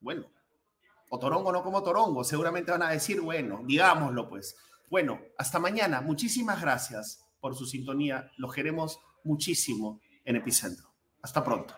Bueno, 0.00 0.30
o 1.08 1.18
Torongo 1.18 1.52
no 1.52 1.62
como 1.62 1.82
Torongo, 1.82 2.22
seguramente 2.24 2.70
van 2.70 2.82
a 2.82 2.90
decir, 2.90 3.20
bueno, 3.20 3.62
digámoslo 3.64 4.28
pues. 4.28 4.56
Bueno, 4.88 5.20
hasta 5.38 5.58
mañana. 5.58 6.00
Muchísimas 6.00 6.60
gracias 6.60 7.24
por 7.40 7.54
su 7.54 7.66
sintonía. 7.66 8.30
Los 8.36 8.52
queremos 8.52 8.98
muchísimo 9.24 10.00
en 10.24 10.36
Epicentro. 10.36 10.92
Hasta 11.22 11.44
pronto. 11.44 11.74